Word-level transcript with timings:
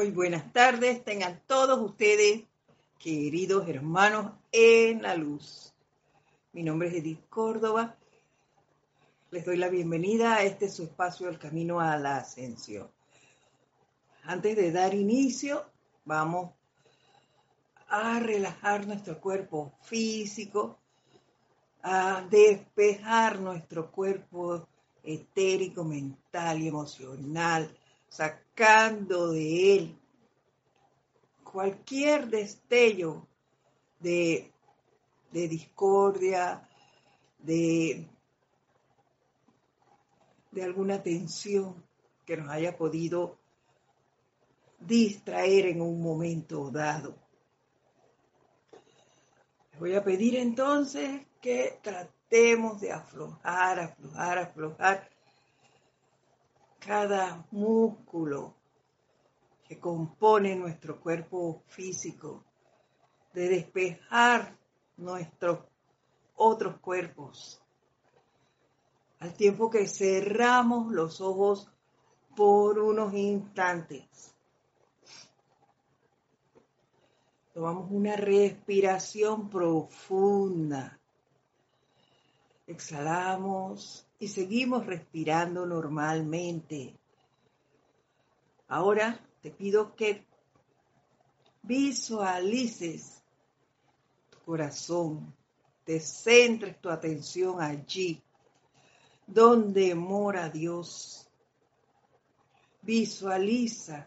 Muy 0.00 0.12
buenas 0.12 0.50
tardes, 0.54 1.04
tengan 1.04 1.42
todos 1.46 1.78
ustedes, 1.78 2.44
queridos 2.98 3.68
hermanos 3.68 4.32
en 4.50 5.02
la 5.02 5.14
luz. 5.14 5.74
Mi 6.52 6.62
nombre 6.62 6.88
es 6.88 6.94
Edith 6.94 7.28
Córdoba. 7.28 7.98
Les 9.30 9.44
doy 9.44 9.58
la 9.58 9.68
bienvenida 9.68 10.36
a 10.36 10.42
este 10.42 10.70
su 10.70 10.84
espacio 10.84 11.28
El 11.28 11.38
Camino 11.38 11.80
a 11.80 11.98
la 11.98 12.16
Ascensión. 12.16 12.90
Antes 14.22 14.56
de 14.56 14.72
dar 14.72 14.94
inicio, 14.94 15.66
vamos 16.06 16.54
a 17.86 18.20
relajar 18.20 18.86
nuestro 18.86 19.20
cuerpo 19.20 19.74
físico, 19.82 20.78
a 21.82 22.24
despejar 22.30 23.38
nuestro 23.38 23.90
cuerpo 23.90 24.66
etérico, 25.02 25.84
mental 25.84 26.62
y 26.62 26.68
emocional, 26.68 27.70
sacando 28.10 29.30
de 29.30 29.76
él 29.76 30.00
cualquier 31.50 32.28
destello 32.28 33.26
de, 33.98 34.52
de 35.32 35.48
discordia, 35.48 36.68
de, 37.38 38.08
de 40.50 40.62
alguna 40.62 41.02
tensión 41.02 41.84
que 42.24 42.36
nos 42.36 42.48
haya 42.50 42.76
podido 42.76 43.38
distraer 44.78 45.66
en 45.66 45.82
un 45.82 46.00
momento 46.00 46.70
dado. 46.70 47.16
Les 49.72 49.80
voy 49.80 49.94
a 49.94 50.04
pedir 50.04 50.36
entonces 50.36 51.26
que 51.40 51.78
tratemos 51.82 52.80
de 52.80 52.92
aflojar, 52.92 53.80
aflojar, 53.80 54.38
aflojar 54.38 55.10
cada 56.80 57.46
músculo 57.50 58.54
que 59.68 59.78
compone 59.78 60.56
nuestro 60.56 61.00
cuerpo 61.00 61.62
físico, 61.68 62.44
de 63.32 63.48
despejar 63.48 64.56
nuestros 64.96 65.60
otros 66.34 66.80
cuerpos, 66.80 67.62
al 69.20 69.34
tiempo 69.34 69.70
que 69.70 69.86
cerramos 69.86 70.90
los 70.90 71.20
ojos 71.20 71.70
por 72.34 72.78
unos 72.78 73.12
instantes. 73.14 74.34
Tomamos 77.52 77.90
una 77.90 78.16
respiración 78.16 79.50
profunda. 79.50 80.98
Exhalamos 82.66 84.09
y 84.20 84.28
seguimos 84.28 84.86
respirando 84.86 85.66
normalmente. 85.66 86.94
Ahora 88.68 89.18
te 89.40 89.50
pido 89.50 89.96
que 89.96 90.26
visualices 91.62 93.24
tu 94.28 94.38
corazón, 94.44 95.34
te 95.84 95.98
centres 95.98 96.78
tu 96.80 96.90
atención 96.90 97.60
allí 97.62 98.22
donde 99.26 99.94
mora 99.94 100.50
Dios. 100.50 101.26
Visualiza 102.82 104.06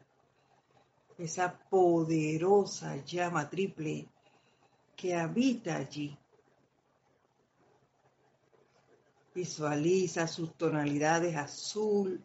esa 1.18 1.58
poderosa 1.70 2.98
llama 3.04 3.50
triple 3.50 4.08
que 4.96 5.16
habita 5.16 5.78
allí. 5.78 6.16
Visualiza 9.34 10.28
sus 10.28 10.56
tonalidades 10.56 11.36
azul, 11.36 12.24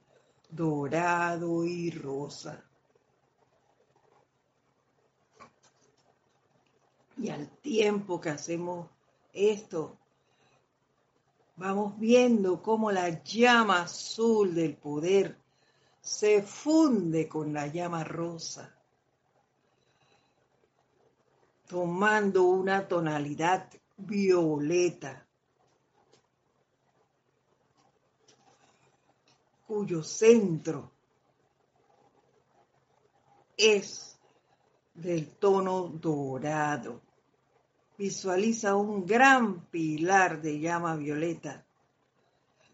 dorado 0.51 1.65
y 1.65 1.91
rosa. 1.91 2.63
Y 7.17 7.31
al 7.31 7.49
tiempo 7.61 8.21
que 8.21 8.31
hacemos 8.31 8.89
esto, 9.33 9.99
vamos 11.57 11.99
viendo 11.99 12.63
cómo 12.63 12.93
la 12.93 13.23
llama 13.23 13.83
azul 13.83 14.55
del 14.55 14.77
poder 14.77 15.39
se 16.01 16.43
funde 16.43 17.29
con 17.29 17.53
la 17.53 17.67
llama 17.67 18.05
rosa, 18.05 18.75
tomando 21.67 22.45
una 22.45 22.87
tonalidad 22.87 23.69
violeta 23.97 25.28
cuyo 29.69 30.03
centro 30.03 30.91
es 33.55 34.19
del 34.95 35.29
tono 35.37 35.89
dorado. 35.89 37.03
Visualiza 37.99 38.77
un 38.77 39.05
gran 39.05 39.67
pilar 39.67 40.41
de 40.41 40.59
llama 40.59 40.97
violeta 40.97 41.67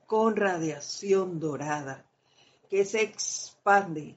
con 0.06 0.36
radiación 0.36 1.40
dorada 1.40 2.06
que 2.70 2.84
se 2.84 3.02
expande, 3.02 4.16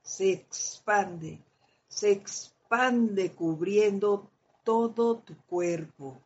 se 0.00 0.32
expande, 0.32 1.44
se 1.86 2.12
expande 2.12 3.32
cubriendo 3.32 4.30
todo 4.64 5.18
tu 5.18 5.36
cuerpo. 5.44 6.22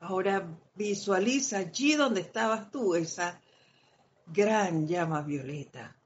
Ahora 0.00 0.48
visualiza 0.74 1.58
allí 1.58 1.94
donde 1.94 2.20
estabas 2.20 2.70
tú, 2.70 2.94
esa 2.94 3.40
gran 4.26 4.86
llama 4.86 5.22
violeta. 5.22 5.96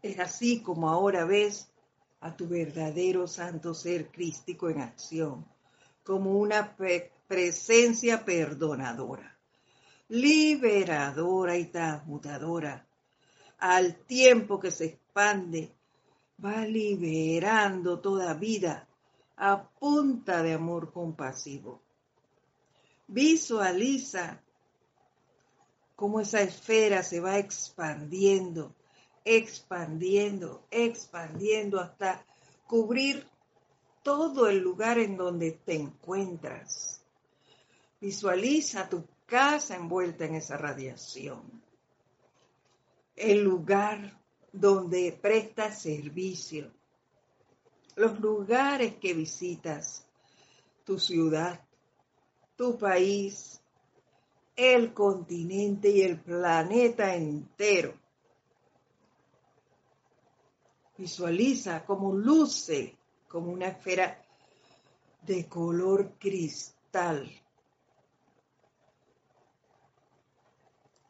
Es 0.00 0.18
así 0.18 0.62
como 0.62 0.88
ahora 0.88 1.24
ves 1.24 1.70
a 2.20 2.34
tu 2.34 2.48
verdadero 2.48 3.26
santo 3.26 3.74
ser 3.74 4.10
crístico 4.10 4.70
en 4.70 4.80
acción, 4.80 5.46
como 6.02 6.32
una 6.32 6.76
presencia 7.26 8.24
perdonadora, 8.24 9.38
liberadora 10.08 11.58
y 11.58 11.66
transmutadora, 11.66 12.86
al 13.58 13.96
tiempo 14.06 14.58
que 14.58 14.70
se 14.70 14.84
va 16.44 16.64
liberando 16.66 18.00
toda 18.00 18.34
vida 18.34 18.88
a 19.36 19.62
punta 19.62 20.42
de 20.42 20.54
amor 20.54 20.92
compasivo. 20.92 21.80
Visualiza 23.06 24.40
cómo 25.96 26.20
esa 26.20 26.40
esfera 26.42 27.02
se 27.02 27.20
va 27.20 27.38
expandiendo, 27.38 28.74
expandiendo, 29.24 30.66
expandiendo 30.70 31.80
hasta 31.80 32.24
cubrir 32.66 33.26
todo 34.02 34.48
el 34.48 34.58
lugar 34.58 34.98
en 34.98 35.16
donde 35.16 35.52
te 35.52 35.74
encuentras. 35.74 37.02
Visualiza 38.00 38.88
tu 38.88 39.04
casa 39.26 39.74
envuelta 39.74 40.24
en 40.24 40.36
esa 40.36 40.56
radiación. 40.56 41.42
El 43.16 43.42
lugar 43.42 44.17
donde 44.52 45.18
prestas 45.20 45.82
servicio, 45.82 46.72
los 47.96 48.18
lugares 48.20 48.96
que 48.96 49.12
visitas, 49.12 50.06
tu 50.84 50.98
ciudad, 50.98 51.60
tu 52.56 52.78
país, 52.78 53.60
el 54.56 54.92
continente 54.92 55.90
y 55.90 56.02
el 56.02 56.20
planeta 56.20 57.14
entero. 57.14 57.94
Visualiza 60.96 61.84
como 61.84 62.12
luce 62.12 62.96
como 63.28 63.52
una 63.52 63.68
esfera 63.68 64.24
de 65.22 65.46
color 65.46 66.14
cristal, 66.18 67.30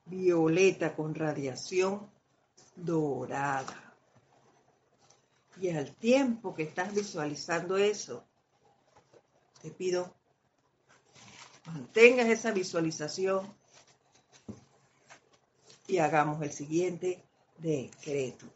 violeta 0.05 0.95
con 0.97 1.15
radiación 1.15 2.18
dorada. 2.79 3.95
Y 5.61 5.71
al 5.71 5.95
tiempo 5.97 6.55
que 6.55 6.63
estás 6.63 6.95
visualizando 6.95 7.77
eso, 7.77 8.25
te 9.61 9.71
pido, 9.71 10.15
mantengas 11.67 12.29
esa 12.29 12.53
visualización 12.53 13.53
y 15.89 15.99
hagamos 15.99 16.41
el 16.43 16.53
siguiente 16.53 17.25
decreto. 17.59 18.47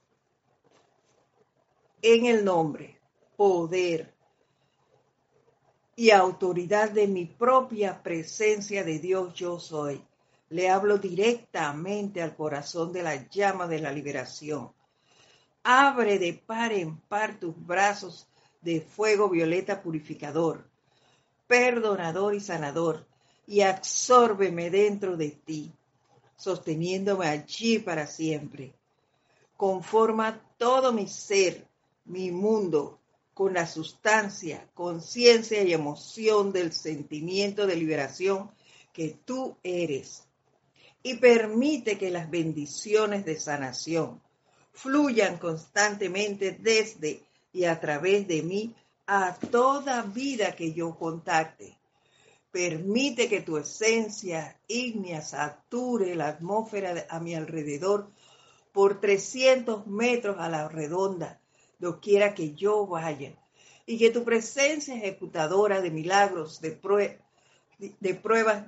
En 2.02 2.26
el 2.26 2.44
nombre, 2.44 3.00
poder 3.36 4.14
y 5.96 6.10
autoridad 6.10 6.90
de 6.90 7.06
mi 7.06 7.26
propia 7.26 8.02
presencia 8.02 8.84
de 8.84 8.98
Dios 8.98 9.34
yo 9.34 9.58
soy 9.58 10.04
le 10.52 10.68
hablo 10.68 10.98
directamente 10.98 12.20
al 12.20 12.36
corazón 12.36 12.92
de 12.92 13.02
la 13.02 13.26
llama 13.28 13.66
de 13.66 13.80
la 13.80 13.90
liberación. 13.90 14.70
Abre 15.64 16.18
de 16.18 16.34
par 16.34 16.72
en 16.72 16.98
par 16.98 17.40
tus 17.40 17.54
brazos 17.66 18.28
de 18.60 18.82
fuego 18.82 19.30
violeta 19.30 19.82
purificador, 19.82 20.68
perdonador 21.46 22.34
y 22.34 22.40
sanador, 22.40 23.06
y 23.46 23.62
absórbeme 23.62 24.68
dentro 24.68 25.16
de 25.16 25.30
ti, 25.30 25.72
sosteniéndome 26.36 27.28
allí 27.28 27.78
para 27.78 28.06
siempre. 28.06 28.74
Conforma 29.56 30.38
todo 30.58 30.92
mi 30.92 31.08
ser, 31.08 31.66
mi 32.04 32.30
mundo, 32.30 32.98
con 33.32 33.54
la 33.54 33.66
sustancia, 33.66 34.68
conciencia 34.74 35.62
y 35.62 35.72
emoción 35.72 36.52
del 36.52 36.72
sentimiento 36.72 37.66
de 37.66 37.76
liberación 37.76 38.50
que 38.92 39.16
tú 39.24 39.56
eres. 39.62 40.24
Y 41.02 41.14
permite 41.14 41.98
que 41.98 42.10
las 42.10 42.30
bendiciones 42.30 43.24
de 43.24 43.38
sanación 43.38 44.20
fluyan 44.72 45.38
constantemente 45.38 46.52
desde 46.52 47.22
y 47.52 47.64
a 47.64 47.78
través 47.80 48.26
de 48.26 48.42
mí 48.42 48.74
a 49.06 49.34
toda 49.34 50.02
vida 50.02 50.54
que 50.56 50.72
yo 50.72 50.96
contacte. 50.96 51.76
Permite 52.50 53.28
que 53.28 53.40
tu 53.40 53.56
esencia 53.56 54.56
ígnea 54.68 55.22
sature 55.22 56.14
la 56.14 56.28
atmósfera 56.28 57.06
a 57.08 57.18
mi 57.18 57.34
alrededor 57.34 58.10
por 58.72 59.00
300 59.00 59.86
metros 59.86 60.36
a 60.38 60.48
la 60.48 60.68
redonda, 60.68 61.40
doquiera 61.78 62.34
que 62.34 62.54
yo 62.54 62.86
vaya, 62.86 63.32
y 63.86 63.98
que 63.98 64.10
tu 64.10 64.24
presencia 64.24 64.94
ejecutadora 64.94 65.80
de 65.80 65.90
milagros, 65.90 66.60
de, 66.60 66.78
de 67.78 68.14
pruebas 68.14 68.64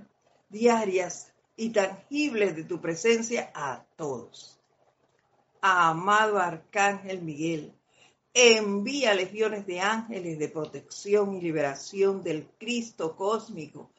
diarias 0.49 1.34
y 1.57 1.71
tangibles 1.71 2.57
de 2.57 2.65
tu 2.65 2.81
presencia 2.81 3.51
a 3.55 3.85
todos. 3.97 4.59
Amado 5.61 6.39
Arcángel 6.39 7.23
Miguel, 7.23 7.73
envía 8.35 9.15
legiones 9.15 9.67
de 9.67 9.81
ángeles 9.81 10.39
de 10.39 10.49
protección 10.49 11.37
y 11.37 11.41
liberación 11.41 12.23
del 12.23 12.47
Cristo 12.59 13.17
cósmico 13.17 13.91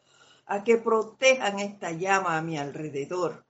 a 0.47 0.63
que 0.63 0.77
protejan 0.77 1.59
esta 1.59 1.91
llama 1.91 2.37
a 2.37 2.41
mi 2.41 2.57
alrededor, 2.57 3.43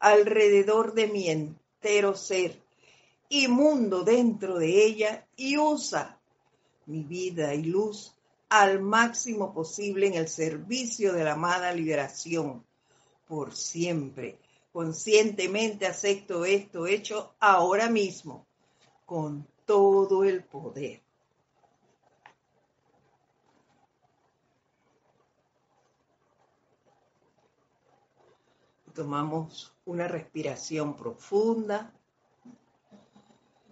alrededor 0.00 0.94
de 0.94 1.06
mi 1.08 1.28
entero 1.28 2.16
ser 2.16 2.58
y 3.28 3.46
mundo 3.48 4.02
dentro 4.02 4.58
de 4.58 4.84
ella 4.84 5.26
y 5.36 5.58
usa 5.58 6.18
mi 6.86 7.02
vida 7.02 7.54
y 7.54 7.64
luz 7.64 8.14
al 8.48 8.80
máximo 8.80 9.52
posible 9.52 10.06
en 10.06 10.14
el 10.14 10.28
servicio 10.28 11.12
de 11.12 11.24
la 11.24 11.34
amada 11.34 11.72
liberación 11.72 12.64
por 13.28 13.54
siempre. 13.54 14.38
Conscientemente 14.72 15.86
acepto 15.86 16.44
esto 16.44 16.86
hecho 16.86 17.34
ahora 17.38 17.88
mismo 17.90 18.46
con 19.04 19.46
todo 19.64 20.24
el 20.24 20.42
poder. 20.44 21.02
Tomamos 28.94 29.72
una 29.84 30.08
respiración 30.08 30.96
profunda 30.96 31.92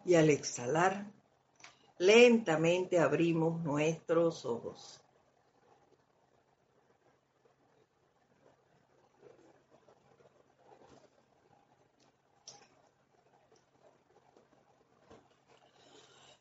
y 0.05 0.15
al 0.15 0.31
exhalar, 0.31 1.11
lentamente 1.99 3.01
abrimos 3.01 3.61
nuestros 3.65 4.45
ojos. 4.45 5.01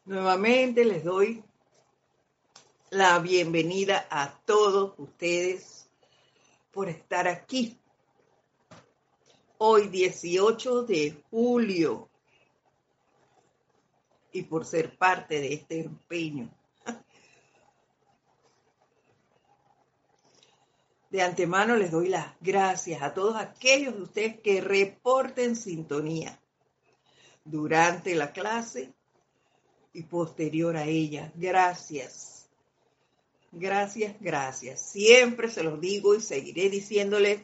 Nuevamente 0.06 0.86
les 0.86 1.04
doy 1.04 1.44
la 2.92 3.18
bienvenida 3.18 4.06
a 4.12 4.40
todos 4.46 4.94
ustedes 5.00 5.90
por 6.70 6.90
estar 6.90 7.28
aquí. 7.28 7.80
Hoy 9.58 9.88
18 9.88 10.84
de 10.84 11.24
julio 11.32 12.08
y 14.32 14.44
por 14.44 14.64
ser 14.64 14.96
parte 14.96 15.42
de 15.42 15.56
este 15.56 15.80
empeño. 15.80 16.56
De 21.10 21.24
antemano 21.24 21.78
les 21.78 21.90
doy 21.90 22.10
las 22.10 22.40
gracias 22.42 23.02
a 23.02 23.16
todos 23.16 23.38
aquellos 23.38 23.96
de 23.96 24.02
ustedes 24.04 24.40
que 24.42 24.62
reporten 24.62 25.56
sintonía 25.56 26.40
durante 27.44 28.14
la 28.14 28.32
clase 28.32 28.94
y 29.96 30.04
posterior 30.04 30.76
a 30.76 30.86
ella. 30.86 31.32
Gracias. 31.36 32.48
Gracias, 33.52 34.16
gracias. 34.20 34.82
Siempre 34.82 35.50
se 35.50 35.64
los 35.64 35.80
digo 35.80 36.14
y 36.14 36.22
seguiré 36.22 36.70
diciéndoles, 36.70 37.42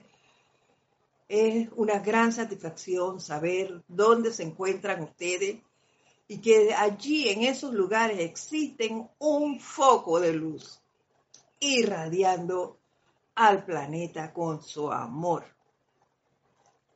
es 1.30 1.70
una 1.78 2.00
gran 2.00 2.34
satisfacción 2.34 3.22
saber 3.22 3.82
dónde 3.88 4.34
se 4.34 4.44
encuentran 4.44 5.02
ustedes 5.02 5.62
y 6.28 6.40
que 6.40 6.74
allí 6.74 7.30
en 7.30 7.44
esos 7.44 7.74
lugares 7.74 8.20
existen 8.20 9.10
un 9.18 9.60
foco 9.62 10.20
de 10.20 10.34
luz 10.34 10.82
irradiando 11.62 12.78
al 13.36 13.64
planeta 13.64 14.34
con 14.34 14.62
su 14.62 14.92
amor. 14.92 15.46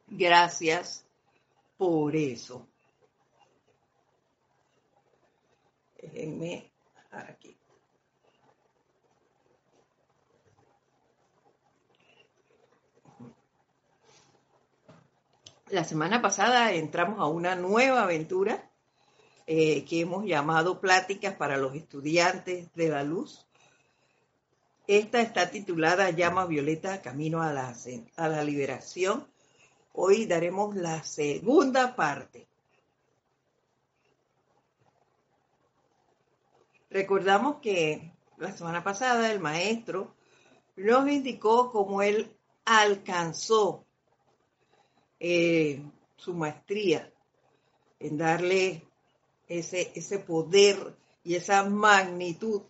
Gracias 0.08 1.06
por 1.78 2.14
eso. 2.16 2.68
Déjenme 6.14 6.72
aquí. 7.12 7.58
La 15.70 15.84
semana 15.84 16.22
pasada 16.22 16.74
entramos 16.74 17.20
a 17.20 17.26
una 17.26 17.56
nueva 17.56 18.04
aventura 18.04 18.70
eh, 19.48 19.84
que 19.86 20.02
hemos 20.02 20.26
llamado 20.26 20.80
Pláticas 20.80 21.36
para 21.36 21.58
los 21.58 21.74
estudiantes 21.74 22.72
de 22.76 22.90
la 22.90 23.04
luz. 23.04 23.48
Esta 24.88 25.22
está 25.22 25.50
titulada 25.50 26.12
Llama 26.12 26.46
Violeta, 26.46 27.02
Camino 27.02 27.42
a 27.42 27.52
la, 27.52 27.76
a 28.16 28.28
la 28.28 28.44
Liberación. 28.44 29.28
Hoy 29.94 30.28
daremos 30.28 30.76
la 30.76 31.04
segunda 31.04 31.96
parte. 31.96 32.45
Recordamos 36.96 37.58
que 37.58 38.14
la 38.38 38.56
semana 38.56 38.82
pasada 38.82 39.30
el 39.30 39.42
maestro 39.42 40.16
nos 40.78 41.10
indicó 41.10 41.70
cómo 41.70 42.02
él 42.02 42.34
alcanzó 42.64 43.86
eh, 45.20 45.84
su 46.16 46.34
maestría 46.34 47.12
en 48.00 48.18
darle 48.18 48.88
ese, 49.46 49.92
ese 49.94 50.20
poder 50.20 50.96
y 51.22 51.36
esa 51.36 51.66
magnitud 51.66 52.62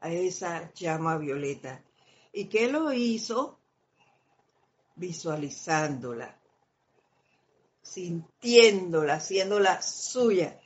a 0.00 0.10
esa 0.10 0.72
llama 0.72 1.18
violeta. 1.18 1.84
¿Y 2.32 2.46
qué 2.46 2.72
lo 2.72 2.90
hizo? 2.90 3.58
Visualizándola, 4.96 6.40
sintiéndola, 7.82 9.16
haciéndola 9.16 9.82
suya 9.82 10.58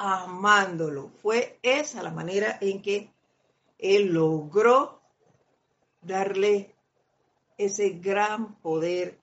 amándolo. 0.00 1.10
Fue 1.20 1.58
esa 1.62 2.02
la 2.02 2.10
manera 2.10 2.56
en 2.62 2.80
que 2.80 3.12
él 3.78 4.06
logró 4.14 5.02
darle 6.00 6.74
ese 7.58 7.90
gran 7.90 8.54
poder, 8.56 9.18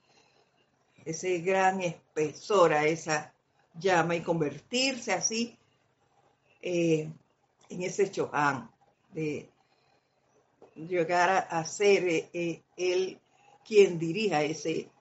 ese 1.03 1.39
gran 1.39 1.81
espesor 1.81 2.73
a 2.73 2.85
esa 2.85 3.33
llama 3.73 4.15
y 4.15 4.21
convertirse 4.21 5.13
así 5.13 5.57
eh, 6.61 7.09
en 7.69 7.81
ese 7.81 8.11
Chohan, 8.11 8.69
de 9.13 9.49
llegar 10.75 11.47
a, 11.49 11.65
ser 11.65 12.07
eh, 12.07 12.29
eh, 12.33 12.61
él 12.75 13.19
quien 13.65 13.97
dirija 13.97 14.43
ese, 14.43 14.91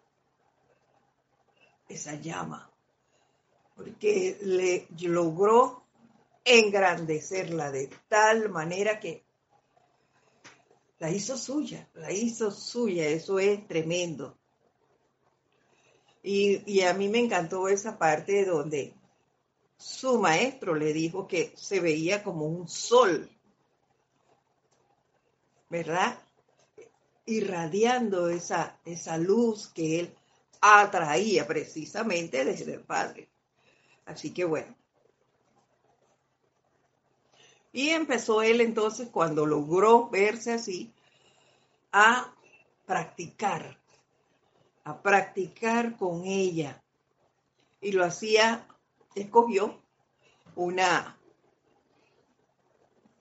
esa 1.87 2.15
llama 2.15 2.66
porque 3.77 4.39
le 4.41 4.89
logró 5.07 5.85
engrandecerla 6.45 7.71
de 7.71 7.91
tal 8.09 8.49
manera 8.49 8.99
que 8.99 9.25
la 10.99 11.11
hizo 11.11 11.37
suya, 11.37 11.89
la 11.95 12.11
hizo 12.11 12.51
suya, 12.51 13.07
eso 13.07 13.39
es 13.39 13.67
tremendo. 13.69 14.39
Y, 16.23 16.81
a 16.81 16.93
mí 16.95 17.09
me 17.09 17.21
encantó 17.21 17.69
esa 17.69 17.99
parte 17.99 18.45
donde 18.45 18.95
su 19.77 20.19
maestro 20.19 20.75
le 20.75 20.93
dijo 20.93 21.29
que 21.29 21.53
se 21.55 21.79
veía 21.79 22.25
como 22.25 22.47
un 22.47 22.67
sol, 22.69 23.31
¿verdad? 25.69 26.19
Irradiando 27.27 28.29
esa, 28.29 28.81
esa 28.85 29.19
luz 29.19 29.69
que 29.69 30.01
él 30.01 30.17
atraía 30.61 31.47
precisamente 31.47 32.45
desde 32.45 32.75
el 32.75 32.83
Padre. 32.83 33.29
Así 34.07 34.33
que 34.33 34.45
bueno. 34.45 34.75
Y 37.73 37.91
empezó 37.91 38.41
él 38.41 38.63
entonces, 38.63 39.11
cuando 39.11 39.45
logró 39.45 40.09
verse 40.09 40.55
así, 40.55 40.95
a 41.93 42.35
practicar, 42.87 43.79
a 44.85 45.03
practicar 45.03 45.99
con 45.99 46.25
ella. 46.25 46.83
Y 47.83 47.93
lo 47.93 48.05
hacía, 48.05 48.67
escogió 49.15 49.83
una, 50.55 51.19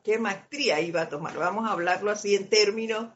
¿qué 0.03 0.17
maestría 0.17 0.79
iba 0.79 1.01
a 1.01 1.09
tomar? 1.09 1.37
Vamos 1.37 1.67
a 1.67 1.73
hablarlo 1.73 2.11
así 2.11 2.35
en 2.35 2.49
términos 2.49 3.13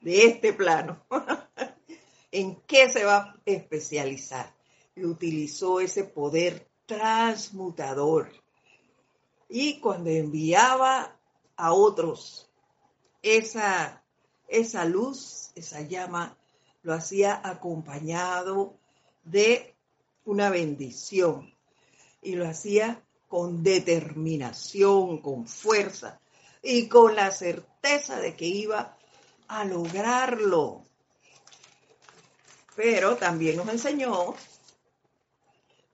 de 0.00 0.24
este 0.26 0.52
plano. 0.52 1.06
¿En 2.32 2.56
qué 2.62 2.88
se 2.90 3.04
va 3.04 3.16
a 3.16 3.36
especializar? 3.44 4.52
Y 4.96 5.04
utilizó 5.04 5.80
ese 5.80 6.02
poder 6.04 6.71
transmutador. 6.86 8.30
Y 9.48 9.80
cuando 9.80 10.10
enviaba 10.10 11.16
a 11.56 11.72
otros 11.72 12.48
esa, 13.22 14.02
esa 14.48 14.84
luz, 14.84 15.50
esa 15.54 15.82
llama, 15.82 16.36
lo 16.82 16.94
hacía 16.94 17.40
acompañado 17.44 18.74
de 19.24 19.74
una 20.24 20.50
bendición 20.50 21.54
y 22.20 22.34
lo 22.34 22.48
hacía 22.48 23.02
con 23.28 23.62
determinación, 23.62 25.18
con 25.18 25.46
fuerza 25.46 26.20
y 26.62 26.88
con 26.88 27.16
la 27.16 27.30
certeza 27.30 28.20
de 28.20 28.36
que 28.36 28.46
iba 28.46 28.96
a 29.48 29.64
lograrlo. 29.64 30.82
Pero 32.76 33.16
también 33.16 33.56
nos 33.56 33.68
enseñó 33.68 34.34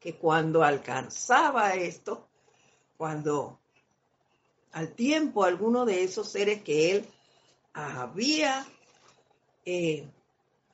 que 0.08 0.16
cuando 0.16 0.62
alcanzaba 0.62 1.74
esto, 1.74 2.26
cuando 2.96 3.60
al 4.72 4.94
tiempo 4.94 5.44
alguno 5.44 5.84
de 5.84 6.02
esos 6.02 6.30
seres 6.30 6.62
que 6.62 6.92
él 6.92 7.06
había 7.74 8.66
eh, 9.66 10.08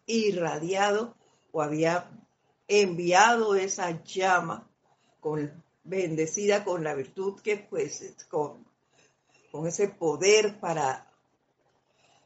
irradiado 0.06 1.16
o 1.50 1.62
había 1.62 2.08
enviado 2.68 3.56
esa 3.56 4.04
llama 4.04 4.70
con, 5.18 5.64
bendecida 5.82 6.62
con 6.62 6.84
la 6.84 6.94
virtud 6.94 7.40
que 7.40 7.56
pues 7.56 8.14
con, 8.30 8.64
con 9.50 9.66
ese 9.66 9.88
poder 9.88 10.60
para 10.60 11.10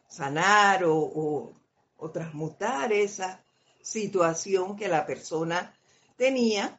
sanar 0.09 0.85
o, 0.85 1.55
o 1.97 2.11
transmutar 2.11 2.93
esa 2.93 3.43
situación 3.81 4.77
que 4.77 4.89
la 4.89 5.07
persona 5.07 5.75
tenía 6.19 6.79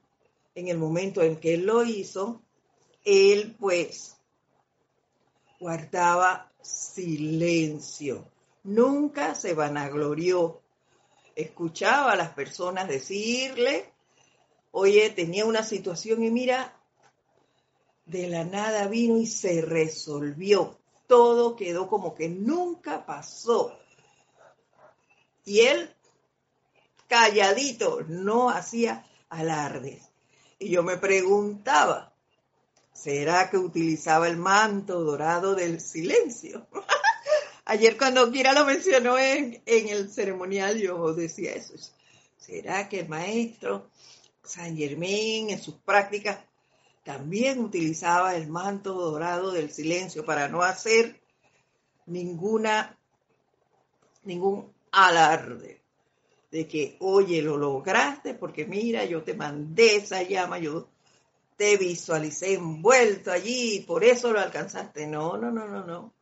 en 0.59 0.67
el 0.67 0.77
momento 0.77 1.21
en 1.21 1.37
que 1.39 1.53
él 1.53 1.65
lo 1.65 1.83
hizo, 1.83 2.41
él 3.05 3.55
pues 3.59 4.17
guardaba 5.59 6.51
silencio, 6.61 8.29
nunca 8.63 9.35
se 9.35 9.53
vanaglorió, 9.53 10.61
escuchaba 11.35 12.11
a 12.11 12.15
las 12.15 12.31
personas 12.31 12.87
decirle, 12.87 13.93
oye, 14.71 15.09
tenía 15.09 15.45
una 15.45 15.63
situación 15.63 16.23
y 16.23 16.29
mira, 16.29 16.75
de 18.05 18.27
la 18.27 18.43
nada 18.43 18.87
vino 18.87 19.17
y 19.17 19.27
se 19.27 19.61
resolvió, 19.61 20.77
todo 21.07 21.55
quedó 21.55 21.87
como 21.87 22.15
que 22.15 22.27
nunca 22.27 23.05
pasó. 23.05 23.77
Y 25.45 25.61
él 25.61 25.95
calladito, 27.07 28.01
no 28.07 28.49
hacía 28.49 29.05
alardes. 29.29 30.08
Y 30.59 30.71
yo 30.71 30.83
me 30.83 30.97
preguntaba, 30.97 32.13
¿será 32.93 33.49
que 33.49 33.57
utilizaba 33.57 34.27
el 34.27 34.35
manto 34.35 34.99
dorado 35.05 35.55
del 35.55 35.79
silencio? 35.79 36.67
Ayer 37.65 37.97
cuando 37.97 38.29
Kira 38.29 38.51
lo 38.51 38.65
mencionó 38.65 39.17
en, 39.17 39.61
el 39.65 40.11
ceremonial, 40.11 40.77
yo 40.77 41.13
decía 41.13 41.53
eso. 41.53 41.75
¿Será 42.37 42.89
que 42.89 42.99
el 42.99 43.07
maestro 43.07 43.89
San 44.43 44.75
Germain 44.75 45.51
en 45.51 45.61
sus 45.61 45.75
prácticas 45.75 46.39
también 47.05 47.59
utilizaba 47.59 48.35
el 48.35 48.47
manto 48.47 48.93
dorado 48.93 49.51
del 49.51 49.71
silencio 49.71 50.25
para 50.25 50.49
no 50.49 50.61
hacer 50.61 51.21
ninguna, 52.05 52.97
ningún 54.23 54.73
alarde? 54.91 55.78
De 56.51 56.67
que, 56.67 56.97
oye, 56.99 57.41
lo 57.41 57.57
lograste 57.57 58.33
porque 58.33 58.65
mira, 58.65 59.05
yo 59.05 59.23
te 59.23 59.33
mandé 59.33 59.97
esa 59.97 60.23
llama, 60.23 60.57
yo 60.59 60.89
te 61.57 61.77
visualicé 61.77 62.53
envuelto 62.53 63.31
allí 63.31 63.81
por 63.81 64.03
eso 64.03 64.31
lo 64.31 64.39
alcanzaste. 64.39 65.07
No, 65.07 65.37
no, 65.37 65.51
no, 65.51 65.67
no, 65.67 65.85
no. 65.85 66.13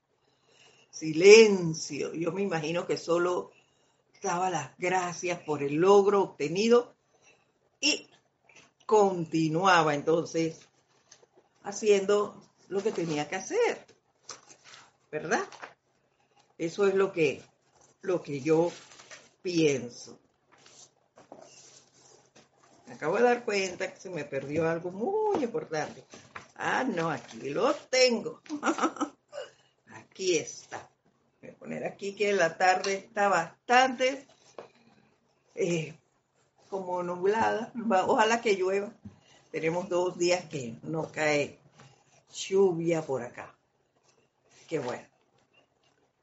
Silencio. 0.89 2.13
Yo 2.13 2.31
me 2.31 2.41
imagino 2.41 2.88
que 2.88 2.98
solo 2.98 3.51
daba 4.22 4.50
las 4.50 4.77
gracias 4.77 5.39
por 5.39 5.62
el 5.62 5.75
logro 5.75 6.24
obtenido 6.24 6.96
y 7.79 8.07
continuaba 8.86 9.93
entonces 9.93 10.60
haciendo 11.63 12.41
lo 12.67 12.81
que 12.81 12.91
tenía 12.91 13.27
que 13.27 13.36
hacer. 13.36 13.86
¿Verdad? 15.12 15.48
Eso 16.57 16.88
es 16.88 16.96
lo 16.96 17.13
que, 17.13 17.43
lo 18.01 18.24
que 18.24 18.41
yo 18.41 18.72
pienso. 19.48 20.20
acabo 22.92 23.16
de 23.16 23.24
dar 23.24 23.46
cuenta 23.46 23.94
que 23.94 23.98
se 23.98 24.10
me 24.10 24.25
perdió 24.25 24.70
algo 24.70 24.92
muy 24.92 25.42
importante. 25.42 26.04
Ah, 26.56 26.84
no, 26.84 27.10
aquí 27.10 27.51
lo 27.51 27.74
tengo. 27.74 28.42
aquí 29.94 30.38
está. 30.38 30.89
Voy 31.39 31.51
a 31.51 31.54
poner 31.56 31.86
aquí 31.86 32.13
que 32.13 32.34
la 32.34 32.58
tarde 32.58 32.96
está 32.96 33.30
bastante 33.30 34.27
eh, 35.56 35.96
como 36.70 37.01
nublada. 37.01 37.72
Ojalá 38.06 38.42
que 38.42 38.56
llueva. 38.56 38.92
Tenemos 39.50 39.88
dos 39.88 40.18
días 40.18 40.44
que 40.46 40.75
no 40.84 41.10
cae 41.10 41.58
lluvia 42.34 43.01
por 43.01 43.22
acá. 43.22 43.56
Qué 44.68 44.80
bueno. 44.80 45.08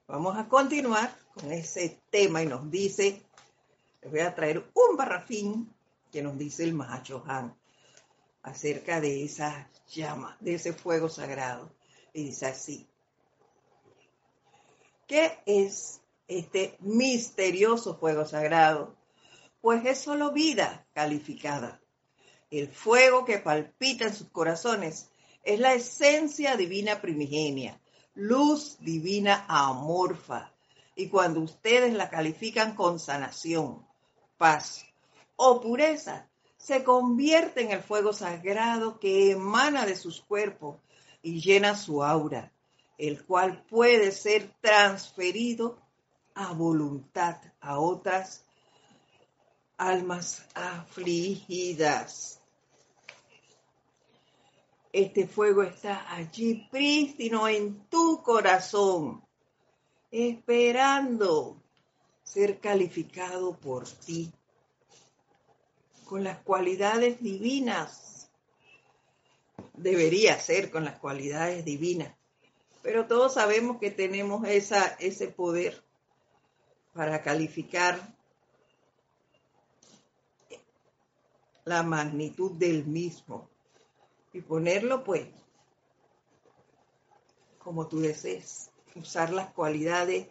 Vamos 0.06 0.36
a 0.36 0.46
continuar 0.46 1.23
con 1.34 1.52
ese 1.52 2.00
tema 2.10 2.42
y 2.42 2.46
nos 2.46 2.70
dice, 2.70 3.22
les 4.02 4.10
voy 4.10 4.20
a 4.20 4.34
traer 4.34 4.64
un 4.74 4.96
barrafín 4.96 5.74
que 6.12 6.22
nos 6.22 6.38
dice 6.38 6.64
el 6.64 6.74
Mahacho 6.74 7.24
Han 7.26 7.54
acerca 8.42 9.00
de 9.00 9.24
esa 9.24 9.68
llama, 9.88 10.36
de 10.40 10.54
ese 10.54 10.72
fuego 10.72 11.08
sagrado. 11.08 11.72
Y 12.12 12.24
dice 12.24 12.46
así, 12.46 12.86
¿qué 15.08 15.38
es 15.46 16.00
este 16.28 16.76
misterioso 16.80 17.96
fuego 17.96 18.26
sagrado? 18.26 18.94
Pues 19.60 19.84
es 19.86 19.98
solo 19.98 20.30
vida 20.30 20.86
calificada. 20.92 21.80
El 22.50 22.68
fuego 22.68 23.24
que 23.24 23.38
palpita 23.38 24.04
en 24.04 24.14
sus 24.14 24.28
corazones 24.28 25.08
es 25.42 25.58
la 25.58 25.74
esencia 25.74 26.56
divina 26.56 27.00
primigenia, 27.00 27.80
luz 28.14 28.78
divina 28.78 29.44
amorfa, 29.48 30.53
y 30.94 31.08
cuando 31.08 31.40
ustedes 31.40 31.92
la 31.92 32.08
califican 32.08 32.74
con 32.74 32.98
sanación, 32.98 33.86
paz 34.36 34.84
o 35.36 35.60
pureza, 35.60 36.28
se 36.56 36.84
convierte 36.84 37.62
en 37.62 37.72
el 37.72 37.82
fuego 37.82 38.12
sagrado 38.12 38.98
que 38.98 39.32
emana 39.32 39.84
de 39.86 39.96
sus 39.96 40.20
cuerpos 40.22 40.78
y 41.22 41.40
llena 41.40 41.76
su 41.76 42.02
aura, 42.02 42.52
el 42.96 43.24
cual 43.24 43.64
puede 43.64 44.12
ser 44.12 44.54
transferido 44.60 45.78
a 46.34 46.52
voluntad 46.52 47.36
a 47.60 47.78
otras 47.78 48.44
almas 49.76 50.46
afligidas. 50.54 52.40
Este 54.92 55.26
fuego 55.26 55.64
está 55.64 56.14
allí 56.14 56.68
prístino 56.70 57.48
en 57.48 57.88
tu 57.88 58.22
corazón 58.22 59.24
esperando 60.16 61.60
ser 62.22 62.60
calificado 62.60 63.58
por 63.58 63.88
ti 63.88 64.32
con 66.04 66.22
las 66.22 66.38
cualidades 66.38 67.20
divinas. 67.20 68.30
Debería 69.72 70.38
ser 70.38 70.70
con 70.70 70.84
las 70.84 71.00
cualidades 71.00 71.64
divinas. 71.64 72.14
Pero 72.80 73.08
todos 73.08 73.34
sabemos 73.34 73.78
que 73.80 73.90
tenemos 73.90 74.46
esa, 74.46 74.86
ese 75.00 75.26
poder 75.26 75.82
para 76.92 77.20
calificar 77.20 78.14
la 81.64 81.82
magnitud 81.82 82.52
del 82.52 82.86
mismo 82.86 83.50
y 84.32 84.42
ponerlo 84.42 85.02
pues 85.02 85.26
como 87.58 87.88
tú 87.88 87.98
desees 87.98 88.70
usar 88.94 89.32
las 89.32 89.52
cualidades 89.52 90.28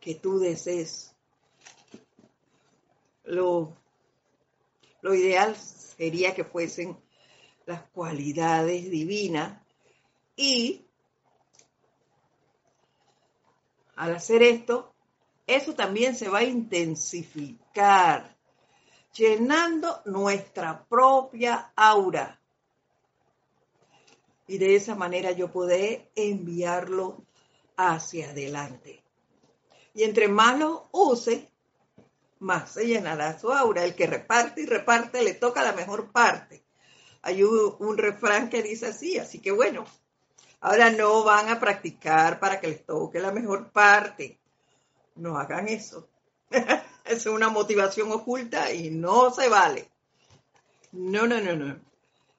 que 0.00 0.14
tú 0.14 0.38
desees. 0.38 1.14
Lo, 3.24 3.76
lo 5.02 5.14
ideal 5.14 5.56
sería 5.56 6.34
que 6.34 6.44
fuesen 6.44 6.98
las 7.66 7.82
cualidades 7.90 8.90
divinas 8.90 9.62
y 10.36 10.86
Al 14.00 14.14
hacer 14.14 14.42
esto, 14.42 14.94
eso 15.46 15.74
también 15.74 16.16
se 16.16 16.30
va 16.30 16.38
a 16.38 16.42
intensificar, 16.42 18.34
llenando 19.12 20.00
nuestra 20.06 20.86
propia 20.86 21.70
aura. 21.76 22.40
Y 24.46 24.56
de 24.56 24.74
esa 24.74 24.94
manera 24.94 25.32
yo 25.32 25.52
podré 25.52 26.10
enviarlo 26.14 27.26
hacia 27.76 28.30
adelante. 28.30 29.02
Y 29.94 30.04
entre 30.04 30.28
más 30.28 30.58
lo 30.58 30.88
use, 30.92 31.48
más 32.40 32.72
se 32.72 32.86
llenará 32.86 33.38
su 33.38 33.52
aura. 33.52 33.84
El 33.84 33.94
que 33.94 34.06
reparte 34.06 34.62
y 34.62 34.66
reparte 34.66 35.22
le 35.22 35.34
toca 35.34 35.62
la 35.62 35.72
mejor 35.72 36.10
parte. 36.10 36.64
Hay 37.22 37.42
un, 37.42 37.98
refrán 37.98 38.48
que 38.48 38.62
dice 38.62 38.86
así, 38.86 39.18
así 39.18 39.40
que 39.40 39.52
bueno, 39.52 39.84
ahora 40.60 40.90
no 40.90 41.22
van 41.22 41.48
a 41.50 41.60
practicar 41.60 42.40
para 42.40 42.60
que 42.60 42.68
les 42.68 42.86
toque 42.86 43.20
la 43.20 43.30
mejor 43.30 43.70
parte. 43.70 44.40
No 45.16 45.36
hagan 45.36 45.68
eso. 45.68 46.08
es 47.04 47.26
una 47.26 47.50
motivación 47.50 48.10
oculta 48.10 48.72
y 48.72 48.90
no 48.90 49.30
se 49.30 49.48
vale. 49.48 49.90
No, 50.92 51.26
no, 51.26 51.40
no, 51.40 51.54
no. 51.54 51.78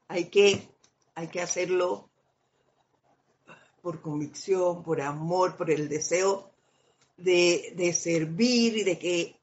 Hay 0.08 0.26
que, 0.26 0.68
hay 1.16 1.28
que 1.28 1.42
hacerlo 1.42 2.11
por 3.82 4.02
convicción, 4.02 4.84
por 4.84 5.02
amor, 5.02 5.58
por 5.58 5.72
el 5.72 5.90
deseo 5.90 6.52
de, 7.18 7.74
de 7.76 7.94
servir 7.94 8.78
y 8.78 8.84
de 8.84 9.00
que 9.00 9.36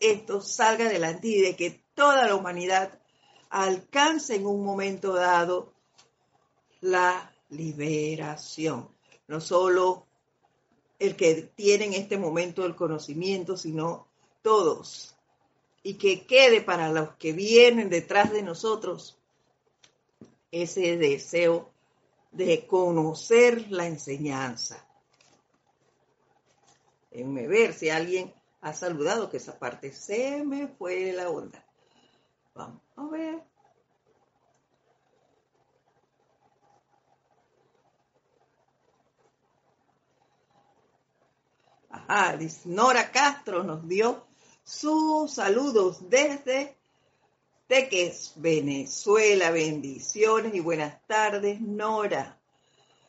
esto 0.00 0.40
salga 0.40 0.86
adelante 0.86 1.28
y 1.28 1.40
de 1.40 1.56
que 1.56 1.82
toda 1.94 2.26
la 2.26 2.34
humanidad 2.34 2.98
alcance 3.50 4.34
en 4.34 4.46
un 4.46 4.64
momento 4.64 5.14
dado 5.14 5.72
la 6.80 7.32
liberación. 7.50 8.88
No 9.28 9.40
solo 9.40 10.06
el 10.98 11.16
que 11.16 11.50
tiene 11.54 11.86
en 11.86 11.94
este 11.94 12.16
momento 12.16 12.64
el 12.64 12.76
conocimiento, 12.76 13.56
sino 13.56 14.08
todos. 14.42 15.16
Y 15.82 15.94
que 15.94 16.26
quede 16.26 16.60
para 16.60 16.90
los 16.90 17.16
que 17.16 17.32
vienen 17.32 17.88
detrás 17.88 18.32
de 18.32 18.42
nosotros 18.42 19.18
ese 20.50 20.96
deseo 20.98 21.71
de 22.32 22.66
conocer 22.66 23.70
la 23.70 23.86
enseñanza. 23.86 24.84
Déjenme 27.10 27.46
ver 27.46 27.74
si 27.74 27.90
alguien 27.90 28.32
ha 28.62 28.72
saludado, 28.72 29.28
que 29.30 29.36
esa 29.36 29.58
parte 29.58 29.92
se 29.92 30.42
me 30.42 30.66
fue 30.66 31.12
la 31.12 31.28
onda. 31.28 31.64
Vamos 32.54 32.80
a 32.96 33.06
ver. 33.06 33.42
Ajá, 41.90 42.38
Nora 42.64 43.12
Castro 43.12 43.62
nos 43.62 43.86
dio 43.86 44.26
sus 44.64 45.32
saludos 45.32 46.08
desde 46.08 46.78
Teques, 47.72 48.34
Venezuela. 48.36 49.50
Bendiciones 49.50 50.54
y 50.54 50.60
buenas 50.60 51.00
tardes, 51.06 51.58
Nora. 51.58 52.38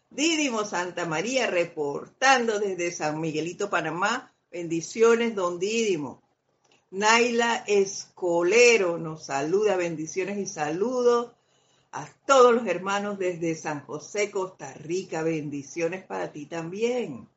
Didimo 0.10 0.63
Santa 0.63 1.05
María 1.05 1.48
reportando 1.48 2.62
desde 2.62 2.93
San 2.93 3.20
Miguelito, 3.20 3.70
Panamá. 3.70 4.34
Bendiciones, 4.50 5.36
don 5.36 5.60
Didimo. 5.60 6.24
Naila 6.91 7.65
Escolero 7.67 8.98
nos 8.98 9.25
saluda, 9.25 9.75
bendiciones 9.75 10.38
y 10.38 10.46
saludos 10.46 11.34
a 11.91 12.08
todos 12.25 12.55
los 12.55 12.65
hermanos 12.65 13.20
desde 13.20 13.55
San 13.55 13.86
José, 13.86 14.32
Costa 14.32 14.74
Rica. 14.75 15.24
Bendiciones 15.24 16.05
para 16.05 16.32
ti 16.32 16.46
también. 16.46 17.27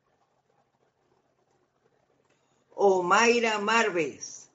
Omaira 2.76 3.59
Marves. 3.59 4.46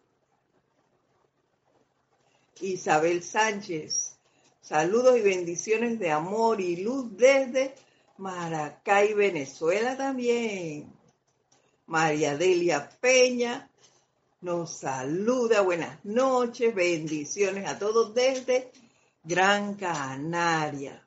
Isabel 2.62 3.24
Sánchez. 3.24 4.16
Saludos 4.62 5.18
y 5.18 5.22
bendiciones 5.22 6.00
de 6.00 6.12
amor 6.12 6.62
y 6.62 6.78
luz 6.78 7.18
desde 7.18 7.76
Maracay, 8.18 9.14
Venezuela 9.14 9.98
también. 9.98 10.94
María 11.88 12.38
Delia 12.38 12.90
Peña 13.02 13.70
nos 14.42 14.78
saluda. 14.78 15.62
Buenas 15.62 16.04
noches, 16.06 16.74
bendiciones 16.74 17.68
a 17.68 17.78
todos 17.78 18.14
desde 18.14 18.72
Gran 19.24 19.76
Canaria. 19.76 21.06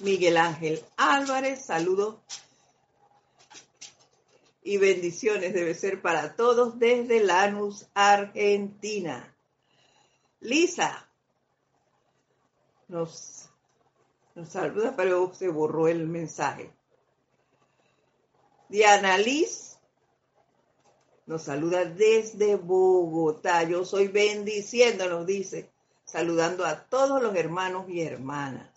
Miguel 0.00 0.36
Ángel 0.36 0.82
Álvarez, 0.96 1.64
saludos 1.66 2.16
y 4.62 4.78
bendiciones 4.78 5.54
debe 5.54 5.74
ser 5.74 6.02
para 6.02 6.36
todos 6.36 6.78
desde 6.78 7.22
Lanús, 7.22 7.88
Argentina. 7.94 9.34
Lisa 10.40 11.08
nos 12.88 13.40
nos 14.34 14.48
saluda, 14.48 14.94
pero 14.96 15.32
se 15.34 15.48
borró 15.48 15.88
el 15.88 16.06
mensaje. 16.06 16.72
Diana 18.68 19.18
Liz 19.18 19.78
nos 21.26 21.42
saluda 21.42 21.84
desde 21.84 22.56
Bogotá. 22.56 23.64
Yo 23.64 23.84
soy 23.84 24.08
bendiciendo, 24.08 25.08
nos 25.08 25.26
dice, 25.26 25.70
saludando 26.04 26.64
a 26.64 26.84
todos 26.84 27.20
los 27.20 27.34
hermanos 27.34 27.88
y 27.88 28.00
hermanas. 28.02 28.70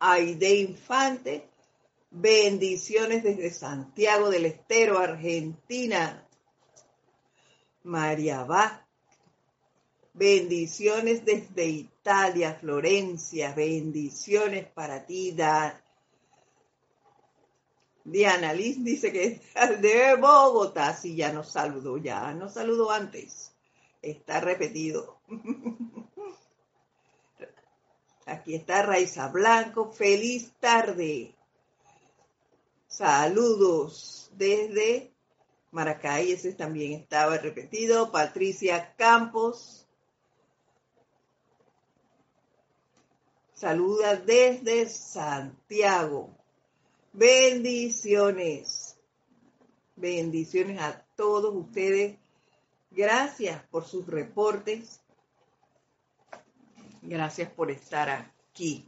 Aide 0.00 0.56
Infante, 0.56 1.48
bendiciones 2.12 3.24
desde 3.24 3.50
Santiago 3.52 4.30
del 4.30 4.46
Estero, 4.46 4.98
Argentina. 4.98 6.26
María 7.82 8.44
Vázquez 8.44 8.82
Bendiciones 10.14 11.24
desde 11.24 11.66
Italia, 11.66 12.54
Florencia. 12.54 13.54
Bendiciones 13.54 14.66
para 14.66 15.06
ti, 15.06 15.34
Diana 18.04 18.52
Liz 18.52 18.84
dice 18.84 19.10
que 19.10 19.40
de 19.80 20.16
Bogotá. 20.16 20.94
Sí, 20.94 21.16
ya 21.16 21.32
nos 21.32 21.50
saludó, 21.50 21.96
ya 21.96 22.34
nos 22.34 22.52
saludó 22.54 22.90
antes. 22.90 23.54
Está 24.02 24.40
repetido. 24.40 25.18
Aquí 28.26 28.54
está 28.54 28.82
Raiza 28.82 29.28
Blanco. 29.28 29.92
Feliz 29.92 30.52
tarde. 30.60 31.34
Saludos 32.92 34.30
desde 34.34 35.14
Maracay. 35.70 36.32
Ese 36.32 36.52
también 36.52 36.92
estaba 36.92 37.38
repetido. 37.38 38.12
Patricia 38.12 38.94
Campos. 38.96 39.88
Saluda 43.54 44.16
desde 44.16 44.86
Santiago. 44.90 46.36
Bendiciones. 47.14 48.98
Bendiciones 49.96 50.78
a 50.78 51.02
todos 51.16 51.54
ustedes. 51.54 52.18
Gracias 52.90 53.62
por 53.70 53.86
sus 53.86 54.06
reportes. 54.06 55.00
Gracias 57.00 57.50
por 57.50 57.70
estar 57.70 58.10
aquí. 58.10 58.86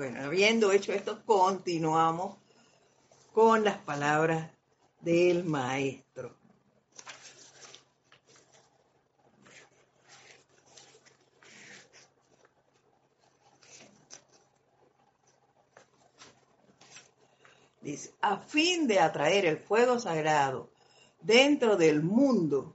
Bueno, 0.00 0.24
habiendo 0.24 0.72
hecho 0.72 0.94
esto, 0.94 1.22
continuamos 1.26 2.38
con 3.34 3.62
las 3.62 3.76
palabras 3.76 4.50
del 5.02 5.44
maestro. 5.44 6.38
Dice, 17.82 18.14
a 18.22 18.38
fin 18.38 18.86
de 18.86 19.00
atraer 19.00 19.44
el 19.44 19.58
fuego 19.58 19.98
sagrado 19.98 20.70
dentro 21.20 21.76
del 21.76 22.02
mundo 22.02 22.74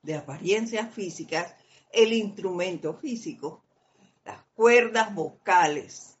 de 0.00 0.14
apariencias 0.14 0.94
físicas, 0.94 1.56
el 1.90 2.12
instrumento 2.12 2.94
físico, 2.94 3.64
las 4.24 4.44
cuerdas 4.54 5.12
vocales, 5.12 6.11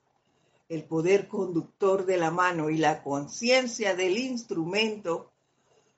el 0.72 0.84
poder 0.84 1.28
conductor 1.28 2.06
de 2.06 2.16
la 2.16 2.30
mano 2.30 2.70
y 2.70 2.78
la 2.78 3.02
conciencia 3.02 3.94
del 3.94 4.16
instrumento 4.16 5.30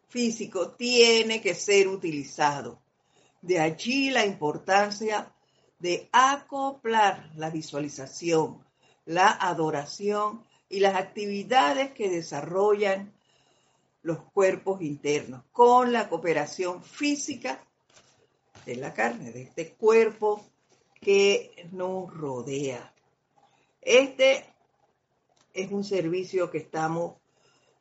físico 0.08 0.72
tiene 0.72 1.40
que 1.40 1.54
ser 1.54 1.86
utilizado. 1.86 2.82
De 3.40 3.60
allí 3.60 4.10
la 4.10 4.26
importancia 4.26 5.32
de 5.78 6.08
acoplar 6.10 7.30
la 7.36 7.50
visualización, 7.50 8.64
la 9.04 9.28
adoración 9.28 10.42
y 10.68 10.80
las 10.80 10.96
actividades 10.96 11.92
que 11.92 12.10
desarrollan 12.10 13.12
los 14.02 14.18
cuerpos 14.32 14.82
internos 14.82 15.44
con 15.52 15.92
la 15.92 16.08
cooperación 16.08 16.82
física 16.82 17.64
de 18.66 18.74
la 18.74 18.92
carne, 18.92 19.30
de 19.30 19.42
este 19.42 19.74
cuerpo 19.74 20.44
que 21.00 21.68
nos 21.70 22.12
rodea. 22.12 22.92
Este 23.80 24.53
es 25.54 25.70
un 25.70 25.84
servicio 25.84 26.50
que 26.50 26.58
estamos 26.58 27.14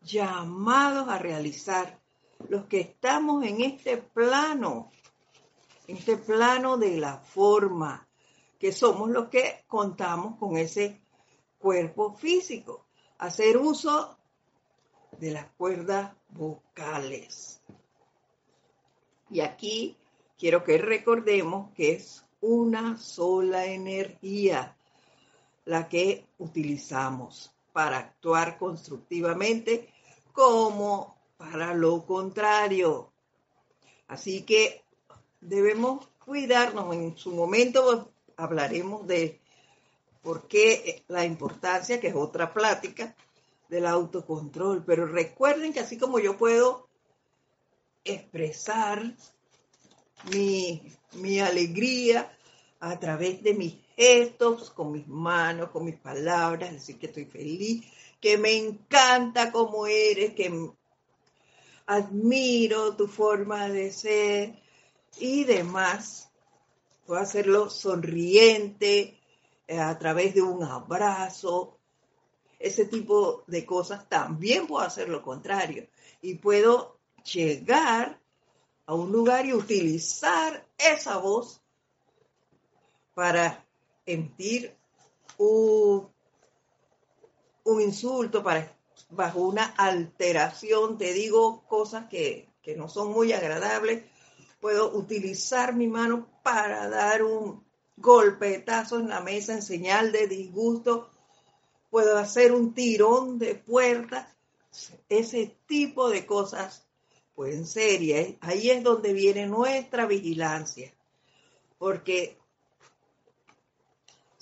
llamados 0.02 1.10
a 1.10 1.18
realizar. 1.18 2.00
Los 2.50 2.66
que 2.66 2.80
estamos 2.82 3.44
en 3.46 3.62
este 3.62 3.98
plano, 3.98 4.92
en 5.88 5.98
este 5.98 6.18
plano 6.18 6.78
de 6.78 6.98
la 6.98 7.18
forma, 7.18 8.08
que 8.60 8.72
somos 8.72 9.10
los 9.10 9.30
que 9.30 9.64
contamos 9.68 10.38
con 10.38 10.56
ese 10.56 11.02
cuerpo 11.58 12.14
físico, 12.14 12.86
hacer 13.18 13.58
uso 13.58 14.18
de 15.20 15.32
las 15.32 15.48
cuerdas 15.54 16.14
vocales. 16.30 17.62
Y 19.30 19.40
aquí 19.40 19.98
quiero 20.38 20.64
que 20.64 20.78
recordemos 20.78 21.72
que 21.74 21.94
es 21.94 22.24
una 22.42 22.98
sola 22.98 23.66
energía 23.66 24.78
la 25.66 25.88
que 25.88 26.28
utilizamos 26.40 27.53
para 27.74 27.98
actuar 27.98 28.58
constructivamente 28.58 29.90
como 30.32 31.18
para 31.38 31.74
lo 31.74 32.06
contrario. 32.06 33.12
Así 34.08 34.44
que 34.44 34.84
debemos 35.42 36.08
cuidarnos. 36.24 36.94
En 36.96 37.18
su 37.18 37.32
momento 37.32 38.12
hablaremos 38.38 39.06
de 39.08 39.42
por 40.22 40.48
qué 40.48 41.04
la 41.08 41.26
importancia, 41.26 42.00
que 42.00 42.08
es 42.08 42.16
otra 42.16 42.54
plática, 42.54 43.16
del 43.68 43.88
autocontrol. 43.88 44.84
Pero 44.86 45.08
recuerden 45.08 45.74
que 45.74 45.82
así 45.82 45.98
como 45.98 46.20
yo 46.20 46.38
puedo 46.38 46.88
expresar 48.06 49.16
mi, 50.32 50.82
mi 51.14 51.40
alegría 51.40 52.32
a 52.80 53.00
través 53.00 53.42
de 53.44 53.54
mis 53.54 53.83
gestos, 53.96 54.70
con 54.72 54.92
mis 54.92 55.08
manos, 55.08 55.70
con 55.70 55.86
mis 55.86 55.98
palabras, 55.98 56.72
decir 56.72 56.98
que 56.98 57.08
estoy 57.08 57.26
feliz, 57.26 57.86
que 58.20 58.38
me 58.38 58.56
encanta 58.56 59.52
como 59.52 59.88
eres, 59.88 60.34
que 60.34 60.72
admiro 61.86 62.96
tu 62.96 63.08
forma 63.08 63.70
de 63.70 63.92
ser 63.92 64.62
y 65.20 65.44
demás. 65.44 66.32
Puedo 67.06 67.22
hacerlo 67.22 67.70
sonriente, 67.70 69.20
eh, 69.68 69.80
a 69.80 69.98
través 69.98 70.34
de 70.34 70.42
un 70.42 70.64
abrazo, 70.64 71.80
ese 72.60 72.86
tipo 72.86 73.44
de 73.48 73.66
cosas. 73.66 74.08
También 74.08 74.68
puedo 74.68 74.86
hacer 74.86 75.10
lo 75.10 75.22
contrario 75.22 75.88
y 76.22 76.36
puedo 76.36 76.98
llegar 77.24 78.20
a 78.86 78.94
un 78.94 79.12
lugar 79.12 79.46
y 79.46 79.54
utilizar 79.54 80.66
esa 80.78 81.18
voz 81.18 81.62
para 83.14 83.66
emitir 84.06 84.76
un, 85.38 86.10
un 87.64 87.82
insulto, 87.82 88.44
para 88.44 88.76
bajo 89.10 89.42
una 89.42 89.66
alteración, 89.66 90.98
te 90.98 91.14
digo 91.14 91.64
cosas 91.68 92.08
que, 92.10 92.50
que 92.62 92.76
no 92.76 92.90
son 92.90 93.12
muy 93.12 93.34
agradables, 93.34 94.04
puedo 94.60 94.96
utilizar 94.96 95.76
mi 95.76 95.88
mano 95.88 96.28
para 96.44 96.90
dar 96.90 97.24
un 97.24 97.64
golpetazo 97.98 99.00
en 99.00 99.10
la 99.10 99.22
mesa 99.22 99.54
en 99.54 99.62
señal 99.62 100.12
de 100.12 100.28
disgusto, 100.28 101.10
puedo 101.90 102.18
hacer 102.18 102.52
un 102.52 102.74
tirón 102.74 103.38
de 103.38 103.56
puerta, 103.56 104.34
ese 105.10 105.56
tipo 105.68 106.10
de 106.10 106.26
cosas 106.26 106.88
pueden 107.36 107.68
ser 107.68 108.02
y 108.02 108.38
ahí 108.42 108.70
es 108.70 108.84
donde 108.84 109.14
viene 109.14 109.46
nuestra 109.46 110.06
vigilancia, 110.06 110.94
porque 111.78 112.38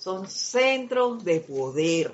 son 0.02 0.28
centros 0.28 1.24
de 1.24 1.38
poder 1.38 2.12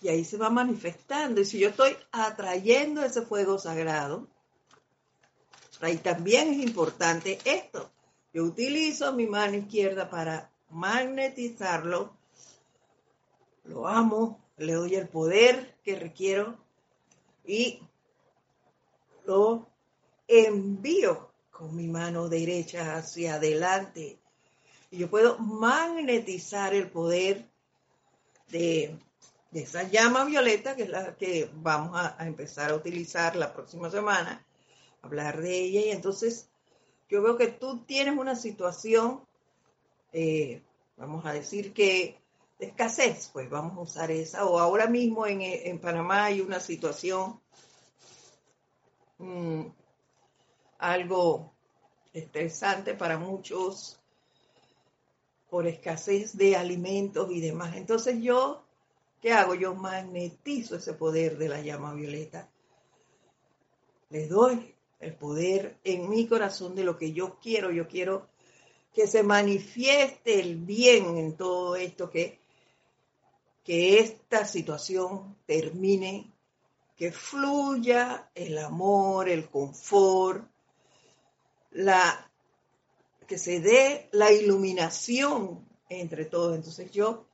y 0.00 0.08
ahí 0.08 0.24
se 0.24 0.38
va 0.38 0.48
manifestando. 0.48 1.42
Y 1.42 1.44
si 1.44 1.58
yo 1.58 1.68
estoy 1.68 1.96
atrayendo 2.12 3.02
ese 3.04 3.22
fuego 3.22 3.58
sagrado, 3.58 4.26
ahí 5.82 5.98
también 5.98 6.48
es 6.48 6.58
importante 6.64 7.38
esto. 7.44 7.90
Yo 8.32 8.44
utilizo 8.44 9.12
mi 9.12 9.26
mano 9.26 9.56
izquierda 9.56 10.08
para 10.08 10.50
magnetizarlo, 10.70 12.16
lo 13.64 13.86
amo, 13.86 14.40
le 14.56 14.72
doy 14.72 14.94
el 14.94 15.08
poder 15.08 15.76
que 15.84 15.98
requiero 15.98 16.56
y 17.46 17.80
lo 19.26 19.66
envío 20.26 21.30
con 21.50 21.76
mi 21.76 21.86
mano 21.86 22.30
derecha 22.30 22.96
hacia 22.96 23.34
adelante. 23.34 24.18
Y 24.90 24.98
yo 24.98 25.10
puedo 25.10 25.38
magnetizar 25.38 26.74
el 26.74 26.90
poder 26.90 27.48
de 28.48 28.98
de 29.54 29.62
esa 29.62 29.84
llama 29.84 30.24
violeta, 30.24 30.74
que 30.74 30.82
es 30.82 30.88
la 30.88 31.14
que 31.16 31.48
vamos 31.54 31.96
a, 31.96 32.26
empezar 32.26 32.72
a 32.72 32.74
utilizar 32.74 33.36
la 33.36 33.54
próxima 33.54 33.88
semana, 33.88 34.44
hablar 35.00 35.40
de 35.40 35.56
ella. 35.56 35.80
Y 35.80 35.90
entonces 35.90 36.50
yo 37.08 37.22
veo 37.22 37.36
que 37.38 37.46
tú 37.46 37.84
tienes 37.84 38.18
una 38.18 38.34
situación, 38.34 39.24
eh, 40.12 40.60
vamos 40.96 41.24
a 41.24 41.32
decir 41.32 41.72
que 41.72 42.20
de 42.58 42.66
escasez, 42.66 43.30
pues 43.32 43.48
vamos 43.48 43.78
a 43.78 43.82
usar 43.82 44.10
esa. 44.10 44.44
O 44.44 44.58
ahora 44.58 44.88
mismo 44.88 45.24
en, 45.24 45.78
Panamá 45.78 46.24
hay 46.24 46.40
una 46.40 46.58
situación 46.58 47.40
mm, 49.18 49.66
algo 50.78 51.54
estresante 52.12 52.94
para 52.94 53.18
muchos 53.18 54.00
por 55.54 55.68
escasez 55.68 56.36
de 56.36 56.56
alimentos 56.56 57.30
y 57.30 57.40
demás. 57.40 57.76
Entonces 57.76 58.20
yo 58.20 58.64
¿Qué 59.24 59.32
hago? 59.32 59.54
Yo 59.54 59.74
magnetizo 59.74 60.76
ese 60.76 60.92
poder 60.92 61.38
de 61.38 61.48
la 61.48 61.62
llama 61.62 61.94
violeta. 61.94 62.50
Le 64.10 64.26
doy 64.26 64.74
el 65.00 65.14
poder 65.14 65.78
en 65.82 66.10
mi 66.10 66.26
corazón 66.26 66.74
de 66.74 66.84
lo 66.84 66.98
que 66.98 67.14
yo 67.14 67.38
quiero. 67.40 67.70
Yo 67.70 67.88
quiero 67.88 68.28
que 68.92 69.06
se 69.06 69.22
manifieste 69.22 70.40
el 70.40 70.56
bien 70.56 71.16
en 71.16 71.38
todo 71.38 71.74
esto, 71.74 72.10
que, 72.10 72.38
que 73.64 73.98
esta 74.00 74.44
situación 74.44 75.38
termine, 75.46 76.30
que 76.94 77.10
fluya 77.10 78.28
el 78.34 78.58
amor, 78.58 79.30
el 79.30 79.48
confort, 79.48 80.46
la, 81.70 82.30
que 83.26 83.38
se 83.38 83.60
dé 83.60 84.08
la 84.12 84.32
iluminación 84.32 85.66
entre 85.88 86.24
todos. 86.24 86.56
Entonces 86.56 86.90
yo 86.90 87.26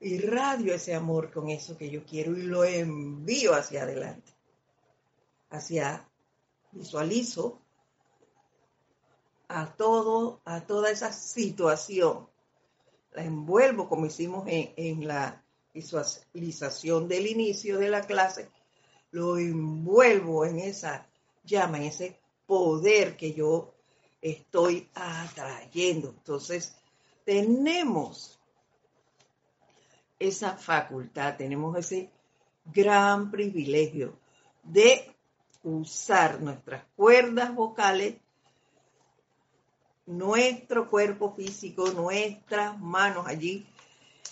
irradio 0.00 0.74
ese 0.74 0.94
amor 0.94 1.32
con 1.32 1.48
eso 1.48 1.76
que 1.76 1.90
yo 1.90 2.04
quiero 2.04 2.36
y 2.36 2.42
lo 2.42 2.64
envío 2.64 3.54
hacia 3.54 3.82
adelante, 3.82 4.32
hacia, 5.50 6.08
visualizo 6.72 7.60
a 9.48 9.74
todo, 9.74 10.40
a 10.44 10.66
toda 10.66 10.90
esa 10.90 11.12
situación, 11.12 12.28
la 13.12 13.24
envuelvo 13.24 13.88
como 13.88 14.06
hicimos 14.06 14.44
en, 14.48 15.06
la 15.06 15.42
visualización 15.72 17.08
del 17.08 17.26
inicio 17.26 17.78
de 17.78 17.88
la 17.88 18.02
clase, 18.02 18.50
lo 19.10 19.38
envuelvo 19.38 20.44
en 20.44 20.58
esa 20.58 21.06
llama, 21.44 21.78
en 21.78 21.84
ese 21.84 22.18
poder 22.46 23.16
que 23.16 23.32
yo 23.32 23.72
estoy 24.20 24.88
atrayendo. 24.94 26.08
Entonces, 26.08 26.76
tenemos 27.24 28.38
esa 30.18 30.56
facultad, 30.56 31.36
tenemos 31.36 31.76
ese 31.76 32.10
gran 32.64 33.30
privilegio 33.30 34.18
de 34.62 35.14
usar 35.62 36.40
nuestras 36.40 36.84
cuerdas 36.96 37.54
vocales, 37.54 38.16
nuestro 40.06 40.88
cuerpo 40.88 41.34
físico, 41.34 41.90
nuestras 41.90 42.78
manos. 42.78 43.26
Allí 43.26 43.66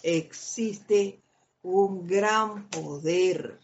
existe 0.02 1.20
un 1.62 2.06
gran 2.06 2.68
poder 2.68 3.58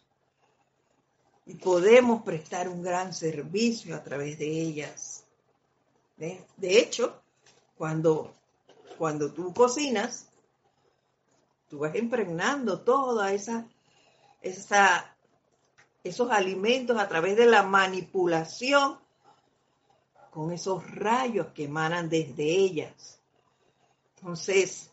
y 1.47 1.55
podemos 1.55 2.23
prestar 2.23 2.69
un 2.69 2.83
gran 2.83 3.13
servicio 3.13 3.95
a 3.95 4.03
través 4.03 4.39
de 4.39 4.47
ellas. 4.47 5.20
De 6.21 6.79
hecho, 6.79 7.23
cuando, 7.79 8.35
cuando 8.99 9.33
tú 9.33 9.55
cocinas, 9.55 10.29
tú 11.71 11.79
vas 11.79 11.97
impregnando 11.97 12.83
toda 12.83 13.33
esa, 13.33 13.67
esos 14.43 16.31
alimentos 16.31 16.99
a 16.99 17.09
través 17.09 17.39
de 17.39 17.47
la 17.47 17.63
manipulación 17.63 18.99
con 20.31 20.53
esos 20.53 20.89
rayos 20.91 21.49
que 21.55 21.65
emanan 21.65 22.11
desde 22.11 22.45
ellas. 22.45 23.19
Entonces, 24.17 24.93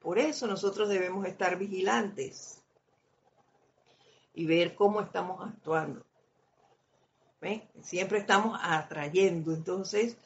por 0.00 0.20
eso 0.20 0.46
nosotros 0.46 0.88
debemos 0.88 1.26
estar 1.26 1.58
vigilantes 1.58 2.62
y 4.34 4.46
ver 4.46 4.76
cómo 4.76 5.00
estamos 5.00 5.44
actuando. 5.44 6.04
Siempre 7.82 8.18
estamos 8.18 8.58
atrayendo. 8.62 9.52
Entonces, 9.52 10.16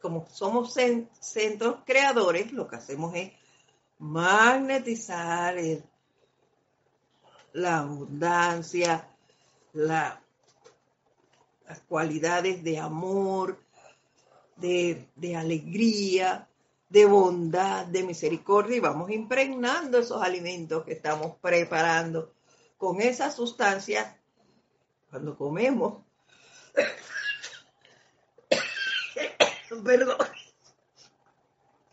como 0.00 0.26
somos 0.30 0.74
centros 1.20 1.76
creadores, 1.84 2.52
lo 2.52 2.68
que 2.68 2.76
hacemos 2.76 3.14
es 3.14 3.32
magnetizar 3.98 5.56
la 7.52 7.78
abundancia, 7.78 9.08
las 9.72 10.18
cualidades 11.88 12.62
de 12.62 12.78
amor, 12.78 13.58
de, 14.56 15.08
de 15.16 15.36
alegría, 15.36 16.48
de 16.88 17.04
bondad, 17.04 17.86
de 17.86 18.02
misericordia 18.02 18.76
y 18.76 18.80
vamos 18.80 19.10
impregnando 19.10 19.98
esos 19.98 20.22
alimentos 20.22 20.84
que 20.84 20.92
estamos 20.92 21.36
preparando 21.40 22.32
con 22.76 23.00
esas 23.00 23.34
sustancias 23.34 24.14
cuando 25.10 25.36
comemos. 25.36 26.02
Perdón. 29.84 30.16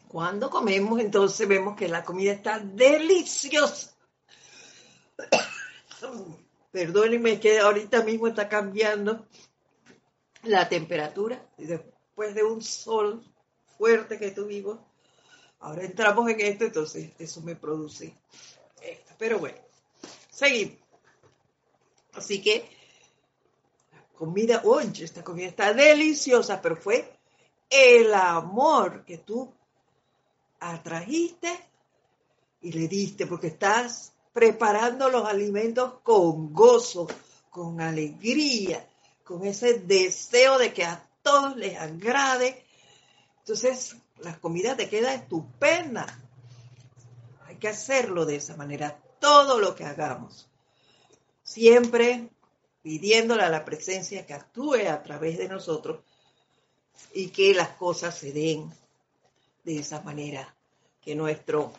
Cuando 0.08 0.50
comemos, 0.50 1.00
entonces 1.00 1.48
vemos 1.48 1.76
que 1.76 1.88
la 1.90 2.04
comida 2.04 2.32
está 2.32 2.60
deliciosa. 2.60 3.96
Perdónenme 6.72 7.40
que 7.40 7.60
ahorita 7.60 8.04
mismo 8.04 8.28
está 8.28 8.48
cambiando 8.48 9.28
la 10.44 10.70
temperatura 10.70 11.50
y 11.58 11.66
después 11.66 12.36
de 12.36 12.44
un 12.44 12.62
sol 12.62 13.24
fuerte 13.78 14.20
que 14.20 14.32
tuvimos, 14.32 14.80
ahora 15.60 15.84
entramos 15.84 16.30
en 16.30 16.40
esto, 16.42 16.66
entonces 16.66 17.12
eso 17.18 17.42
me 17.42 17.56
produce 17.56 18.16
esto. 18.82 19.14
Pero 19.18 19.40
bueno, 19.40 19.58
seguimos. 20.30 20.78
Así 22.14 22.42
que 22.42 22.70
comida, 24.16 24.62
oye, 24.64 25.04
esta 25.04 25.24
comida 25.24 25.48
está 25.48 25.74
deliciosa, 25.74 26.62
pero 26.62 26.76
fue 26.78 27.15
el 27.70 28.14
amor 28.14 29.06
que 29.06 29.18
tú 29.18 29.54
atrajiste 30.60 31.50
y 32.62 32.72
le 32.72 32.88
diste, 32.88 33.28
porque 33.28 33.48
estás 33.48 34.14
preparando 34.34 35.10
los 35.10 35.26
alimentos 35.28 36.00
con 36.04 36.54
gozo, 36.54 37.08
con 37.50 37.80
alegría, 37.80 38.88
con 39.24 39.46
ese 39.46 39.80
deseo 39.80 40.58
de 40.58 40.74
que 40.74 40.84
a 40.84 41.08
todos 41.22 41.56
les 41.56 41.78
agrade. 41.78 42.66
Entonces, 43.40 43.96
la 44.20 44.38
comida 44.40 44.76
te 44.76 44.90
queda 44.90 45.14
estupenda. 45.14 46.06
Hay 47.46 47.58
que 47.58 47.68
hacerlo 47.68 48.26
de 48.26 48.38
esa 48.38 48.56
manera, 48.56 49.00
todo 49.20 49.60
lo 49.60 49.76
que 49.76 49.86
hagamos. 49.86 50.50
Siempre 51.44 52.30
pidiéndole 52.82 53.44
a 53.44 53.50
la 53.50 53.66
presencia 53.66 54.26
que 54.26 54.34
actúe 54.34 54.88
a 54.90 55.02
través 55.02 55.38
de 55.38 55.48
nosotros 55.48 56.04
y 57.14 57.30
que 57.30 57.54
las 57.54 57.70
cosas 57.70 58.18
se 58.18 58.32
den 58.32 58.72
de 59.64 59.80
esa 59.80 60.02
manera, 60.02 60.56
que 61.02 61.16
nuestro 61.16 61.74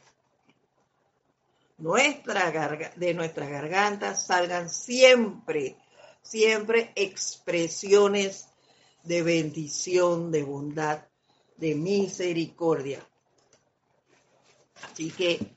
nuestra 1.79 2.93
de 2.97 3.15
nuestra 3.15 3.47
garganta 3.47 4.15
salgan 4.15 4.71
siempre, 4.71 5.77
siempre 6.23 6.93
expresiones 6.95 8.49
de 9.03 9.23
bendición, 9.23 10.33
de 10.33 10.43
bondad, 10.43 11.07
de 11.57 11.75
misericordia. 11.75 13.07
Así 14.83 15.11
que 15.11 15.55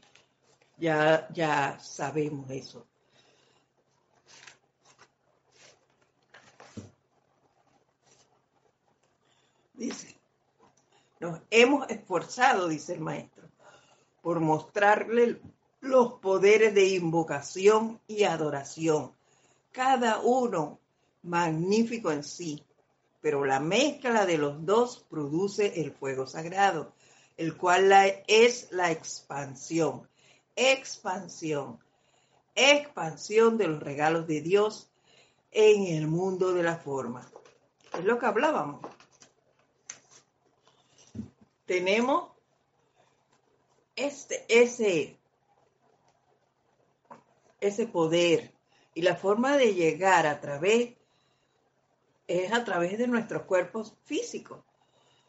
ya, 0.78 1.28
ya 1.34 1.80
sabemos 1.80 2.50
eso. 2.52 2.89
Dice, 9.80 10.14
nos 11.22 11.40
hemos 11.50 11.90
esforzado, 11.90 12.68
dice 12.68 12.96
el 12.96 13.00
maestro, 13.00 13.48
por 14.22 14.42
mostrarle 14.42 15.40
los 15.80 16.16
poderes 16.16 16.76
de 16.76 16.90
invocación 16.90 18.02
y 18.06 18.26
adoración, 18.26 19.14
cada 19.72 20.20
uno 20.20 20.82
magnífico 21.24 22.12
en 22.12 22.26
sí, 22.26 22.62
pero 23.22 23.46
la 23.46 23.62
mezcla 23.62 24.26
de 24.26 24.38
los 24.38 24.66
dos 24.66 25.06
produce 25.10 25.80
el 25.80 25.94
fuego 25.94 26.28
sagrado, 26.28 26.92
el 27.38 27.56
cual 27.56 27.90
es 28.28 28.74
la 28.74 28.92
expansión, 28.92 30.10
expansión, 30.58 31.80
expansión 32.54 33.58
de 33.58 33.70
los 33.70 33.82
regalos 33.82 34.28
de 34.28 34.42
Dios 34.42 34.92
en 35.52 35.84
el 35.96 36.08
mundo 36.08 36.52
de 36.52 36.64
la 36.64 36.76
forma. 36.76 37.32
Es 37.98 38.04
lo 38.04 38.20
que 38.20 38.26
hablábamos. 38.26 38.99
Tenemos 41.70 42.32
este, 43.96 44.44
ese, 44.50 45.20
ese 47.62 47.86
poder 47.86 48.56
y 48.96 49.04
la 49.04 49.16
forma 49.16 49.56
de 49.56 49.76
llegar 49.76 50.26
a 50.26 50.42
través 50.42 50.96
es 52.26 52.52
a 52.54 52.64
través 52.64 52.98
de 52.98 53.06
nuestros 53.06 53.44
cuerpos 53.44 53.96
físicos, 54.04 54.64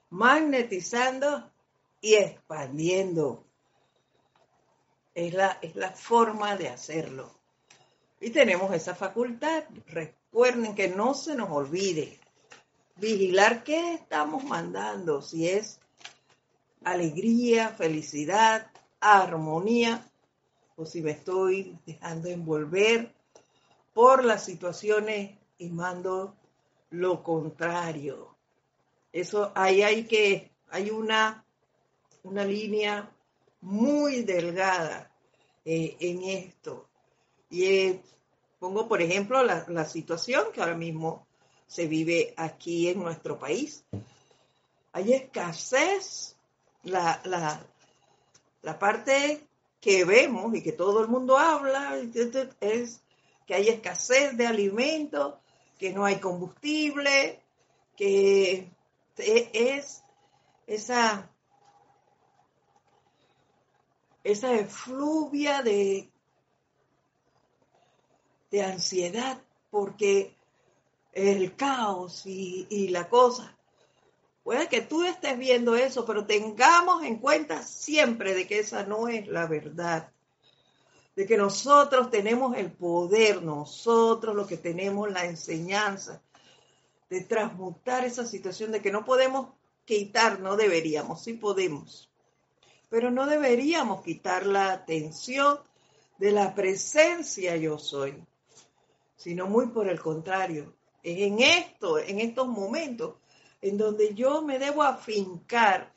magnetizando 0.08 1.52
y 2.00 2.14
expandiendo. 2.14 3.44
Es 5.14 5.34
la, 5.34 5.58
es 5.60 5.76
la 5.76 5.90
forma 5.90 6.56
de 6.56 6.70
hacerlo. 6.70 7.38
Y 8.18 8.30
tenemos 8.30 8.72
esa 8.72 8.94
facultad. 8.94 9.64
Recuerden 9.88 10.74
que 10.74 10.88
no 10.88 11.12
se 11.12 11.34
nos 11.34 11.50
olvide 11.50 12.18
vigilar 12.96 13.62
qué 13.62 13.92
estamos 13.92 14.42
mandando, 14.44 15.20
si 15.20 15.46
es 15.46 15.80
alegría, 16.84 17.68
felicidad, 17.68 18.70
armonía, 19.00 20.10
o 20.76 20.86
si 20.86 21.02
me 21.02 21.12
estoy 21.12 21.78
dejando 21.86 22.28
envolver 22.28 23.14
por 23.92 24.24
las 24.24 24.44
situaciones 24.44 25.38
y 25.58 25.68
mando 25.68 26.36
lo 26.90 27.22
contrario. 27.22 28.36
Eso 29.12 29.52
ahí 29.54 29.82
hay 29.82 30.04
que, 30.04 30.50
hay 30.70 30.90
una, 30.90 31.44
una 32.22 32.44
línea 32.44 33.10
muy 33.60 34.22
delgada 34.22 35.12
eh, 35.64 35.96
en 36.00 36.22
esto. 36.22 36.88
Y 37.50 37.64
eh, 37.64 38.02
pongo, 38.58 38.88
por 38.88 39.02
ejemplo, 39.02 39.42
la, 39.42 39.66
la 39.68 39.84
situación 39.84 40.46
que 40.52 40.60
ahora 40.60 40.76
mismo 40.76 41.26
se 41.66 41.86
vive 41.86 42.32
aquí 42.36 42.88
en 42.88 43.00
nuestro 43.00 43.38
país. 43.38 43.84
Hay 44.92 45.12
escasez, 45.12 46.36
la, 46.84 47.20
la, 47.24 47.64
la 48.62 48.78
parte 48.78 49.46
que 49.80 50.04
vemos 50.04 50.54
y 50.54 50.62
que 50.62 50.72
todo 50.72 51.00
el 51.00 51.08
mundo 51.08 51.38
habla 51.38 51.96
es 52.60 53.02
que 53.46 53.54
hay 53.54 53.68
escasez 53.68 54.36
de 54.36 54.46
alimentos, 54.46 55.34
que 55.78 55.92
no 55.92 56.04
hay 56.04 56.20
combustible, 56.20 57.42
que 57.96 58.70
es 59.16 60.04
esa, 60.66 61.30
esa 64.22 64.54
efluvia 64.54 65.62
de, 65.62 66.10
de 68.50 68.62
ansiedad 68.62 69.42
porque 69.70 70.36
el 71.12 71.56
caos 71.56 72.26
y, 72.26 72.66
y 72.70 72.88
la 72.88 73.08
cosa. 73.08 73.56
Puede 74.50 74.66
que 74.66 74.80
tú 74.80 75.04
estés 75.04 75.38
viendo 75.38 75.76
eso, 75.76 76.04
pero 76.04 76.26
tengamos 76.26 77.04
en 77.04 77.18
cuenta 77.18 77.62
siempre 77.62 78.34
de 78.34 78.48
que 78.48 78.58
esa 78.58 78.82
no 78.82 79.06
es 79.06 79.28
la 79.28 79.46
verdad. 79.46 80.10
De 81.14 81.24
que 81.24 81.36
nosotros 81.36 82.10
tenemos 82.10 82.56
el 82.56 82.72
poder, 82.72 83.44
nosotros 83.44 84.34
lo 84.34 84.48
que 84.48 84.56
tenemos 84.56 85.08
la 85.08 85.24
enseñanza 85.24 86.20
de 87.08 87.20
transmutar 87.20 88.04
esa 88.04 88.26
situación 88.26 88.72
de 88.72 88.82
que 88.82 88.90
no 88.90 89.04
podemos 89.04 89.50
quitar, 89.84 90.40
no 90.40 90.56
deberíamos, 90.56 91.22
sí 91.22 91.34
podemos, 91.34 92.10
pero 92.88 93.12
no 93.12 93.28
deberíamos 93.28 94.02
quitar 94.02 94.46
la 94.46 94.72
atención 94.72 95.60
de 96.18 96.32
la 96.32 96.56
presencia 96.56 97.54
yo 97.54 97.78
soy, 97.78 98.20
sino 99.14 99.46
muy 99.46 99.68
por 99.68 99.88
el 99.88 100.00
contrario, 100.00 100.74
en 101.04 101.38
esto, 101.38 102.00
en 102.00 102.18
estos 102.18 102.48
momentos, 102.48 103.14
en 103.62 103.76
donde 103.76 104.14
yo 104.14 104.42
me 104.42 104.58
debo 104.58 104.82
afincar 104.82 105.92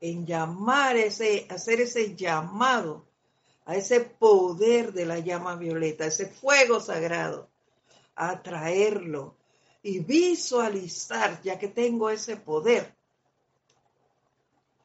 en 0.00 0.26
llamar 0.26 0.96
ese, 0.96 1.46
hacer 1.50 1.80
ese 1.80 2.14
llamado 2.14 3.06
a 3.66 3.76
ese 3.76 4.00
poder 4.00 4.92
de 4.92 5.06
la 5.06 5.18
llama 5.18 5.56
violeta, 5.56 6.06
ese 6.06 6.26
fuego 6.26 6.80
sagrado, 6.80 7.48
atraerlo 8.14 9.34
y 9.82 10.00
visualizar, 10.00 11.40
ya 11.42 11.58
que 11.58 11.68
tengo 11.68 12.10
ese 12.10 12.36
poder, 12.36 12.94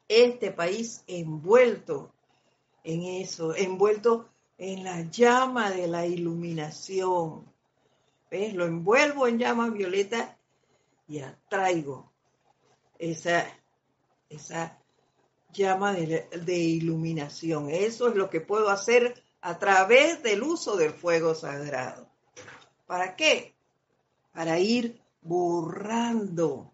este 0.08 0.50
país 0.50 1.04
envuelto 1.06 2.12
en 2.82 3.02
eso, 3.02 3.54
envuelto 3.54 4.28
en 4.58 4.84
la 4.84 5.02
llama 5.02 5.70
de 5.70 5.86
la 5.86 6.06
iluminación. 6.06 7.44
¿Ves? 8.30 8.54
Lo 8.54 8.66
envuelvo 8.66 9.26
en 9.26 9.38
llama 9.38 9.70
violeta 9.70 10.36
y 11.08 11.20
atraigo 11.20 12.09
esa, 13.00 13.46
esa 14.28 14.78
llama 15.52 15.94
de, 15.94 16.58
iluminación. 16.58 17.70
Eso 17.70 18.08
es 18.08 18.14
lo 18.14 18.30
que 18.30 18.40
puedo 18.40 18.68
hacer 18.68 19.22
a 19.40 19.58
través 19.58 20.22
del 20.22 20.42
uso 20.42 20.76
del 20.76 20.92
fuego 20.92 21.34
sagrado. 21.34 22.08
¿Para 22.86 23.16
qué? 23.16 23.54
Para 24.32 24.58
ir 24.58 25.00
borrando 25.22 26.70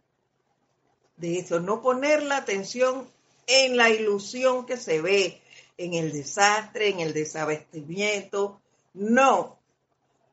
de 1.17 1.39
eso, 1.39 1.61
no 1.61 1.81
poner 1.81 2.23
la 2.23 2.39
atención 2.39 3.09
en 3.47 3.77
la 3.77 3.89
ilusión 3.89 4.67
que 4.67 4.77
se 4.77 5.01
ve, 5.01 5.41
en 5.79 5.95
el 5.95 6.13
desastre, 6.13 6.89
en 6.91 7.01
el 7.01 7.15
desabastecimiento. 7.15 8.61
No, 8.93 9.59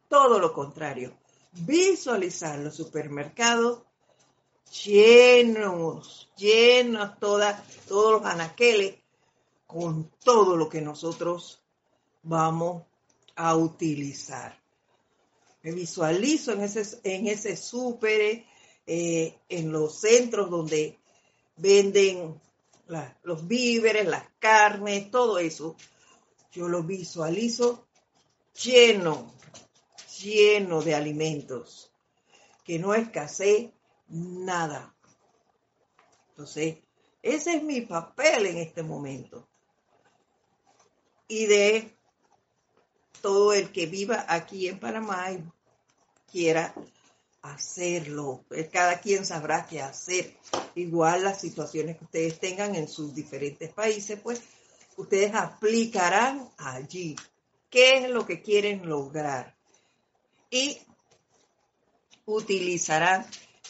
todo 0.09 0.39
lo 0.39 0.53
contrario. 0.53 1.13
Visualizar 1.51 2.57
los 2.59 2.75
supermercados 2.75 3.83
llenos, 4.73 6.29
llenos 6.35 7.19
todas, 7.19 7.61
todos 7.87 8.13
los 8.13 8.25
anaqueles 8.25 8.95
con 9.67 10.11
todo 10.23 10.57
lo 10.57 10.69
que 10.69 10.81
nosotros 10.81 11.61
vamos 12.23 12.83
a 13.35 13.55
utilizar. 13.55 14.59
Me 15.61 15.71
visualizo 15.71 16.51
en 16.51 16.61
ese, 16.61 16.99
en 17.03 17.27
ese 17.27 17.55
súper, 17.55 18.45
eh, 18.85 19.37
en 19.47 19.71
los 19.71 19.99
centros 19.99 20.49
donde 20.49 20.99
venden 21.55 22.41
los 23.23 23.47
víveres, 23.47 24.05
las 24.05 24.25
carnes, 24.39 25.09
todo 25.09 25.39
eso. 25.39 25.75
Yo 26.51 26.67
lo 26.67 26.83
visualizo 26.83 27.87
lleno, 28.61 29.33
lleno 30.21 30.81
de 30.81 30.93
alimentos, 30.93 31.91
que 32.63 32.77
no 32.77 32.93
escasee 32.93 33.73
nada. 34.13 34.95
Entonces, 36.29 36.77
ese 37.21 37.55
es 37.55 37.63
mi 37.63 37.81
papel 37.81 38.47
en 38.47 38.57
este 38.57 38.83
momento. 38.83 39.47
Y 41.27 41.45
de 41.45 41.97
todo 43.21 43.53
el 43.53 43.71
que 43.71 43.85
viva 43.85 44.25
aquí 44.27 44.67
en 44.67 44.79
Panamá 44.79 45.31
y 45.31 45.43
quiera 46.31 46.73
hacerlo. 47.41 48.43
Pues, 48.47 48.69
cada 48.69 48.99
quien 48.99 49.25
sabrá 49.25 49.65
qué 49.65 49.81
hacer. 49.81 50.37
Igual 50.75 51.23
las 51.23 51.41
situaciones 51.41 51.97
que 51.97 52.05
ustedes 52.05 52.39
tengan 52.39 52.75
en 52.75 52.87
sus 52.87 53.13
diferentes 53.13 53.71
países, 53.73 54.19
pues 54.19 54.41
ustedes 54.97 55.33
aplicarán 55.33 56.49
allí 56.57 57.15
qué 57.69 57.97
es 57.97 58.09
lo 58.09 58.25
que 58.25 58.41
quieren 58.41 58.87
lograr 58.87 59.55
y 60.49 60.79
utilizarán 62.25 63.25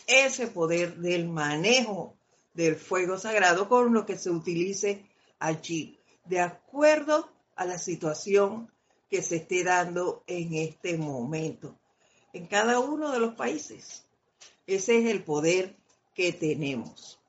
ese 0.07 0.47
poder 0.47 0.97
del 0.97 1.27
manejo 1.27 2.15
del 2.53 2.75
fuego 2.75 3.17
sagrado 3.17 3.67
con 3.67 3.93
lo 3.93 4.05
que 4.05 4.17
se 4.17 4.29
utilice 4.29 5.05
allí, 5.39 5.99
de 6.25 6.39
acuerdo 6.39 7.29
a 7.55 7.65
la 7.65 7.77
situación 7.77 8.71
que 9.09 9.21
se 9.21 9.37
esté 9.37 9.63
dando 9.63 10.23
en 10.27 10.53
este 10.53 10.97
momento 10.97 11.77
en 12.33 12.47
cada 12.47 12.79
uno 12.79 13.11
de 13.11 13.19
los 13.19 13.35
países. 13.35 14.03
Ese 14.65 14.97
es 14.97 15.05
el 15.09 15.23
poder 15.23 15.75
que 16.15 16.33
tenemos. 16.33 17.19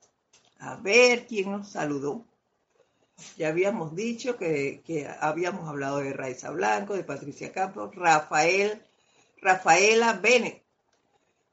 A 0.59 0.75
ver 0.75 1.27
quién 1.27 1.51
nos 1.51 1.69
saludó. 1.69 2.25
Ya 3.37 3.49
habíamos 3.49 3.95
dicho 3.95 4.35
que, 4.35 4.81
habíamos 5.21 5.69
hablado 5.69 5.99
de 5.99 6.11
Raiza 6.11 6.49
Blanco, 6.49 6.95
de 6.95 7.03
Patricia 7.03 7.53
Campos, 7.53 7.95
Rafael, 7.95 8.81
Rafaela 9.41 10.13
Bennett. 10.13 10.64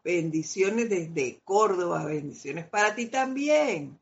Bendiciones 0.04 0.88
desde 0.88 1.40
Córdoba, 1.44 2.04
bendiciones 2.04 2.66
para 2.66 2.94
ti 2.94 3.06
también. 3.06 3.98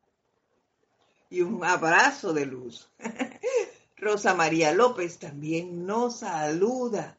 Y 1.28 1.42
un 1.42 1.64
abrazo 1.64 2.32
de 2.32 2.46
luz. 2.46 2.90
Rosa 3.96 4.34
María 4.34 4.72
López 4.72 5.18
también 5.18 5.86
nos 5.86 6.20
saluda 6.20 7.18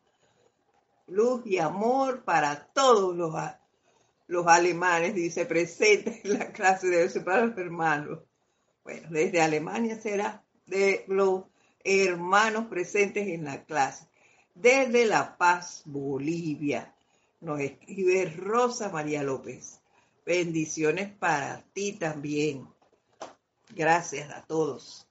luz 1.11 1.45
y 1.45 1.57
amor 1.59 2.23
para 2.23 2.67
todos 2.73 3.15
los, 3.15 3.35
los 4.27 4.47
alemanes, 4.47 5.13
dice, 5.13 5.45
presente 5.45 6.21
en 6.23 6.39
la 6.39 6.51
clase 6.51 6.87
de 6.87 7.21
para 7.21 7.45
los 7.45 7.57
hermanos. 7.57 8.19
Bueno, 8.83 9.09
desde 9.11 9.41
Alemania 9.41 9.99
será 9.99 10.43
de 10.65 11.05
los 11.07 11.43
hermanos 11.83 12.65
presentes 12.67 13.27
en 13.27 13.43
la 13.43 13.63
clase. 13.63 14.07
Desde 14.55 15.05
La 15.05 15.37
Paz, 15.37 15.83
Bolivia, 15.85 16.93
nos 17.41 17.59
escribe 17.59 18.25
Rosa 18.37 18.89
María 18.89 19.23
López. 19.23 19.81
Bendiciones 20.25 21.11
para 21.11 21.63
ti 21.73 21.93
también. 21.93 22.67
Gracias 23.69 24.29
a 24.31 24.45
todos. 24.45 25.07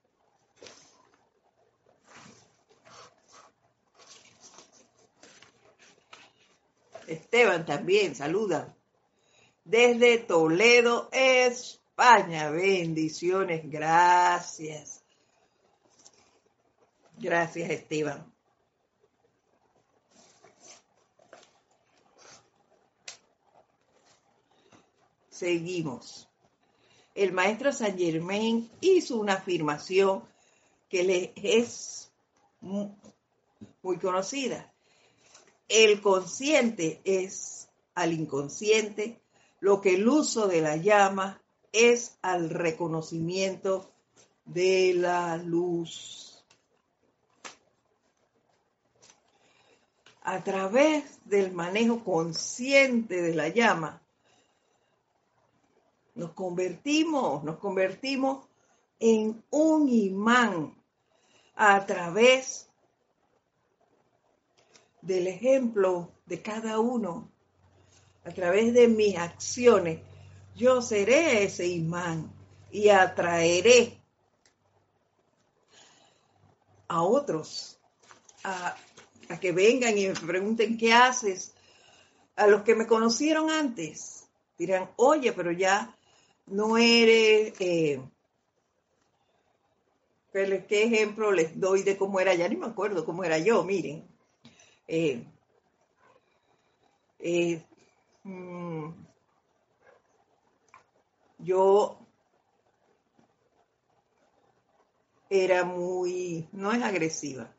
Esteban 7.07 7.67
también, 7.67 8.15
saluda. 8.15 8.77
Desde 9.65 10.19
Toledo, 10.19 11.09
España. 11.13 12.51
Bendiciones, 12.51 13.63
gracias. 13.69 15.03
Gracias, 17.19 17.69
Esteban. 17.69 18.33
Seguimos. 25.41 26.29
El 27.15 27.33
maestro 27.33 27.73
Saint 27.73 27.99
Germain 27.99 28.71
hizo 28.81 29.17
una 29.17 29.35
afirmación 29.35 30.23
que 30.89 31.33
es 31.35 32.13
muy 32.61 33.99
conocida 34.01 34.71
el 35.71 36.01
consciente 36.01 37.01
es 37.05 37.69
al 37.95 38.13
inconsciente 38.13 39.21
lo 39.61 39.81
que 39.81 39.95
el 39.95 40.09
uso 40.09 40.49
de 40.49 40.61
la 40.61 40.77
llama 40.77 41.41
es 41.73 42.19
al 42.23 42.51
reconocimiento 42.51 43.89
de 44.45 44.95
la 44.95 45.37
luz. 45.37 46.45
A 50.23 50.43
través 50.43 51.05
del 51.25 51.53
manejo 51.53 52.03
consciente 52.03 53.23
de 53.23 53.35
la 53.35 53.49
llama, 53.49 54.03
nos 56.15 56.33
convertimos, 56.33 57.43
nos 57.45 57.59
convertimos 57.59 58.47
en 58.99 59.43
un 59.51 59.89
imán 59.89 60.75
a 61.55 61.85
través 61.87 62.71
del 65.03 65.27
ejemplo 65.27 66.13
de 66.27 66.43
cada 66.43 66.79
uno, 66.79 67.31
a 68.25 68.31
través 68.31 68.75
de 68.75 68.89
mis 68.89 69.17
acciones, 69.17 70.01
yo 70.55 70.83
seré 70.83 71.45
ese 71.45 71.67
imán 71.67 72.31
y 72.71 72.89
atraeré 72.89 73.99
a 76.89 77.03
otros 77.03 77.79
a, 78.45 78.77
que 79.41 79.53
vengan 79.53 79.97
y 79.97 80.09
me 80.09 80.15
pregunten 80.15 80.77
qué 80.77 80.93
haces. 80.93 81.55
A 82.37 82.47
los 82.47 82.63
que 82.63 82.75
me 82.75 82.87
conocieron 82.87 83.51
antes 83.51 84.25
dirán, 84.59 84.91
oye, 84.97 85.33
pero 85.33 85.53
ya 85.53 85.97
no 86.47 86.77
eres... 86.77 87.55
Eh, 87.61 88.01
¿Qué 90.33 90.85
ejemplo 90.85 91.33
les 91.33 91.59
doy 91.59 91.83
de 91.83 91.97
cómo 91.97 92.21
era? 92.21 92.35
Ya 92.35 92.49
ni 92.49 92.57
me 92.57 92.67
acuerdo 92.67 93.05
cómo 93.05 93.25
era 93.25 93.39
yo, 93.39 93.65
miren. 93.65 94.07
Eh, 94.87 95.25
eh, 97.19 97.63
mm, 98.25 98.91
yo 101.39 101.99
era 105.29 105.65
muy, 105.65 106.49
no 106.53 106.73
es 106.73 106.83
agresiva, 106.83 107.55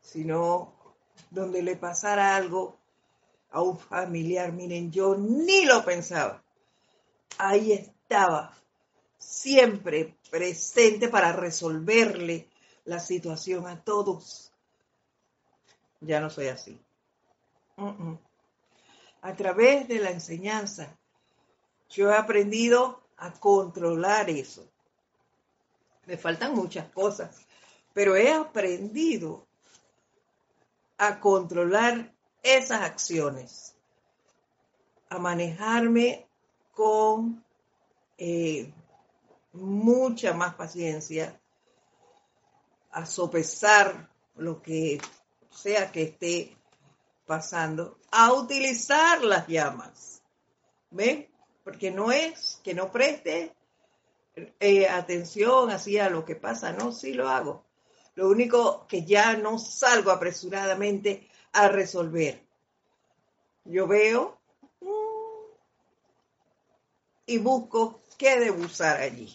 sino 0.00 0.74
donde 1.30 1.62
le 1.62 1.76
pasara 1.76 2.36
algo 2.36 2.78
a 3.50 3.62
un 3.62 3.78
familiar, 3.78 4.52
miren, 4.52 4.90
yo 4.90 5.16
ni 5.16 5.64
lo 5.64 5.84
pensaba. 5.84 6.41
Ahí 7.38 7.72
estaba, 7.72 8.54
siempre 9.18 10.16
presente 10.30 11.08
para 11.08 11.32
resolverle 11.32 12.48
la 12.84 12.98
situación 13.00 13.66
a 13.66 13.82
todos 13.82 14.52
ya 16.02 16.20
no 16.20 16.30
soy 16.30 16.48
así. 16.48 16.78
A 19.22 19.34
través 19.36 19.88
de 19.88 19.98
la 19.98 20.10
enseñanza, 20.10 20.96
yo 21.88 22.10
he 22.10 22.16
aprendido 22.16 23.02
a 23.16 23.32
controlar 23.32 24.28
eso. 24.28 24.68
Me 26.06 26.16
faltan 26.16 26.54
muchas 26.54 26.90
cosas, 26.90 27.46
pero 27.92 28.16
he 28.16 28.32
aprendido 28.32 29.46
a 30.98 31.20
controlar 31.20 32.12
esas 32.42 32.82
acciones, 32.82 33.76
a 35.08 35.18
manejarme 35.18 36.26
con, 36.72 37.44
eh, 38.18 38.72
mucha 39.52 40.32
más 40.32 40.54
paciencia 40.54 41.38
a 42.90 43.06
sopesar 43.06 44.10
lo 44.36 44.62
que 44.62 45.00
sea 45.50 45.90
que 45.92 46.02
esté 46.02 46.56
pasando, 47.26 47.98
a 48.10 48.32
utilizar 48.32 49.22
las 49.22 49.46
llamas. 49.46 50.22
¿Ven? 50.90 51.28
Porque 51.64 51.90
no 51.90 52.12
es 52.12 52.60
que 52.62 52.74
no 52.74 52.90
preste 52.90 53.54
eh, 54.60 54.88
atención 54.88 55.70
así 55.70 55.98
a 55.98 56.10
lo 56.10 56.24
que 56.24 56.36
pasa, 56.36 56.72
no, 56.72 56.92
sí 56.92 57.12
lo 57.12 57.28
hago. 57.28 57.64
Lo 58.14 58.28
único 58.28 58.86
que 58.86 59.04
ya 59.04 59.36
no 59.36 59.58
salgo 59.58 60.10
apresuradamente 60.10 61.28
a 61.52 61.68
resolver. 61.68 62.42
Yo 63.64 63.86
veo 63.86 64.38
y 67.32 67.38
busco 67.38 68.02
qué 68.18 68.38
debo 68.38 68.64
usar 68.64 69.00
allí. 69.00 69.34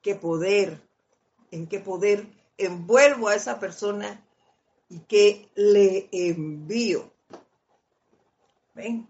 Qué 0.00 0.14
poder, 0.14 0.80
en 1.50 1.66
qué 1.66 1.78
poder 1.78 2.26
envuelvo 2.56 3.28
a 3.28 3.34
esa 3.34 3.58
persona 3.58 4.26
y 4.88 5.00
qué 5.00 5.50
le 5.54 6.08
envío. 6.12 7.12
¿Ven? 8.74 9.08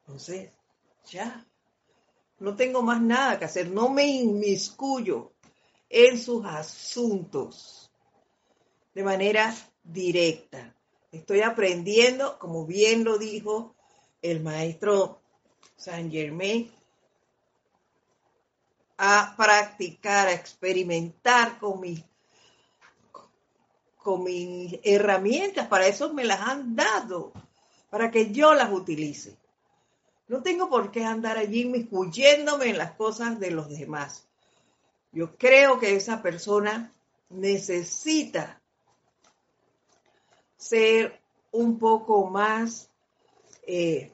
Entonces, 0.00 0.50
ya, 1.10 1.46
no 2.38 2.56
tengo 2.56 2.82
más 2.82 3.00
nada 3.00 3.38
que 3.38 3.44
hacer, 3.44 3.70
no 3.70 3.88
me 3.88 4.06
inmiscuyo 4.06 5.32
en 5.88 6.18
sus 6.18 6.44
asuntos 6.44 7.90
de 8.94 9.02
manera 9.02 9.54
directa. 9.82 10.74
Estoy 11.12 11.42
aprendiendo, 11.42 12.38
como 12.38 12.66
bien 12.66 13.04
lo 13.04 13.18
dijo 13.18 13.74
el 14.22 14.42
maestro 14.42 15.20
Saint 15.76 16.10
Germain, 16.10 16.70
a 18.98 19.34
practicar, 19.36 20.28
a 20.28 20.32
experimentar 20.32 21.58
con 21.58 21.80
mis, 21.80 22.02
con 23.96 24.24
mis 24.24 24.78
herramientas. 24.82 25.68
Para 25.68 25.86
eso 25.86 26.12
me 26.12 26.24
las 26.24 26.40
han 26.40 26.74
dado, 26.74 27.32
para 27.90 28.10
que 28.10 28.32
yo 28.32 28.54
las 28.54 28.72
utilice. 28.72 29.36
No 30.28 30.42
tengo 30.42 30.68
por 30.68 30.90
qué 30.90 31.04
andar 31.04 31.38
allí 31.38 31.62
inmiscuyéndome 31.62 32.70
en 32.70 32.78
las 32.78 32.92
cosas 32.92 33.38
de 33.38 33.50
los 33.50 33.68
demás. 33.68 34.26
Yo 35.12 35.36
creo 35.36 35.78
que 35.78 35.94
esa 35.94 36.20
persona 36.20 36.92
necesita 37.28 38.60
ser 40.56 41.20
un 41.52 41.78
poco 41.78 42.26
más 42.26 42.90
eh, 43.66 44.12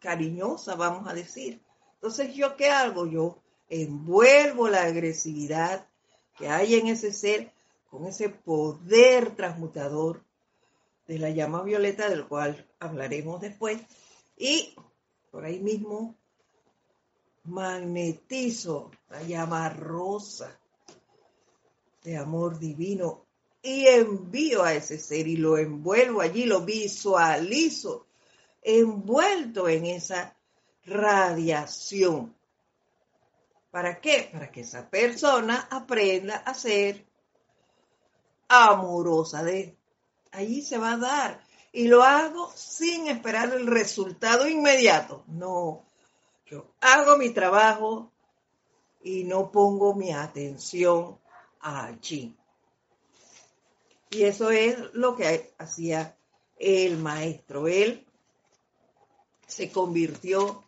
cariñosa, 0.00 0.76
vamos 0.76 1.08
a 1.08 1.14
decir. 1.14 1.60
Entonces, 1.94 2.34
¿yo 2.34 2.56
qué 2.56 2.70
hago? 2.70 3.06
Yo 3.06 3.43
envuelvo 3.68 4.68
la 4.68 4.82
agresividad 4.82 5.86
que 6.36 6.48
hay 6.48 6.74
en 6.74 6.88
ese 6.88 7.12
ser 7.12 7.52
con 7.90 8.06
ese 8.06 8.28
poder 8.28 9.36
transmutador 9.36 10.24
de 11.06 11.18
la 11.18 11.30
llama 11.30 11.62
violeta, 11.62 12.08
del 12.08 12.26
cual 12.26 12.66
hablaremos 12.80 13.40
después, 13.40 13.80
y 14.36 14.74
por 15.30 15.44
ahí 15.44 15.60
mismo 15.60 16.16
magnetizo 17.44 18.90
la 19.10 19.22
llama 19.22 19.68
rosa 19.68 20.58
de 22.02 22.16
amor 22.16 22.58
divino 22.58 23.26
y 23.62 23.86
envío 23.86 24.62
a 24.62 24.74
ese 24.74 24.98
ser 24.98 25.26
y 25.26 25.36
lo 25.36 25.56
envuelvo 25.56 26.20
allí, 26.20 26.44
lo 26.44 26.62
visualizo 26.62 28.06
envuelto 28.62 29.68
en 29.68 29.86
esa 29.86 30.36
radiación. 30.84 32.33
¿Para 33.74 34.00
qué? 34.00 34.28
Para 34.32 34.52
que 34.52 34.60
esa 34.60 34.88
persona 34.88 35.66
aprenda 35.68 36.36
a 36.36 36.54
ser 36.54 37.04
amorosa. 38.46 39.42
De 39.42 39.76
allí 40.30 40.62
se 40.62 40.78
va 40.78 40.92
a 40.92 40.96
dar 40.96 41.44
y 41.72 41.88
lo 41.88 42.04
hago 42.04 42.52
sin 42.54 43.08
esperar 43.08 43.52
el 43.52 43.66
resultado 43.66 44.46
inmediato. 44.46 45.24
No, 45.26 45.84
yo 46.46 46.70
hago 46.80 47.18
mi 47.18 47.30
trabajo 47.30 48.12
y 49.02 49.24
no 49.24 49.50
pongo 49.50 49.92
mi 49.96 50.12
atención 50.12 51.18
allí. 51.58 52.38
Y 54.08 54.22
eso 54.22 54.52
es 54.52 54.78
lo 54.92 55.16
que 55.16 55.52
hacía 55.58 56.16
el 56.58 56.96
maestro. 56.98 57.66
Él 57.66 58.06
se 59.48 59.72
convirtió 59.72 60.62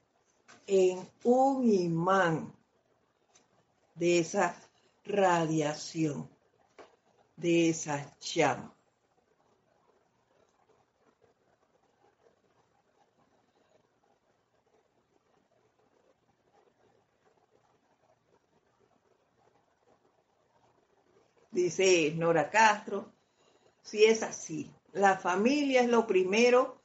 en 0.66 1.08
un 1.22 1.72
imán 1.72 2.55
de 3.96 4.20
esa 4.20 4.56
radiación, 5.04 6.30
de 7.36 7.70
esa 7.70 8.16
llama. 8.20 8.76
dice 21.56 22.12
Nora 22.14 22.50
Castro, 22.50 23.12
si 23.82 24.04
es 24.04 24.22
así, 24.22 24.70
la 24.92 25.16
familia 25.16 25.80
es 25.80 25.88
lo 25.88 26.06
primero 26.06 26.82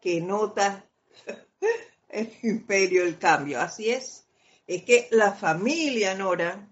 que 0.00 0.20
nota 0.20 0.88
el 2.08 2.32
imperio 2.42 3.04
del 3.04 3.18
cambio. 3.18 3.60
Así 3.60 3.90
es, 3.90 4.23
es 4.66 4.82
que 4.84 5.08
la 5.10 5.32
familia, 5.32 6.14
Nora, 6.14 6.68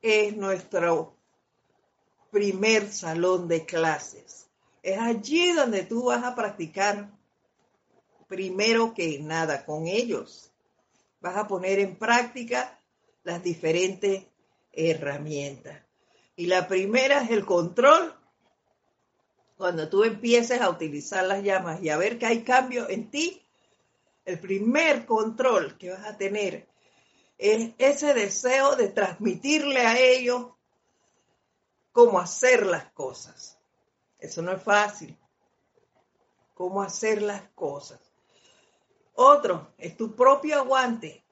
es 0.00 0.36
nuestro 0.36 1.16
primer 2.30 2.90
salón 2.92 3.48
de 3.48 3.64
clases. 3.64 4.48
Es 4.82 4.98
allí 4.98 5.52
donde 5.52 5.84
tú 5.84 6.04
vas 6.04 6.24
a 6.24 6.34
practicar 6.34 7.10
primero 8.26 8.94
que 8.94 9.18
nada 9.20 9.64
con 9.64 9.86
ellos. 9.86 10.50
Vas 11.20 11.36
a 11.36 11.46
poner 11.46 11.78
en 11.78 11.96
práctica 11.96 12.80
las 13.22 13.42
diferentes 13.42 14.24
herramientas. 14.72 15.80
Y 16.34 16.46
la 16.46 16.66
primera 16.66 17.22
es 17.22 17.30
el 17.30 17.44
control. 17.44 18.14
Cuando 19.56 19.88
tú 19.88 20.02
empieces 20.02 20.60
a 20.60 20.70
utilizar 20.70 21.24
las 21.24 21.42
llamas 21.42 21.80
y 21.82 21.90
a 21.90 21.96
ver 21.96 22.18
que 22.18 22.26
hay 22.26 22.42
cambio 22.42 22.88
en 22.88 23.10
ti, 23.10 23.41
el 24.24 24.38
primer 24.38 25.06
control 25.06 25.76
que 25.78 25.90
vas 25.90 26.04
a 26.06 26.16
tener 26.16 26.68
es 27.38 27.72
ese 27.78 28.14
deseo 28.14 28.76
de 28.76 28.88
transmitirle 28.88 29.80
a 29.80 29.98
ellos 29.98 30.52
cómo 31.90 32.20
hacer 32.20 32.66
las 32.66 32.90
cosas. 32.92 33.58
Eso 34.18 34.42
no 34.42 34.52
es 34.52 34.62
fácil. 34.62 35.18
Cómo 36.54 36.82
hacer 36.82 37.22
las 37.22 37.42
cosas. 37.54 38.00
Otro 39.14 39.72
es 39.76 39.96
tu 39.96 40.14
propio 40.14 40.56
aguante, 40.56 41.24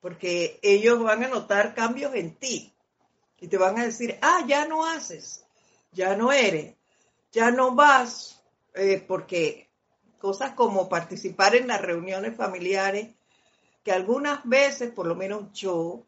porque 0.00 0.58
ellos 0.62 1.02
van 1.02 1.24
a 1.24 1.28
notar 1.28 1.74
cambios 1.74 2.14
en 2.14 2.34
ti 2.36 2.74
y 3.40 3.48
te 3.48 3.58
van 3.58 3.78
a 3.78 3.84
decir, 3.84 4.18
ah, 4.22 4.44
ya 4.46 4.66
no 4.66 4.84
haces, 4.84 5.44
ya 5.92 6.16
no 6.16 6.32
eres, 6.32 6.74
ya 7.30 7.50
no 7.50 7.74
vas, 7.74 8.42
eh, 8.74 9.04
porque 9.06 9.67
cosas 10.18 10.52
como 10.54 10.88
participar 10.88 11.54
en 11.54 11.68
las 11.68 11.80
reuniones 11.80 12.36
familiares, 12.36 13.14
que 13.84 13.92
algunas 13.92 14.44
veces, 14.44 14.90
por 14.90 15.06
lo 15.06 15.14
menos 15.14 15.52
yo, 15.52 16.04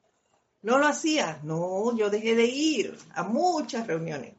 no 0.62 0.78
lo 0.78 0.86
hacía, 0.86 1.40
no, 1.42 1.96
yo 1.96 2.10
dejé 2.10 2.34
de 2.34 2.44
ir 2.44 2.98
a 3.14 3.22
muchas 3.22 3.86
reuniones, 3.86 4.34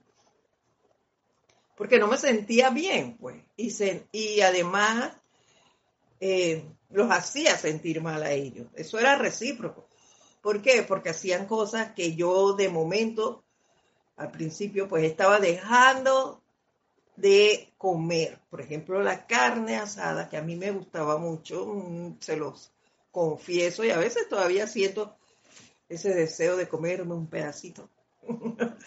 porque 1.75 1.97
no 1.97 2.07
me 2.07 2.17
sentía 2.17 2.69
bien, 2.69 3.17
pues, 3.17 3.43
y, 3.57 3.73
y 4.11 4.41
además 4.41 5.13
eh, 6.19 6.63
los 6.89 7.09
hacía 7.09 7.57
sentir 7.57 8.01
mal 8.01 8.21
a 8.21 8.31
ellos, 8.31 8.67
eso 8.75 8.99
era 8.99 9.17
recíproco. 9.17 9.87
¿Por 10.41 10.61
qué? 10.61 10.83
Porque 10.83 11.09
hacían 11.09 11.45
cosas 11.45 11.93
que 11.93 12.15
yo 12.15 12.53
de 12.53 12.69
momento, 12.69 13.43
al 14.17 14.31
principio, 14.31 14.87
pues 14.87 15.03
estaba 15.03 15.39
dejando 15.39 16.40
de 17.21 17.73
comer. 17.77 18.39
Por 18.49 18.61
ejemplo, 18.61 19.01
la 19.01 19.27
carne 19.27 19.77
asada, 19.77 20.27
que 20.27 20.37
a 20.37 20.41
mí 20.41 20.55
me 20.55 20.71
gustaba 20.71 21.17
mucho, 21.17 21.65
mm, 21.65 22.17
se 22.19 22.35
los 22.35 22.71
confieso, 23.11 23.83
y 23.83 23.91
a 23.91 23.97
veces 23.97 24.27
todavía 24.27 24.67
siento 24.67 25.15
ese 25.87 26.13
deseo 26.13 26.57
de 26.57 26.67
comerme 26.67 27.13
un 27.13 27.27
pedacito. 27.27 27.89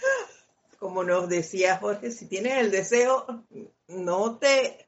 Como 0.79 1.05
nos 1.05 1.29
decía 1.29 1.79
Jorge, 1.79 2.11
si 2.11 2.27
tienes 2.27 2.59
el 2.59 2.71
deseo, 2.71 3.45
no 3.89 4.39
te, 4.39 4.87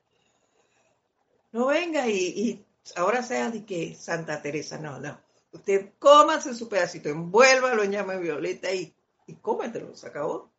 no 1.52 1.66
venga 1.66 2.06
y, 2.08 2.64
ahora 2.96 3.22
sea 3.22 3.50
de 3.50 3.64
que 3.64 3.94
Santa 3.94 4.42
Teresa, 4.42 4.78
no, 4.78 4.98
no. 4.98 5.18
Usted 5.52 5.92
cómase 5.98 6.54
su 6.54 6.68
pedacito, 6.68 7.08
envuélvalo 7.08 7.82
en 7.82 7.92
llama 7.92 8.16
violeta 8.16 8.72
y, 8.72 8.94
y 9.26 9.34
cómetelo, 9.36 9.94
se 9.96 10.08
acabó. 10.08 10.50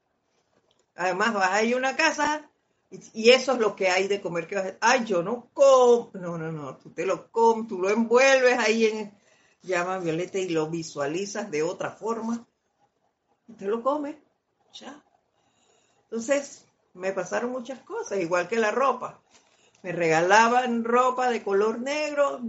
Además, 0.96 1.36
vas 1.36 1.52
a 1.52 1.64
ir 1.64 1.76
a 1.76 1.78
una 1.78 1.96
casa 1.96 2.50
y, 2.90 3.30
eso 3.32 3.54
es 3.54 3.60
lo 3.60 3.76
que 3.76 3.90
hay 3.90 4.08
de 4.08 4.22
comer 4.22 4.48
que 4.48 4.56
vas 4.56 4.74
Ay, 4.80 5.04
yo 5.06 5.22
no 5.22 5.50
como. 5.54 6.12
No, 6.14 6.38
no, 6.38 6.52
no, 6.52 6.78
tú 6.78 6.92
te 6.92 7.06
lo 7.06 7.30
comes, 7.32 7.68
tú 7.68 7.80
lo 7.80 7.90
envuelves 7.90 8.58
ahí 8.58 8.86
en 8.86 9.18
llama 9.62 10.00
violeta 10.00 10.40
y 10.40 10.50
lo 10.50 10.68
visualizas 10.70 11.52
de 11.52 11.64
otra 11.64 11.92
forma, 11.92 12.48
te 13.58 13.66
lo 13.66 13.84
come, 13.84 14.18
ya. 14.74 15.04
Entonces, 16.04 16.66
me 16.94 17.12
pasaron 17.12 17.52
muchas 17.52 17.80
cosas, 17.82 18.20
igual 18.20 18.48
que 18.48 18.58
la 18.58 18.72
ropa. 18.72 19.20
Me 19.84 19.92
regalaban 19.92 20.84
ropa 20.84 21.30
de 21.30 21.44
color 21.44 21.80
negro, 21.80 22.42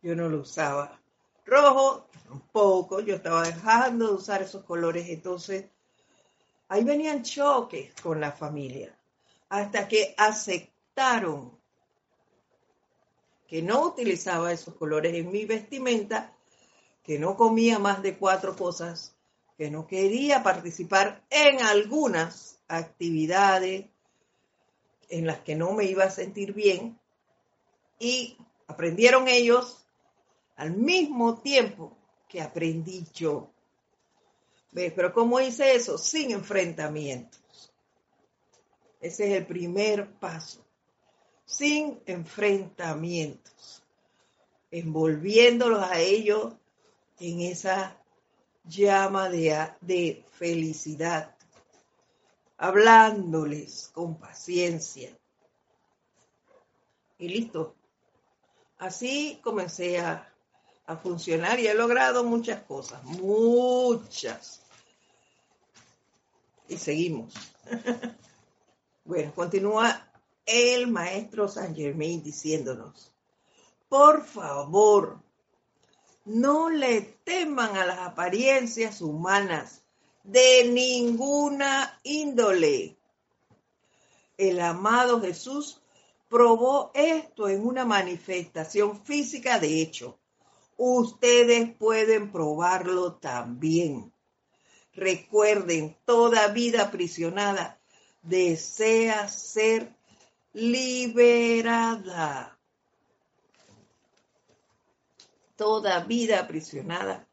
yo 0.00 0.16
no 0.16 0.28
lo 0.28 0.40
usaba. 0.40 0.98
Rojo, 1.44 2.06
tampoco, 2.28 3.00
yo 3.00 3.16
estaba 3.16 3.42
dejando 3.42 4.08
de 4.08 4.14
usar 4.14 4.42
esos 4.42 4.64
colores, 4.64 5.08
entonces 5.08 5.66
ahí 6.68 6.84
venían 6.84 7.22
choques 7.22 7.92
con 8.00 8.20
la 8.20 8.32
familia, 8.32 8.96
hasta 9.52 9.86
que 9.86 10.14
aceptaron 10.16 11.52
que 13.46 13.60
no 13.60 13.84
utilizaba 13.84 14.50
esos 14.50 14.74
colores 14.76 15.12
en 15.12 15.30
mi 15.30 15.44
vestimenta, 15.44 16.34
que 17.02 17.18
no 17.18 17.36
comía 17.36 17.78
más 17.78 18.02
de 18.02 18.16
cuatro 18.16 18.56
cosas, 18.56 19.14
que 19.58 19.70
no 19.70 19.86
quería 19.86 20.42
participar 20.42 21.22
en 21.28 21.60
algunas 21.60 22.62
actividades 22.66 23.90
en 25.10 25.26
las 25.26 25.40
que 25.40 25.54
no 25.54 25.72
me 25.72 25.84
iba 25.84 26.04
a 26.04 26.10
sentir 26.10 26.54
bien 26.54 26.98
y 27.98 28.38
aprendieron 28.68 29.28
ellos 29.28 29.84
al 30.56 30.74
mismo 30.74 31.42
tiempo 31.42 31.94
que 32.26 32.40
aprendí 32.40 33.04
yo. 33.12 33.50
¿Ves? 34.70 34.94
Pero 34.96 35.12
¿cómo 35.12 35.38
hice 35.40 35.74
eso? 35.74 35.98
Sin 35.98 36.30
enfrentamientos. 36.30 37.41
Ese 39.02 39.32
es 39.32 39.38
el 39.38 39.46
primer 39.46 40.08
paso 40.12 40.64
sin 41.44 42.00
enfrentamientos, 42.06 43.82
envolviéndolos 44.70 45.82
a 45.82 45.98
ellos 45.98 46.54
en 47.18 47.40
esa 47.40 48.00
llama 48.64 49.28
de, 49.28 49.70
de 49.80 50.24
felicidad, 50.30 51.36
hablándoles 52.56 53.90
con 53.92 54.18
paciencia. 54.18 55.10
Y 57.18 57.28
listo. 57.28 57.74
Así 58.78 59.40
comencé 59.42 60.00
a, 60.00 60.32
a 60.86 60.96
funcionar 60.96 61.58
y 61.58 61.66
he 61.66 61.74
logrado 61.74 62.22
muchas 62.22 62.62
cosas, 62.62 63.02
muchas. 63.04 64.62
Y 66.68 66.78
seguimos. 66.78 67.34
bueno, 69.04 69.32
continúa 69.34 70.08
el 70.46 70.86
maestro 70.88 71.48
Saint 71.48 71.76
Germain 71.76 72.22
diciéndonos, 72.22 73.12
por 73.88 74.24
favor, 74.24 75.20
no 76.24 76.70
le 76.70 77.02
teman 77.24 77.76
a 77.76 77.84
las 77.84 77.98
apariencias 77.98 79.00
humanas 79.02 79.82
de 80.22 80.70
ninguna 80.70 81.98
índole. 82.04 82.96
El 84.38 84.60
amado 84.60 85.20
Jesús 85.20 85.82
probó 86.28 86.90
esto 86.94 87.48
en 87.48 87.66
una 87.66 87.84
manifestación 87.84 89.04
física 89.04 89.58
de 89.58 89.82
hecho. 89.82 90.18
Ustedes 90.76 91.76
pueden 91.76 92.32
probarlo 92.32 93.16
también. 93.16 94.12
Recuerden, 94.94 95.96
toda 96.04 96.48
vida 96.48 96.84
aprisionada 96.84 97.81
desea 98.22 99.28
ser 99.28 99.94
liberada. 100.52 102.56
Toda 105.56 106.04
vida 106.04 106.40
aprisionada 106.40 107.26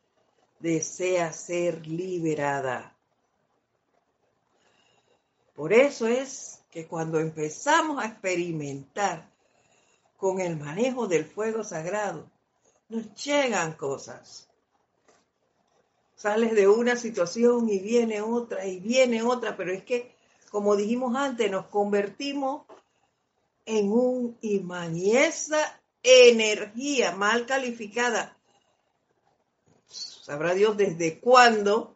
desea 0.59 1.31
ser 1.31 1.87
liberada. 1.87 2.95
Por 5.55 5.73
eso 5.73 6.07
es 6.07 6.61
que 6.71 6.87
cuando 6.87 7.19
empezamos 7.19 8.01
a 8.01 8.07
experimentar 8.07 9.29
con 10.17 10.39
el 10.39 10.57
manejo 10.57 11.07
del 11.07 11.25
fuego 11.25 11.63
sagrado, 11.63 12.29
nos 12.89 13.13
llegan 13.23 13.73
cosas. 13.73 14.47
Sales 16.15 16.53
de 16.53 16.67
una 16.67 16.95
situación 16.95 17.69
y 17.69 17.79
viene 17.79 18.21
otra 18.21 18.65
y 18.65 18.79
viene 18.79 19.23
otra, 19.23 19.55
pero 19.55 19.71
es 19.71 19.83
que, 19.83 20.13
como 20.49 20.75
dijimos 20.75 21.15
antes, 21.15 21.49
nos 21.49 21.67
convertimos 21.67 22.65
en 23.65 23.91
un 23.91 24.37
imán. 24.41 24.97
Y 24.97 25.15
esa 25.15 25.81
energía 26.03 27.11
mal 27.11 27.45
calificada, 27.45 28.37
sabrá 29.87 30.53
Dios 30.53 30.77
desde 30.77 31.19
cuándo 31.19 31.95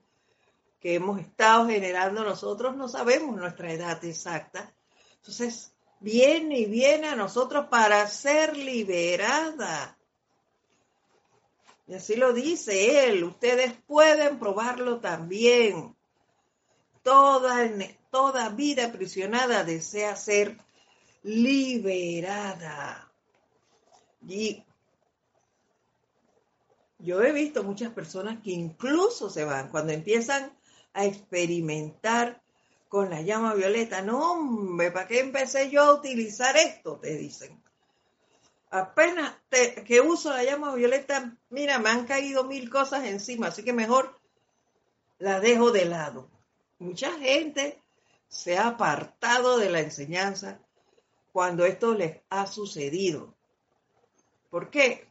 que 0.80 0.96
hemos 0.96 1.20
estado 1.20 1.68
generando 1.68 2.24
nosotros, 2.24 2.76
no 2.76 2.90
sabemos 2.90 3.38
nuestra 3.38 3.72
edad 3.72 4.04
exacta. 4.04 4.74
Entonces, 5.16 5.74
viene 6.02 6.60
y 6.60 6.66
viene 6.66 7.08
a 7.08 7.16
nosotros 7.16 7.68
para 7.70 8.06
ser 8.08 8.58
liberada. 8.58 9.98
Y 11.88 11.94
así 11.94 12.18
lo 12.18 12.34
dice 12.34 13.08
él, 13.08 13.24
ustedes 13.24 13.74
pueden 13.88 14.40
probarlo 14.40 15.00
también. 15.00 15.96
Toda, 17.02 17.64
toda 18.14 18.50
vida 18.50 18.86
aprisionada 18.86 19.64
desea 19.64 20.16
ser 20.16 20.60
liberada. 21.24 23.12
Y 24.28 24.64
yo 27.00 27.24
he 27.24 27.32
visto 27.32 27.64
muchas 27.64 27.92
personas 27.92 28.40
que 28.44 28.52
incluso 28.52 29.32
se 29.32 29.46
van 29.46 29.70
cuando 29.70 29.94
empiezan 29.94 30.56
a 30.94 31.06
experimentar 31.06 32.44
con 32.88 33.10
la 33.10 33.24
llama 33.24 33.56
violeta. 33.56 34.04
No, 34.04 34.34
hombre, 34.34 34.92
¿para 34.92 35.08
qué 35.08 35.20
empecé 35.20 35.72
yo 35.72 35.82
a 35.82 35.96
utilizar 35.96 36.56
esto? 36.56 37.00
Te 37.00 37.18
dicen. 37.18 37.60
Apenas 38.70 39.34
que 39.88 40.02
uso 40.02 40.30
la 40.30 40.44
llama 40.44 40.76
violeta, 40.76 41.36
mira, 41.50 41.80
me 41.80 41.90
han 41.90 42.06
caído 42.06 42.44
mil 42.44 42.70
cosas 42.70 43.06
encima, 43.06 43.48
así 43.48 43.64
que 43.64 43.74
mejor 43.74 44.20
la 45.18 45.40
dejo 45.40 45.72
de 45.72 45.86
lado. 45.86 46.30
Mucha 46.78 47.12
gente 47.14 47.83
se 48.34 48.58
ha 48.58 48.70
apartado 48.70 49.60
de 49.60 49.70
la 49.70 49.80
enseñanza 49.80 50.60
cuando 51.32 51.66
esto 51.66 51.94
les 51.94 52.18
ha 52.32 52.48
sucedido. 52.48 53.36
¿Por 54.50 54.72
qué? 54.72 55.08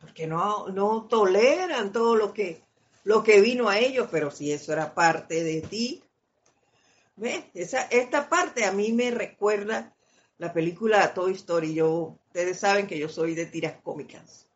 Porque 0.00 0.26
no, 0.26 0.66
no 0.68 1.06
toleran 1.08 1.92
todo 1.92 2.16
lo 2.16 2.34
que, 2.34 2.60
lo 3.04 3.22
que 3.22 3.40
vino 3.40 3.68
a 3.68 3.78
ellos, 3.78 4.08
pero 4.10 4.32
si 4.32 4.50
eso 4.50 4.72
era 4.72 4.94
parte 4.94 5.44
de 5.44 5.60
ti. 5.62 6.02
¿Ves? 7.14 7.44
Esa, 7.54 7.82
esta 7.82 8.28
parte 8.28 8.64
a 8.64 8.72
mí 8.72 8.92
me 8.92 9.12
recuerda 9.12 9.94
la 10.38 10.52
película 10.52 11.14
Toy 11.14 11.34
Story. 11.34 11.72
Yo, 11.72 12.18
ustedes 12.26 12.58
saben 12.58 12.88
que 12.88 12.98
yo 12.98 13.08
soy 13.08 13.36
de 13.36 13.46
tiras 13.46 13.76
cómicas. 13.80 14.48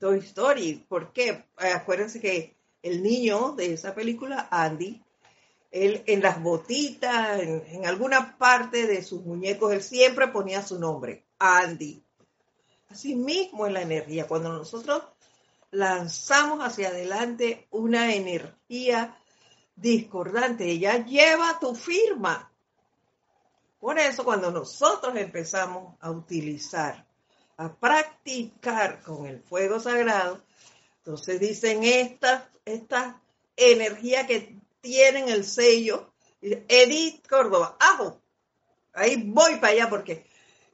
Toy 0.00 0.18
Story, 0.18 0.84
¿por 0.88 1.12
qué? 1.12 1.44
Acuérdense 1.56 2.20
que 2.20 2.56
el 2.82 3.00
niño 3.00 3.52
de 3.52 3.74
esa 3.74 3.94
película, 3.94 4.48
Andy, 4.50 5.05
él 5.84 6.02
en 6.06 6.22
las 6.22 6.42
botitas, 6.42 7.40
en, 7.40 7.86
alguna 7.86 8.38
parte 8.38 8.86
de 8.86 9.02
sus 9.02 9.22
muñecos, 9.22 9.72
él 9.72 9.82
siempre 9.82 10.28
ponía 10.28 10.62
su 10.62 10.78
nombre, 10.78 11.26
Andy. 11.38 12.02
Así 12.88 13.14
mismo 13.14 13.66
es 13.66 13.72
la 13.72 13.82
energía. 13.82 14.26
Cuando 14.26 14.52
nosotros 14.52 15.02
lanzamos 15.70 16.60
hacia 16.60 16.88
adelante 16.88 17.66
una 17.70 18.14
energía 18.14 19.18
discordante, 19.74 20.64
ella 20.70 21.04
lleva 21.04 21.58
tu 21.58 21.74
firma. 21.74 22.50
Por 23.78 23.98
eso 23.98 24.24
cuando 24.24 24.50
nosotros 24.50 25.14
empezamos 25.16 25.94
a 26.00 26.10
utilizar, 26.10 27.06
a 27.58 27.74
practicar 27.74 29.02
con 29.02 29.26
el 29.26 29.42
fuego 29.42 29.78
sagrado, 29.78 30.42
entonces 30.98 31.38
dicen 31.38 31.84
esta, 31.84 32.50
esta 32.64 33.20
energía 33.56 34.26
que 34.26 34.56
tienen 34.86 35.28
el 35.28 35.44
sello. 35.44 36.12
Edith 36.40 37.26
Córdoba, 37.26 37.76
ajo. 37.80 38.22
Ahí 38.92 39.20
voy 39.26 39.56
para 39.56 39.72
allá 39.72 39.90
porque 39.90 40.24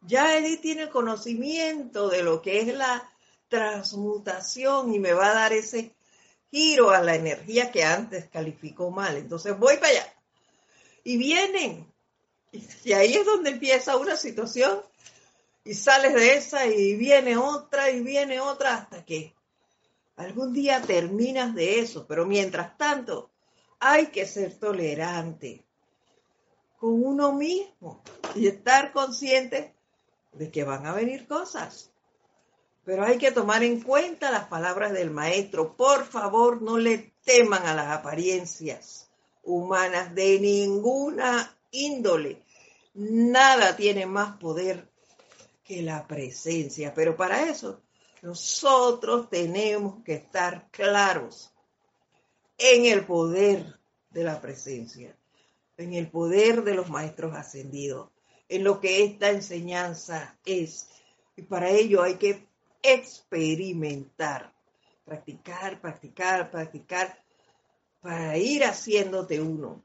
ya 0.02 0.36
Edith 0.36 0.60
tiene 0.60 0.90
conocimiento 0.90 2.10
de 2.10 2.22
lo 2.22 2.42
que 2.42 2.60
es 2.60 2.66
la 2.74 3.10
transmutación 3.48 4.94
y 4.94 4.98
me 4.98 5.14
va 5.14 5.30
a 5.30 5.34
dar 5.34 5.52
ese 5.54 5.94
giro 6.50 6.90
a 6.90 7.00
la 7.00 7.14
energía 7.14 7.72
que 7.72 7.84
antes 7.84 8.28
calificó 8.28 8.90
mal. 8.90 9.16
Entonces 9.16 9.58
voy 9.58 9.76
para 9.76 9.88
allá. 9.88 10.14
Y 11.04 11.16
vienen. 11.16 11.90
Y 12.84 12.92
ahí 12.92 13.14
es 13.14 13.24
donde 13.24 13.50
empieza 13.50 13.96
una 13.96 14.16
situación 14.16 14.82
y 15.64 15.72
sales 15.72 16.12
de 16.12 16.34
esa 16.34 16.66
y 16.66 16.96
viene 16.96 17.38
otra 17.38 17.90
y 17.90 18.00
viene 18.00 18.40
otra 18.40 18.74
hasta 18.74 19.04
que 19.06 19.34
algún 20.16 20.52
día 20.52 20.82
terminas 20.82 21.54
de 21.54 21.80
eso. 21.80 22.06
Pero 22.06 22.26
mientras 22.26 22.76
tanto, 22.76 23.31
hay 23.84 24.06
que 24.06 24.26
ser 24.26 24.54
tolerante 24.60 25.66
con 26.78 27.04
uno 27.04 27.32
mismo 27.32 28.00
y 28.36 28.46
estar 28.46 28.92
consciente 28.92 29.74
de 30.32 30.52
que 30.52 30.62
van 30.62 30.86
a 30.86 30.94
venir 30.94 31.26
cosas. 31.26 31.90
Pero 32.84 33.04
hay 33.04 33.18
que 33.18 33.32
tomar 33.32 33.64
en 33.64 33.80
cuenta 33.80 34.30
las 34.30 34.46
palabras 34.46 34.92
del 34.92 35.10
maestro. 35.10 35.76
Por 35.76 36.04
favor, 36.04 36.62
no 36.62 36.78
le 36.78 37.12
teman 37.24 37.66
a 37.66 37.74
las 37.74 37.88
apariencias 37.88 39.10
humanas 39.42 40.14
de 40.14 40.38
ninguna 40.38 41.58
índole. 41.72 42.40
Nada 42.94 43.74
tiene 43.74 44.06
más 44.06 44.36
poder 44.36 44.88
que 45.64 45.82
la 45.82 46.06
presencia. 46.06 46.94
Pero 46.94 47.16
para 47.16 47.50
eso 47.50 47.82
nosotros 48.22 49.28
tenemos 49.28 50.04
que 50.04 50.14
estar 50.14 50.68
claros 50.70 51.51
en 52.62 52.86
el 52.86 53.04
poder 53.04 53.76
de 54.10 54.22
la 54.22 54.40
presencia, 54.40 55.16
en 55.76 55.94
el 55.94 56.08
poder 56.08 56.62
de 56.62 56.74
los 56.74 56.88
maestros 56.88 57.34
ascendidos, 57.34 58.10
en 58.48 58.62
lo 58.62 58.80
que 58.80 59.04
esta 59.04 59.30
enseñanza 59.30 60.38
es. 60.44 60.88
Y 61.36 61.42
para 61.42 61.70
ello 61.70 62.02
hay 62.02 62.14
que 62.14 62.46
experimentar, 62.82 64.54
practicar, 65.04 65.80
practicar, 65.80 66.50
practicar, 66.50 67.20
para 68.00 68.36
ir 68.38 68.64
haciéndote 68.64 69.40
uno. 69.40 69.82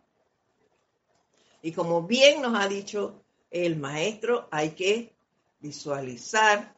Y 1.63 1.71
como 1.71 2.03
bien 2.03 2.41
nos 2.41 2.59
ha 2.59 2.67
dicho 2.67 3.23
el 3.49 3.77
maestro, 3.77 4.47
hay 4.51 4.71
que 4.71 5.13
visualizar 5.59 6.75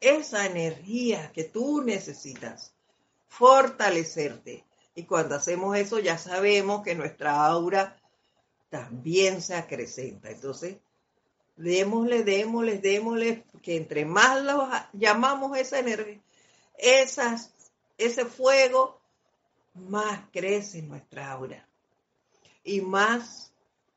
esa 0.00 0.46
energía 0.46 1.32
que 1.32 1.44
tú 1.44 1.82
necesitas, 1.82 2.72
fortalecerte. 3.26 4.67
Y 4.98 5.04
cuando 5.04 5.36
hacemos 5.36 5.76
eso 5.76 6.00
ya 6.00 6.18
sabemos 6.18 6.82
que 6.82 6.96
nuestra 6.96 7.46
aura 7.46 7.96
también 8.68 9.40
se 9.40 9.54
acrecenta. 9.54 10.28
Entonces, 10.28 10.78
démosle, 11.54 12.24
démosle, 12.24 12.78
démosle, 12.78 13.44
que 13.62 13.76
entre 13.76 14.04
más 14.04 14.42
los 14.42 14.68
llamamos 14.92 15.56
esa 15.56 15.78
energía, 15.78 16.20
esas, 16.76 17.54
ese 17.96 18.24
fuego, 18.24 19.00
más 19.72 20.22
crece 20.32 20.82
nuestra 20.82 21.30
aura. 21.30 21.68
Y 22.64 22.80
más 22.80 23.52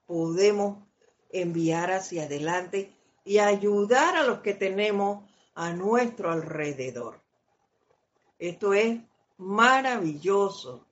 podemos 0.05 0.87
enviar 1.31 1.89
hacia 1.93 2.25
adelante 2.25 2.95
y 3.25 3.39
ayudar 3.39 4.17
a 4.17 4.23
los 4.23 4.41
que 4.41 4.53
tenemos 4.53 5.27
a 5.55 5.73
nuestro 5.73 6.29
alrededor. 6.29 7.19
Esto 8.37 8.75
es 8.75 8.99
maravilloso. 9.39 10.85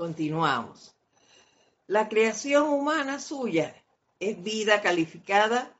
Continuamos. 0.00 0.96
La 1.86 2.08
creación 2.08 2.70
humana 2.70 3.20
suya 3.20 3.76
es 4.18 4.42
vida 4.42 4.80
calificada 4.80 5.76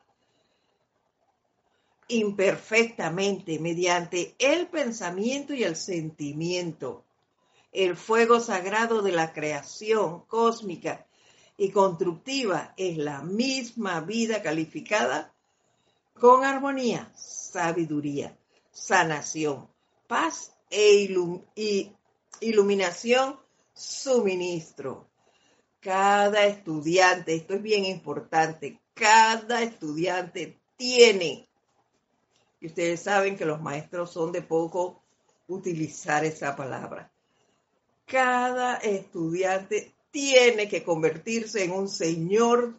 imperfectamente 2.07 3.59
mediante 3.59 4.35
el 4.39 4.67
pensamiento 4.67 5.55
y 5.55 5.65
el 5.65 5.75
sentimiento. 5.75 7.03
El 7.73 7.97
fuego 7.97 8.41
sagrado 8.41 9.01
de 9.01 9.13
la 9.13 9.33
creación 9.33 10.27
cósmica 10.27 11.07
y 11.57 11.71
constructiva 11.71 12.75
es 12.77 12.99
la 12.99 13.23
misma 13.23 14.03
vida 14.03 14.43
calificada 14.43 15.33
con 16.13 16.45
armonía, 16.45 17.11
sabiduría, 17.17 18.37
sanación, 18.71 19.67
paz 20.07 20.53
e 20.69 21.09
iluminación, 22.41 23.41
suministro. 23.81 25.09
Cada 25.81 26.45
estudiante, 26.45 27.35
esto 27.35 27.55
es 27.55 27.63
bien 27.63 27.87
importante, 27.87 28.79
cada 28.93 29.63
estudiante 29.63 30.61
tiene, 30.77 31.49
y 32.61 32.67
ustedes 32.67 33.01
saben 33.01 33.37
que 33.37 33.47
los 33.47 33.63
maestros 33.63 34.13
son 34.13 34.31
de 34.31 34.43
poco 34.43 35.03
utilizar 35.49 36.25
esa 36.25 36.55
palabra, 36.55 37.11
cada 38.05 38.77
estudiante 38.77 39.95
tiene 40.11 40.69
que 40.69 40.85
convertirse 40.85 41.65
en 41.65 41.71
un 41.71 41.89
señor 41.89 42.79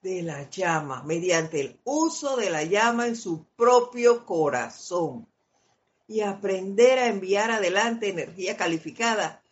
de 0.00 0.22
la 0.22 0.48
llama 0.48 1.02
mediante 1.02 1.60
el 1.60 1.80
uso 1.84 2.36
de 2.36 2.48
la 2.48 2.62
llama 2.62 3.06
en 3.06 3.16
su 3.16 3.44
propio 3.56 4.24
corazón 4.24 5.28
y 6.08 6.22
aprender 6.22 6.98
a 6.98 7.08
enviar 7.08 7.50
adelante 7.50 8.08
energía 8.08 8.56
calificada 8.56 9.42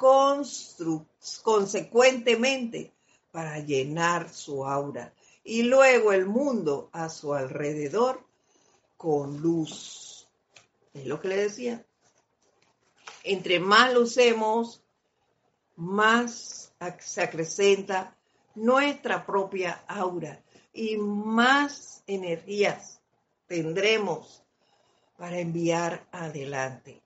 consecuentemente 0.00 2.92
para 3.30 3.58
llenar 3.58 4.32
su 4.32 4.66
aura 4.66 5.12
y 5.44 5.62
luego 5.62 6.12
el 6.12 6.24
mundo 6.26 6.88
a 6.92 7.08
su 7.10 7.34
alrededor 7.34 8.24
con 8.96 9.40
luz. 9.40 10.26
Es 10.94 11.06
lo 11.06 11.20
que 11.20 11.28
le 11.28 11.36
decía. 11.36 11.84
Entre 13.24 13.60
más 13.60 13.92
lo 13.92 14.00
usemos, 14.02 14.82
más 15.76 16.72
se 16.98 17.22
acrecenta 17.22 18.16
nuestra 18.54 19.26
propia 19.26 19.84
aura 19.86 20.40
y 20.72 20.96
más 20.96 22.02
energías 22.06 23.02
tendremos 23.46 24.42
para 25.18 25.38
enviar 25.38 26.06
adelante. 26.12 27.02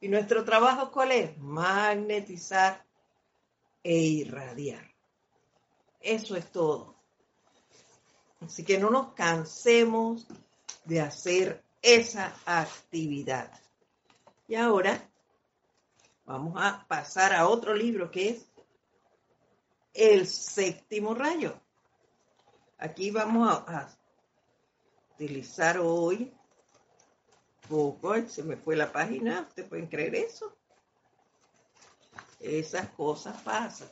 ¿Y 0.00 0.08
nuestro 0.08 0.44
trabajo 0.44 0.90
cuál 0.90 1.12
es? 1.12 1.38
Magnetizar 1.38 2.84
e 3.82 3.96
irradiar. 3.96 4.94
Eso 6.00 6.36
es 6.36 6.50
todo. 6.50 6.96
Así 8.40 8.64
que 8.64 8.78
no 8.78 8.90
nos 8.90 9.14
cansemos 9.14 10.26
de 10.84 11.00
hacer 11.00 11.64
esa 11.82 12.34
actividad. 12.46 13.52
Y 14.46 14.54
ahora 14.54 15.08
Vamos 16.28 16.60
a 16.62 16.84
pasar 16.86 17.32
a 17.32 17.48
otro 17.48 17.74
libro 17.74 18.10
que 18.10 18.28
es 18.28 18.52
El 19.94 20.26
séptimo 20.26 21.14
rayo. 21.14 21.58
Aquí 22.76 23.10
vamos 23.10 23.48
a, 23.66 23.88
utilizar 25.14 25.78
hoy 25.78 26.30
poco, 27.68 28.14
se 28.28 28.42
me 28.42 28.56
fue 28.56 28.76
la 28.76 28.92
página, 28.92 29.46
¿ustedes 29.48 29.68
pueden 29.68 29.86
creer 29.86 30.14
eso? 30.14 30.56
Esas 32.40 32.88
cosas 32.90 33.40
pasan. 33.42 33.88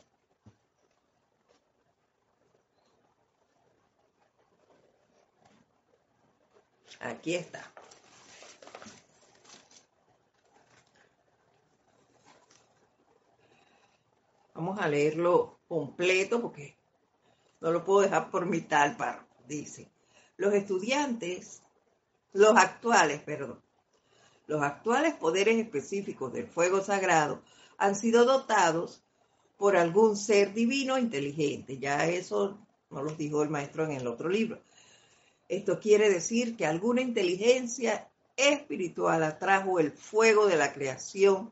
Aquí 6.99 7.35
está. 7.35 7.71
Vamos 14.53 14.79
a 14.79 14.87
leerlo 14.87 15.59
completo 15.67 16.41
porque 16.41 16.75
no 17.61 17.71
lo 17.71 17.85
puedo 17.85 18.01
dejar 18.01 18.31
por 18.31 18.47
mitad. 18.47 18.97
Dice, 19.47 19.91
los 20.37 20.53
estudiantes, 20.53 21.61
los 22.33 22.55
actuales, 22.57 23.21
perdón, 23.21 23.61
los 24.47 24.61
actuales 24.61 25.13
poderes 25.15 25.57
específicos 25.57 26.31
del 26.31 26.47
fuego 26.47 26.81
sagrado 26.81 27.41
han 27.77 27.95
sido 27.95 28.25
dotados 28.25 29.03
por 29.57 29.75
algún 29.75 30.15
ser 30.15 30.53
divino 30.53 30.97
inteligente. 30.97 31.77
Ya 31.79 32.05
eso 32.07 32.57
no 32.89 33.01
lo 33.01 33.11
dijo 33.13 33.43
el 33.43 33.49
maestro 33.49 33.83
en 33.83 33.91
el 33.91 34.07
otro 34.07 34.29
libro. 34.29 34.61
Esto 35.49 35.79
quiere 35.79 36.09
decir 36.09 36.55
que 36.55 36.65
alguna 36.65 37.01
inteligencia 37.01 38.09
espiritual 38.35 39.23
atrajo 39.23 39.79
el 39.79 39.91
fuego 39.91 40.47
de 40.47 40.57
la 40.57 40.73
creación 40.73 41.51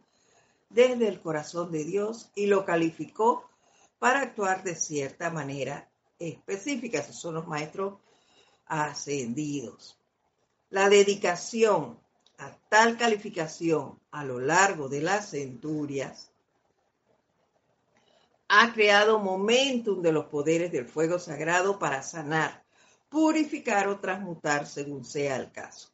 desde 0.70 1.08
el 1.08 1.22
corazón 1.22 1.72
de 1.72 1.84
Dios 1.84 2.30
y 2.36 2.48
lo 2.48 2.66
calificó 2.66 3.50
para 4.00 4.22
actuar 4.22 4.64
de 4.64 4.76
cierta 4.76 5.30
manera 5.32 5.90
específica. 6.20 7.00
Esos 7.00 7.20
son 7.20 7.36
los 7.36 7.48
maestros 7.48 7.96
ascendidos. 8.66 9.98
La 10.76 10.90
dedicación 10.90 11.98
a 12.38 12.52
tal 12.68 12.98
calificación 12.98 13.98
a 14.12 14.26
lo 14.26 14.42
largo 14.42 14.90
de 14.90 15.00
las 15.00 15.30
centurias 15.30 16.34
ha 18.50 18.74
creado 18.74 19.20
momentum 19.20 20.02
de 20.02 20.12
los 20.12 20.26
poderes 20.26 20.74
del 20.74 20.86
fuego 20.86 21.18
sagrado 21.18 21.80
para 21.80 22.04
sanar, 22.04 22.66
purificar 23.08 23.88
o 23.88 24.02
transmutar 24.02 24.68
según 24.68 25.06
sea 25.06 25.38
el 25.38 25.50
caso. 25.54 25.92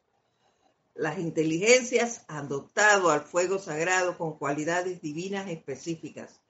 Las 0.94 1.20
inteligencias 1.20 2.24
han 2.26 2.48
dotado 2.48 3.12
al 3.12 3.20
fuego 3.20 3.60
sagrado 3.60 4.18
con 4.18 4.36
cualidades 4.36 5.00
divinas 5.00 5.48
específicas, 5.48 6.40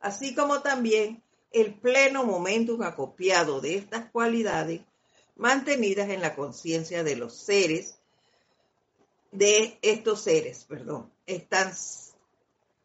así 0.00 0.34
como 0.34 0.60
también 0.60 1.22
el 1.52 1.72
pleno 1.72 2.24
momentum 2.24 2.82
acopiado 2.82 3.60
de 3.60 3.76
estas 3.76 4.10
cualidades 4.10 4.80
mantenidas 5.36 6.10
en 6.10 6.20
la 6.20 6.34
conciencia 6.34 7.04
de 7.04 7.16
los 7.16 7.36
seres, 7.36 7.98
de 9.30 9.78
estos 9.82 10.22
seres, 10.22 10.64
perdón, 10.64 11.12
están 11.26 11.72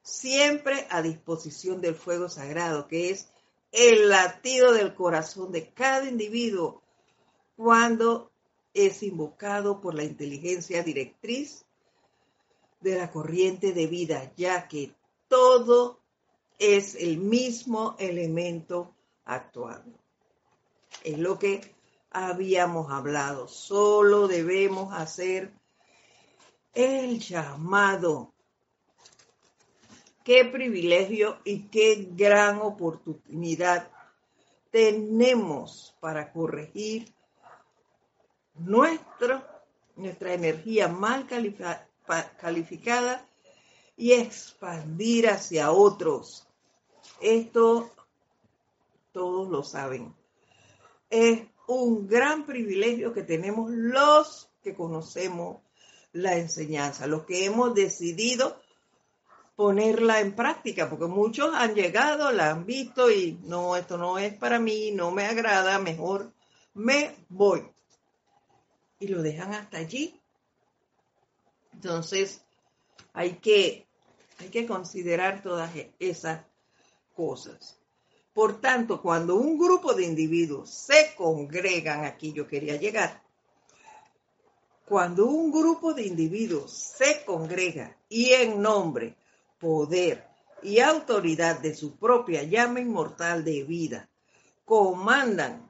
siempre 0.04 0.88
a 0.90 1.02
disposición 1.02 1.82
del 1.82 1.96
fuego 1.96 2.30
sagrado, 2.30 2.88
que 2.88 3.10
es 3.12 3.30
el 3.72 4.10
latido 4.10 4.74
del 4.74 4.94
corazón 4.94 5.52
de 5.52 5.70
cada 5.70 6.08
individuo 6.08 6.82
cuando 7.56 8.32
es 8.74 9.04
invocado 9.04 9.80
por 9.82 9.96
la 9.96 10.04
inteligencia 10.04 10.84
directriz 10.84 11.66
de 12.82 12.98
la 12.98 13.12
corriente 13.12 13.74
de 13.74 13.88
vida, 13.88 14.34
ya 14.36 14.68
que 14.68 14.94
todo 15.28 16.00
es 16.60 16.96
el 16.96 17.18
mismo 17.18 17.96
elemento 18.00 18.94
actuando. 19.24 19.98
Es 21.04 21.18
lo 21.18 21.40
que 21.40 21.74
habíamos 22.12 22.92
hablado. 22.92 23.48
Solo 23.48 24.28
debemos 24.28 24.94
hacer 24.94 25.54
el 26.74 27.20
llamado. 27.20 28.34
Qué 30.24 30.46
privilegio 30.46 31.40
y 31.44 31.68
qué 31.70 32.10
gran 32.12 32.62
oportunidad 32.62 33.90
tenemos 34.70 35.96
para 36.00 36.32
corregir 36.32 37.14
nuestro, 38.54 39.44
nuestra 39.96 40.34
energía 40.34 40.88
mal 40.88 41.28
calificada 42.38 43.28
y 43.98 44.14
expandir 44.14 45.30
hacia 45.30 45.72
otros. 45.72 46.48
Esto 47.20 47.90
todos 49.12 49.50
lo 49.50 49.64
saben. 49.64 50.16
Es 51.10 51.51
un 51.68 52.08
gran 52.08 52.46
privilegio 52.46 53.14
que 53.14 53.24
tenemos 53.24 53.72
los 53.72 54.50
que 54.62 54.74
conocemos 54.74 55.58
la 56.14 56.38
enseñanza, 56.38 57.08
los 57.08 57.26
que 57.26 57.46
hemos 57.46 57.74
decidido 57.74 58.62
ponerla 59.56 60.20
en 60.20 60.36
práctica, 60.36 60.90
porque 60.90 61.06
muchos 61.06 61.54
han 61.54 61.76
llegado, 61.76 62.32
la 62.32 62.52
han 62.52 62.66
visto 62.66 63.12
y 63.12 63.40
no, 63.44 63.76
esto 63.76 63.98
no 63.98 64.18
es 64.18 64.34
para 64.34 64.60
mí, 64.60 64.92
no 64.92 65.12
me 65.12 65.26
agrada, 65.26 65.80
mejor 65.80 66.34
me 66.74 67.16
voy. 67.30 67.70
Y 69.00 69.08
lo 69.08 69.22
dejan 69.22 69.54
hasta 69.54 69.78
allí. 69.78 70.20
Entonces, 71.74 72.44
hay 73.14 73.38
que, 73.38 73.88
hay 74.40 74.50
que 74.50 74.66
considerar 74.66 75.42
todas 75.42 75.72
esas 76.00 76.46
cosas. 77.16 77.81
Por 78.34 78.62
tanto, 78.62 79.02
cuando 79.02 79.36
un 79.36 79.58
grupo 79.58 79.94
de 79.94 80.06
individuos 80.06 80.70
se 80.70 81.14
congregan, 81.16 82.06
aquí 82.06 82.32
yo 82.32 82.48
quería 82.48 82.78
llegar, 82.78 83.22
cuando 84.86 85.26
un 85.28 85.52
grupo 85.52 85.94
de 85.94 86.06
individuos 86.06 86.72
se 86.72 87.24
congrega 87.26 87.98
y 88.10 88.32
en 88.32 88.62
nombre, 88.62 89.16
poder 89.60 90.28
y 90.64 90.80
autoridad 90.80 91.60
de 91.60 91.74
su 91.74 91.98
propia 91.98 92.44
llama 92.44 92.82
inmortal 92.82 93.44
de 93.44 93.64
vida, 93.64 94.10
comandan 94.66 95.70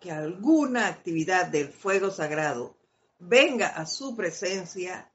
que 0.00 0.10
alguna 0.10 0.88
actividad 0.88 1.46
del 1.46 1.68
fuego 1.68 2.10
sagrado 2.10 2.76
venga 3.18 3.68
a 3.68 3.86
su 3.86 4.16
presencia, 4.16 5.10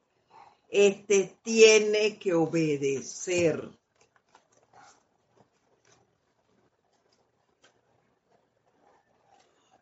éste 0.70 1.38
tiene 1.44 2.18
que 2.18 2.34
obedecer. 2.34 3.70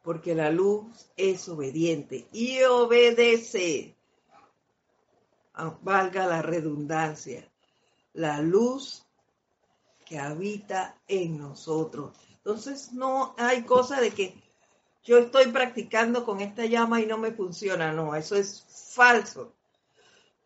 Porque 0.07 0.33
la 0.33 0.49
luz 0.49 1.11
es 1.17 1.49
obediente 1.49 2.29
y 2.31 2.63
obedece. 2.63 3.93
Ah, 5.53 5.77
valga 5.81 6.25
la 6.25 6.41
redundancia, 6.41 7.45
la 8.13 8.41
luz 8.41 9.05
que 10.05 10.17
habita 10.17 10.97
en 11.09 11.37
nosotros. 11.37 12.15
Entonces 12.37 12.93
no 12.93 13.35
hay 13.37 13.63
cosa 13.63 13.99
de 13.99 14.11
que 14.11 14.41
yo 15.03 15.17
estoy 15.17 15.47
practicando 15.47 16.23
con 16.23 16.39
esta 16.39 16.65
llama 16.65 17.01
y 17.01 17.05
no 17.05 17.17
me 17.17 17.33
funciona. 17.33 17.91
No, 17.91 18.15
eso 18.15 18.37
es 18.37 18.63
falso. 18.95 19.57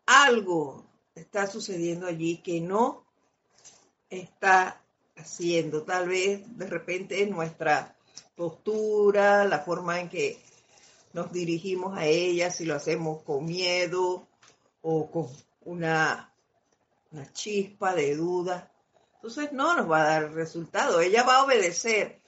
Algo 0.06 0.84
está 1.14 1.46
sucediendo 1.46 2.08
allí 2.08 2.38
que 2.38 2.60
no 2.60 3.04
está 4.10 4.82
haciendo. 5.14 5.84
Tal 5.84 6.08
vez 6.08 6.42
de 6.58 6.66
repente 6.66 7.24
nuestra 7.26 7.96
postura, 8.34 9.44
la 9.44 9.60
forma 9.60 10.00
en 10.00 10.08
que 10.08 10.38
nos 11.12 11.32
dirigimos 11.32 11.96
a 11.96 12.06
ella, 12.06 12.50
si 12.50 12.64
lo 12.64 12.74
hacemos 12.74 13.22
con 13.22 13.44
miedo 13.44 14.26
o 14.80 15.10
con 15.10 15.28
una, 15.64 16.32
una 17.10 17.32
chispa 17.32 17.94
de 17.94 18.16
duda. 18.16 18.70
Entonces 19.16 19.52
no 19.52 19.76
nos 19.76 19.90
va 19.90 20.02
a 20.02 20.08
dar 20.08 20.32
resultado. 20.32 21.00
Ella 21.00 21.22
va 21.22 21.36
a 21.36 21.44
obedecer, 21.44 22.20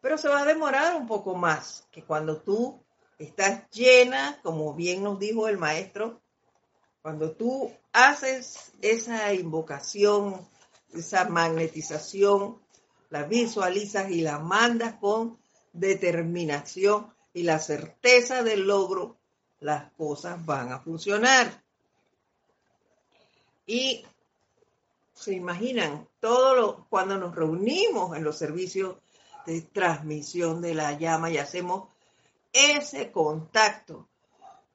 pero 0.00 0.16
se 0.16 0.28
va 0.28 0.40
a 0.40 0.46
demorar 0.46 0.96
un 0.96 1.06
poco 1.06 1.34
más 1.34 1.86
que 1.90 2.02
cuando 2.02 2.38
tú 2.40 2.80
estás 3.18 3.68
llena, 3.70 4.38
como 4.42 4.74
bien 4.74 5.02
nos 5.02 5.18
dijo 5.18 5.48
el 5.48 5.58
maestro, 5.58 6.20
cuando 7.02 7.32
tú 7.32 7.70
haces 7.92 8.72
esa 8.80 9.34
invocación, 9.34 10.48
esa 10.94 11.28
magnetización 11.28 12.63
la 13.10 13.24
visualizas 13.24 14.10
y 14.10 14.20
la 14.20 14.38
mandas 14.38 14.94
con 14.94 15.38
determinación 15.72 17.12
y 17.32 17.42
la 17.42 17.58
certeza 17.58 18.42
del 18.42 18.66
logro, 18.66 19.16
las 19.60 19.90
cosas 19.92 20.44
van 20.44 20.72
a 20.72 20.80
funcionar. 20.80 21.62
Y 23.66 24.04
se 25.14 25.32
imaginan, 25.32 26.08
todo 26.20 26.86
cuando 26.90 27.16
nos 27.16 27.34
reunimos 27.34 28.16
en 28.16 28.24
los 28.24 28.36
servicios 28.36 28.96
de 29.46 29.62
transmisión 29.62 30.60
de 30.60 30.74
la 30.74 30.98
llama 30.98 31.30
y 31.30 31.38
hacemos 31.38 31.88
ese 32.52 33.10
contacto 33.10 34.08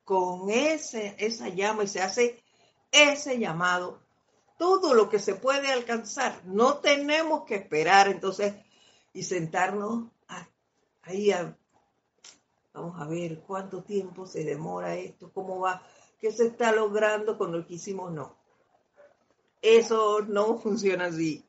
con 0.03 0.49
ese, 0.49 1.15
esa 1.19 1.49
llama 1.49 1.83
y 1.83 1.87
se 1.87 2.01
hace 2.01 2.43
ese 2.91 3.39
llamado, 3.39 4.01
todo 4.59 4.93
lo 4.93 5.09
que 5.09 5.17
se 5.17 5.33
puede 5.33 5.71
alcanzar. 5.71 6.41
No 6.45 6.79
tenemos 6.79 7.45
que 7.45 7.55
esperar 7.55 8.09
entonces 8.09 8.53
y 9.13 9.23
sentarnos 9.23 10.09
ahí 11.01 11.31
vamos 12.73 13.01
a 13.01 13.05
ver 13.05 13.39
cuánto 13.39 13.81
tiempo 13.83 14.27
se 14.27 14.43
demora 14.43 14.95
esto, 14.95 15.31
cómo 15.33 15.59
va, 15.59 15.81
qué 16.19 16.31
se 16.31 16.47
está 16.47 16.71
logrando 16.71 17.37
con 17.37 17.51
lo 17.51 17.65
que 17.65 17.75
hicimos, 17.75 18.11
no. 18.11 18.37
Eso 19.61 20.21
no 20.21 20.57
funciona 20.63 21.05
así. 21.05 21.43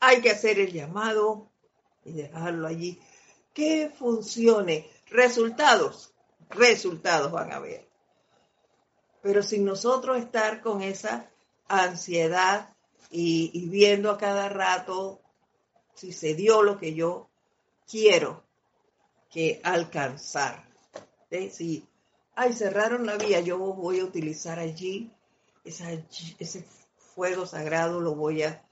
Hay 0.00 0.20
que 0.20 0.30
hacer 0.30 0.58
el 0.58 0.72
llamado 0.72 1.48
y 2.04 2.12
dejarlo 2.12 2.66
allí. 2.66 3.00
Que 3.54 3.90
funcione. 3.90 4.90
Resultados, 5.10 6.12
resultados 6.48 7.30
van 7.30 7.52
a 7.52 7.60
ver. 7.60 7.88
Pero 9.22 9.42
sin 9.42 9.64
nosotros 9.64 10.18
estar 10.18 10.60
con 10.62 10.82
esa 10.82 11.31
ansiedad 11.72 12.68
y, 13.10 13.68
viendo 13.68 14.10
a 14.10 14.18
cada 14.18 14.48
rato 14.48 15.20
si 15.94 16.12
se 16.12 16.34
dio 16.34 16.62
lo 16.62 16.78
que 16.78 16.94
yo 16.94 17.30
quiero 17.90 18.44
que 19.30 19.60
alcanzar. 19.64 20.64
Si, 21.50 21.86
ay, 22.34 22.52
cerraron 22.52 23.06
la 23.06 23.16
vía, 23.16 23.40
yo 23.40 23.58
voy 23.58 24.00
a 24.00 24.04
utilizar 24.04 24.58
allí 24.58 25.10
ese 25.64 26.66
fuego 27.14 27.46
sagrado, 27.46 28.00
lo 28.00 28.14
voy 28.14 28.42
a, 28.42 28.62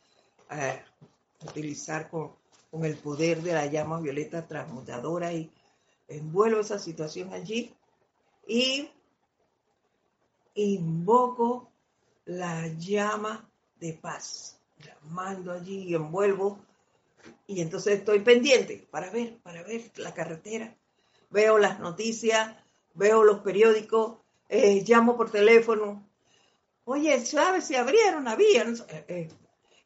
utilizar 1.43 2.11
con, 2.11 2.33
con, 2.71 2.85
el 2.85 2.97
poder 2.99 3.41
de 3.43 3.55
la 3.55 3.65
llama 3.67 3.99
violeta 4.01 4.47
transmutadora 4.47 5.33
y 5.33 5.51
envuelvo 6.09 6.61
esa 6.61 6.79
situación 6.79 7.33
allí 7.33 7.75
y 8.47 8.91
invoco 10.55 11.70
la 12.25 12.67
llama 12.69 13.49
de 13.79 13.95
paz. 13.95 14.61
La 14.85 14.97
mando 15.03 15.53
allí 15.53 15.89
y 15.89 15.95
envuelvo. 15.95 16.59
Y 17.47 17.61
entonces 17.61 17.99
estoy 17.99 18.21
pendiente 18.21 18.89
para 18.91 19.11
ver, 19.11 19.39
para 19.43 19.63
ver 19.63 19.91
la 19.97 20.15
carretera. 20.15 20.77
Veo 21.31 21.59
las 21.59 21.79
noticias, 21.81 22.57
veo 22.95 23.25
los 23.25 23.41
periódicos, 23.41 24.19
eh, 24.49 24.83
llamo 24.87 25.17
por 25.17 25.31
teléfono. 25.31 26.09
Oye, 26.85 27.25
¿sabes 27.25 27.67
si 27.67 27.77
abrieron 27.77 28.25
la 28.25 28.37
vía? 28.37 28.63
Eh, 28.63 29.05
eh, 29.09 29.29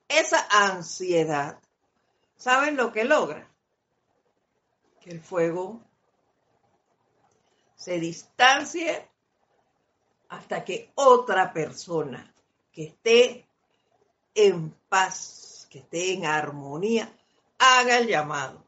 esa 0.09 0.47
ansiedad, 0.51 1.59
¿saben 2.37 2.77
lo 2.77 2.93
que 2.93 3.05
logra? 3.05 3.51
Que 5.01 5.11
el 5.11 5.21
fuego 5.21 5.83
se 7.75 7.99
distancie 7.99 9.09
hasta 10.29 10.65
que 10.65 10.91
otra 10.95 11.53
persona 11.53 12.33
que 12.73 12.85
esté 12.85 13.47
en 14.35 14.71
paz, 14.89 15.67
que 15.71 15.79
esté 15.81 16.13
en 16.13 16.27
armonía, 16.27 17.13
haga 17.59 17.99
el 17.99 18.09
llamado. 18.09 18.65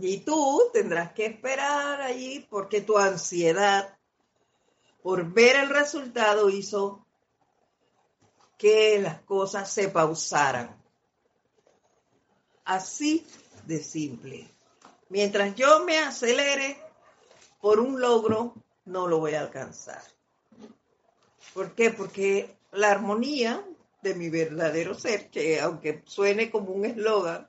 Y 0.00 0.18
tú 0.18 0.70
tendrás 0.72 1.12
que 1.12 1.26
esperar 1.26 2.02
allí 2.02 2.46
porque 2.50 2.80
tu 2.80 2.98
ansiedad 2.98 3.96
por 5.02 5.32
ver 5.32 5.56
el 5.56 5.68
resultado 5.70 6.50
hizo 6.50 7.06
que 8.58 8.98
las 9.00 9.20
cosas 9.22 9.70
se 9.70 9.88
pausaran. 9.88 10.76
Así 12.64 13.24
de 13.64 13.82
simple. 13.82 14.50
Mientras 15.08 15.54
yo 15.54 15.84
me 15.84 15.98
acelere 15.98 16.82
por 17.60 17.78
un 17.78 18.00
logro, 18.00 18.54
no 18.86 19.06
lo 19.06 19.18
voy 19.18 19.34
a 19.34 19.40
alcanzar. 19.40 20.02
¿Por 21.54 21.74
qué? 21.74 21.90
Porque 21.90 22.56
la 22.72 22.90
armonía 22.90 23.64
de 24.02 24.14
mi 24.14 24.30
verdadero 24.30 24.94
ser, 24.94 25.30
que 25.30 25.60
aunque 25.60 26.02
suene 26.06 26.50
como 26.50 26.70
un 26.70 26.84
eslogan, 26.84 27.48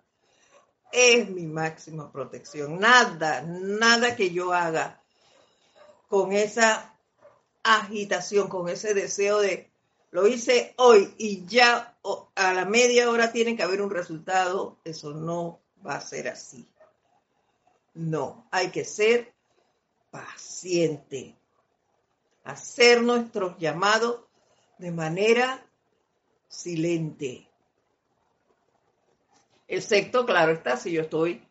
es 0.92 1.30
mi 1.30 1.46
máxima 1.46 2.12
protección. 2.12 2.80
Nada, 2.80 3.42
nada 3.42 4.16
que 4.16 4.32
yo 4.32 4.54
haga 4.54 5.02
con 6.08 6.32
esa 6.32 6.98
agitación, 7.64 8.48
con 8.48 8.70
ese 8.70 8.94
deseo 8.94 9.40
de 9.40 9.70
lo 10.12 10.26
hice 10.26 10.74
hoy 10.78 11.14
y 11.18 11.46
ya 11.46 11.98
a 12.36 12.54
la 12.54 12.66
media 12.66 13.10
hora 13.10 13.32
tiene 13.32 13.56
que 13.56 13.64
haber 13.64 13.82
un 13.82 13.90
resultado, 13.90 14.80
eso 14.86 15.12
no 15.14 15.60
va 15.86 15.96
a 15.96 16.02
ser 16.02 16.30
así. 16.30 16.68
No, 17.94 18.48
hay 18.52 18.70
que 18.72 18.86
ser 18.86 19.34
paciente, 20.10 21.36
hacer 22.44 23.02
nuestros 23.02 23.58
llamados 23.58 24.22
de 24.78 24.92
manera 24.92 25.66
silente. 26.48 27.48
Excepto, 29.68 30.26
claro 30.26 30.54
está, 30.54 30.78
si 30.78 30.92
yo 30.92 31.02
estoy 31.02 31.44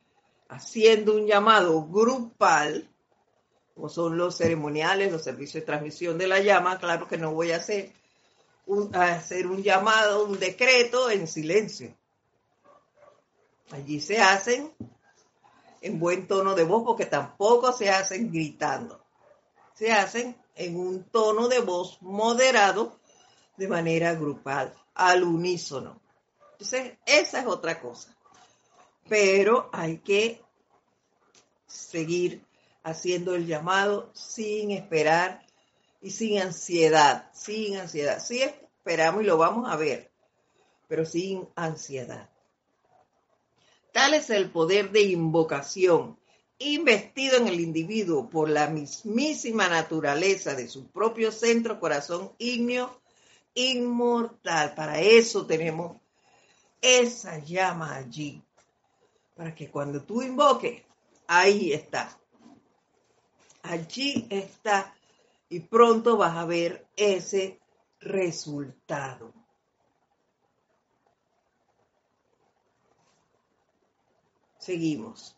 haciendo 0.48 1.14
un 1.14 1.26
llamado 1.26 1.86
grupal, 1.86 2.88
como 3.74 3.88
son 3.88 4.16
los 4.16 4.38
ceremoniales, 4.38 5.12
los 5.12 5.22
servicios 5.22 5.62
de 5.62 5.66
transmisión 5.66 6.16
de 6.16 6.26
la 6.26 6.40
llama, 6.40 6.78
claro 6.78 7.06
que 7.06 7.18
no 7.18 7.32
voy 7.32 7.52
a 7.52 7.56
hacer 7.56 7.92
un, 8.64 8.94
hacer 8.96 9.46
un 9.46 9.62
llamado, 9.62 10.24
un 10.24 10.38
decreto 10.38 11.10
en 11.10 11.26
silencio. 11.26 11.94
Allí 13.70 14.00
se 14.00 14.18
hacen 14.18 14.72
en 15.80 15.98
buen 15.98 16.26
tono 16.26 16.54
de 16.54 16.64
voz 16.64 16.84
porque 16.84 17.06
tampoco 17.06 17.72
se 17.72 17.90
hacen 17.90 18.32
gritando. 18.32 19.04
Se 19.74 19.92
hacen 19.92 20.36
en 20.54 20.78
un 20.78 21.04
tono 21.04 21.48
de 21.48 21.60
voz 21.60 22.00
moderado 22.00 22.98
de 23.56 23.68
manera 23.68 24.14
grupal, 24.14 24.74
al 24.94 25.24
unísono. 25.24 26.00
Entonces, 26.52 26.98
esa 27.04 27.40
es 27.40 27.46
otra 27.46 27.80
cosa. 27.80 28.16
Pero 29.08 29.68
hay 29.72 29.98
que 29.98 30.42
seguir 31.66 32.44
haciendo 32.82 33.34
el 33.34 33.46
llamado 33.46 34.10
sin 34.14 34.70
esperar 34.70 35.44
y 36.00 36.10
sin 36.10 36.40
ansiedad, 36.40 37.30
sin 37.32 37.76
ansiedad. 37.78 38.22
Sí 38.22 38.42
esperamos 38.42 39.22
y 39.22 39.26
lo 39.26 39.36
vamos 39.36 39.70
a 39.70 39.76
ver, 39.76 40.10
pero 40.88 41.04
sin 41.04 41.48
ansiedad. 41.56 42.30
Tal 43.96 44.12
es 44.12 44.28
el 44.28 44.50
poder 44.50 44.90
de 44.90 45.00
invocación 45.04 46.18
investido 46.58 47.38
en 47.38 47.48
el 47.48 47.60
individuo 47.60 48.28
por 48.28 48.50
la 48.50 48.66
mismísima 48.66 49.70
naturaleza 49.70 50.54
de 50.54 50.68
su 50.68 50.88
propio 50.88 51.32
centro 51.32 51.80
corazón 51.80 52.30
ígneo 52.36 53.00
inmortal. 53.54 54.74
Para 54.74 55.00
eso 55.00 55.46
tenemos 55.46 55.96
esa 56.82 57.38
llama 57.38 57.94
allí. 57.94 58.42
Para 59.34 59.54
que 59.54 59.70
cuando 59.70 60.02
tú 60.02 60.20
invoques, 60.20 60.82
ahí 61.26 61.72
está. 61.72 62.20
Allí 63.62 64.26
está. 64.28 64.94
Y 65.48 65.60
pronto 65.60 66.18
vas 66.18 66.36
a 66.36 66.44
ver 66.44 66.86
ese 66.96 67.58
resultado. 67.98 69.32
Seguimos. 74.66 75.36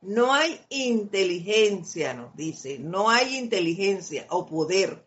No 0.00 0.32
hay 0.32 0.58
inteligencia, 0.70 2.14
nos 2.14 2.34
dice, 2.34 2.78
no 2.78 3.10
hay 3.10 3.36
inteligencia 3.36 4.26
o 4.30 4.46
poder 4.46 5.04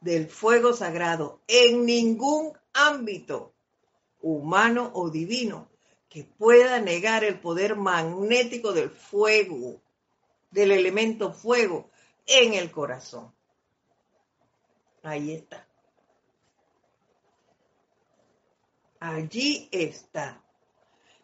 del 0.00 0.28
fuego 0.28 0.72
sagrado 0.74 1.40
en 1.48 1.84
ningún 1.84 2.52
ámbito 2.72 3.52
humano 4.20 4.92
o 4.94 5.10
divino 5.10 5.68
que 6.08 6.22
pueda 6.22 6.78
negar 6.80 7.24
el 7.24 7.40
poder 7.40 7.74
magnético 7.74 8.72
del 8.72 8.90
fuego, 8.90 9.82
del 10.52 10.70
elemento 10.70 11.32
fuego 11.32 11.90
en 12.26 12.54
el 12.54 12.70
corazón. 12.70 13.34
Ahí 15.02 15.32
está. 15.32 15.66
Allí 19.00 19.68
está. 19.72 20.40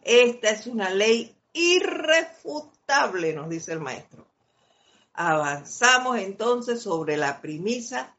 Esta 0.03 0.51
es 0.51 0.67
una 0.67 0.91
ley 0.91 1.39
irrefutable, 1.53 3.33
nos 3.33 3.49
dice 3.49 3.73
el 3.73 3.81
maestro. 3.81 4.27
Avanzamos 5.15 6.19
entonces 6.19 6.83
sobre 6.83 7.17
la 7.17 7.41
premisa 7.41 8.17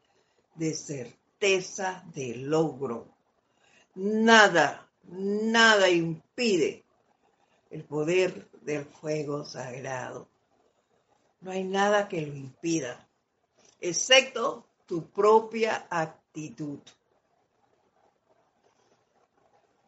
de 0.54 0.74
certeza 0.74 2.04
de 2.14 2.36
logro. 2.36 3.08
Nada, 3.94 4.88
nada 5.04 5.88
impide 5.88 6.84
el 7.70 7.84
poder 7.84 8.48
del 8.62 8.84
fuego 8.84 9.44
sagrado. 9.44 10.28
No 11.40 11.50
hay 11.50 11.64
nada 11.64 12.08
que 12.08 12.22
lo 12.22 12.34
impida, 12.34 13.08
excepto 13.80 14.66
tu 14.86 15.10
propia 15.10 15.86
actitud. 15.90 16.78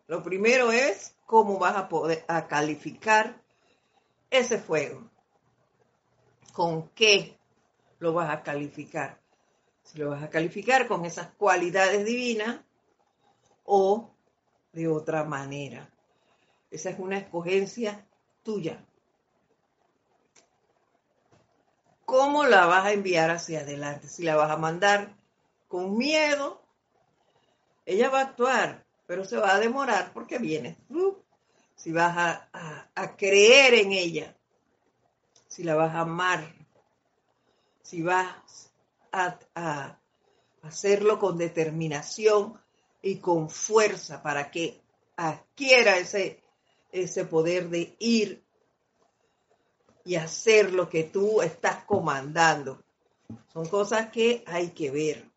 Lo 0.07 0.23
primero 0.23 0.71
es 0.71 1.17
cómo 1.27 1.59
vas 1.59 1.77
a 1.77 1.89
poder 1.89 2.25
a 2.29 2.47
calificar 2.47 3.43
ese 4.31 4.59
fuego. 4.59 5.11
¿Con 6.53 6.89
qué 6.91 7.37
lo 7.99 8.13
vas 8.13 8.31
a 8.31 8.43
calificar? 8.43 9.21
Si 9.83 9.99
lo 9.99 10.11
vas 10.11 10.23
a 10.23 10.31
calificar 10.31 10.87
con 10.87 11.05
esas 11.05 11.29
cualidades 11.33 12.05
divinas 12.05 12.61
o 13.65 14.11
de 14.73 14.89
otra 14.89 15.25
manera. 15.25 15.91
Esa 16.71 16.91
es 16.91 16.99
una 16.99 17.19
escogencia 17.19 18.07
tuya. 18.43 18.85
¿Cómo 22.05 22.45
la 22.45 22.67
vas 22.67 22.87
a 22.87 22.93
enviar 22.93 23.31
hacia 23.31 23.61
adelante? 23.61 24.09
Si 24.09 24.23
la 24.23 24.37
vas 24.37 24.51
a 24.51 24.57
mandar 24.57 25.17
con 25.67 25.97
miedo, 25.97 26.63
ella 27.85 28.11
va 28.11 28.21
a 28.21 28.25
actuar, 28.25 28.86
pero 29.07 29.25
se 29.25 29.37
va 29.37 29.55
a 29.55 29.61
demorar 29.61 30.13
porque 30.13 30.39
viene. 30.39 30.77
Si 31.75 31.93
vas 31.93 32.17
a, 32.53 33.17
creer 33.17 33.75
en 33.75 33.93
ella, 33.93 34.37
si 35.49 35.63
la 35.63 35.75
vas 35.75 35.95
a 35.95 36.01
amar, 36.01 36.55
si 37.83 38.03
vas 38.03 38.73
a, 39.13 39.39
a 39.55 39.99
hacerlo 40.63 41.19
con 41.19 41.39
determinación 41.39 42.61
y 43.01 43.17
con 43.19 43.49
fuerza 43.49 44.23
para 44.23 44.51
que 44.51 44.81
adquiera 45.17 45.97
ese, 45.99 46.43
ese 46.91 47.25
poder 47.25 47.69
de 47.69 47.97
ir 47.99 48.45
y 50.05 50.17
hacer 50.17 50.73
lo 50.73 50.89
que 50.89 51.05
tú 51.05 51.43
estás 51.43 51.85
comandando. 51.85 52.83
Son 53.53 53.67
cosas 53.67 54.11
que 54.11 54.45
hay 54.47 54.71
que 54.71 54.91
ver. 54.91 55.31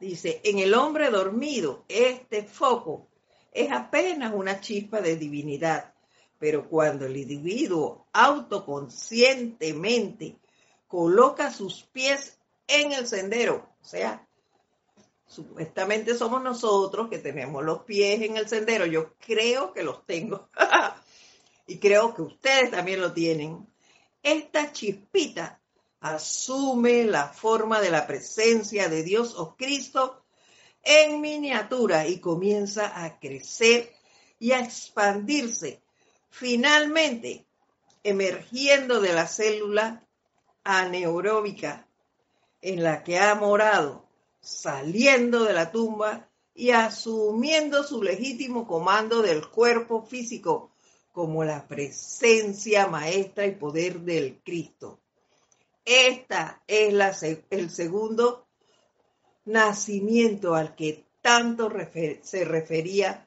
Dice, 0.00 0.40
en 0.44 0.60
el 0.60 0.74
hombre 0.74 1.10
dormido, 1.10 1.84
este 1.88 2.44
foco 2.44 3.08
es 3.52 3.72
apenas 3.72 4.32
una 4.32 4.60
chispa 4.60 5.00
de 5.00 5.16
divinidad, 5.16 5.92
pero 6.38 6.68
cuando 6.68 7.06
el 7.06 7.16
individuo 7.16 8.06
autoconscientemente 8.12 10.36
coloca 10.86 11.52
sus 11.52 11.82
pies 11.82 12.38
en 12.68 12.92
el 12.92 13.08
sendero, 13.08 13.68
o 13.80 13.84
sea, 13.84 14.24
supuestamente 15.26 16.14
somos 16.14 16.40
nosotros 16.42 17.08
que 17.08 17.18
tenemos 17.18 17.64
los 17.64 17.82
pies 17.82 18.22
en 18.22 18.36
el 18.36 18.48
sendero, 18.48 18.86
yo 18.86 19.14
creo 19.18 19.72
que 19.72 19.82
los 19.82 20.06
tengo 20.06 20.48
y 21.66 21.78
creo 21.78 22.14
que 22.14 22.22
ustedes 22.22 22.70
también 22.70 23.00
lo 23.00 23.12
tienen, 23.12 23.66
esta 24.22 24.72
chispita 24.72 25.57
asume 26.00 27.04
la 27.04 27.28
forma 27.28 27.80
de 27.80 27.90
la 27.90 28.06
presencia 28.06 28.88
de 28.88 29.02
Dios 29.02 29.34
o 29.36 29.56
Cristo 29.56 30.24
en 30.82 31.20
miniatura 31.20 32.06
y 32.06 32.20
comienza 32.20 33.04
a 33.04 33.18
crecer 33.18 33.92
y 34.38 34.52
a 34.52 34.60
expandirse, 34.60 35.82
finalmente 36.30 37.46
emergiendo 38.04 39.00
de 39.00 39.12
la 39.12 39.26
célula 39.26 40.06
aneuróbica 40.64 41.88
en 42.60 42.82
la 42.82 43.02
que 43.02 43.18
ha 43.18 43.34
morado, 43.34 44.06
saliendo 44.40 45.44
de 45.44 45.52
la 45.52 45.72
tumba 45.72 46.28
y 46.54 46.70
asumiendo 46.70 47.84
su 47.84 48.02
legítimo 48.02 48.66
comando 48.66 49.22
del 49.22 49.48
cuerpo 49.48 50.02
físico 50.02 50.72
como 51.12 51.44
la 51.44 51.66
presencia 51.66 52.86
maestra 52.86 53.46
y 53.46 53.52
poder 53.52 54.00
del 54.00 54.40
Cristo. 54.44 55.00
Esta 55.90 56.62
es 56.66 56.92
la, 56.92 57.16
el 57.48 57.70
segundo 57.70 58.46
nacimiento 59.46 60.54
al 60.54 60.76
que 60.76 61.06
tanto 61.22 61.72
se 62.20 62.44
refería 62.44 63.26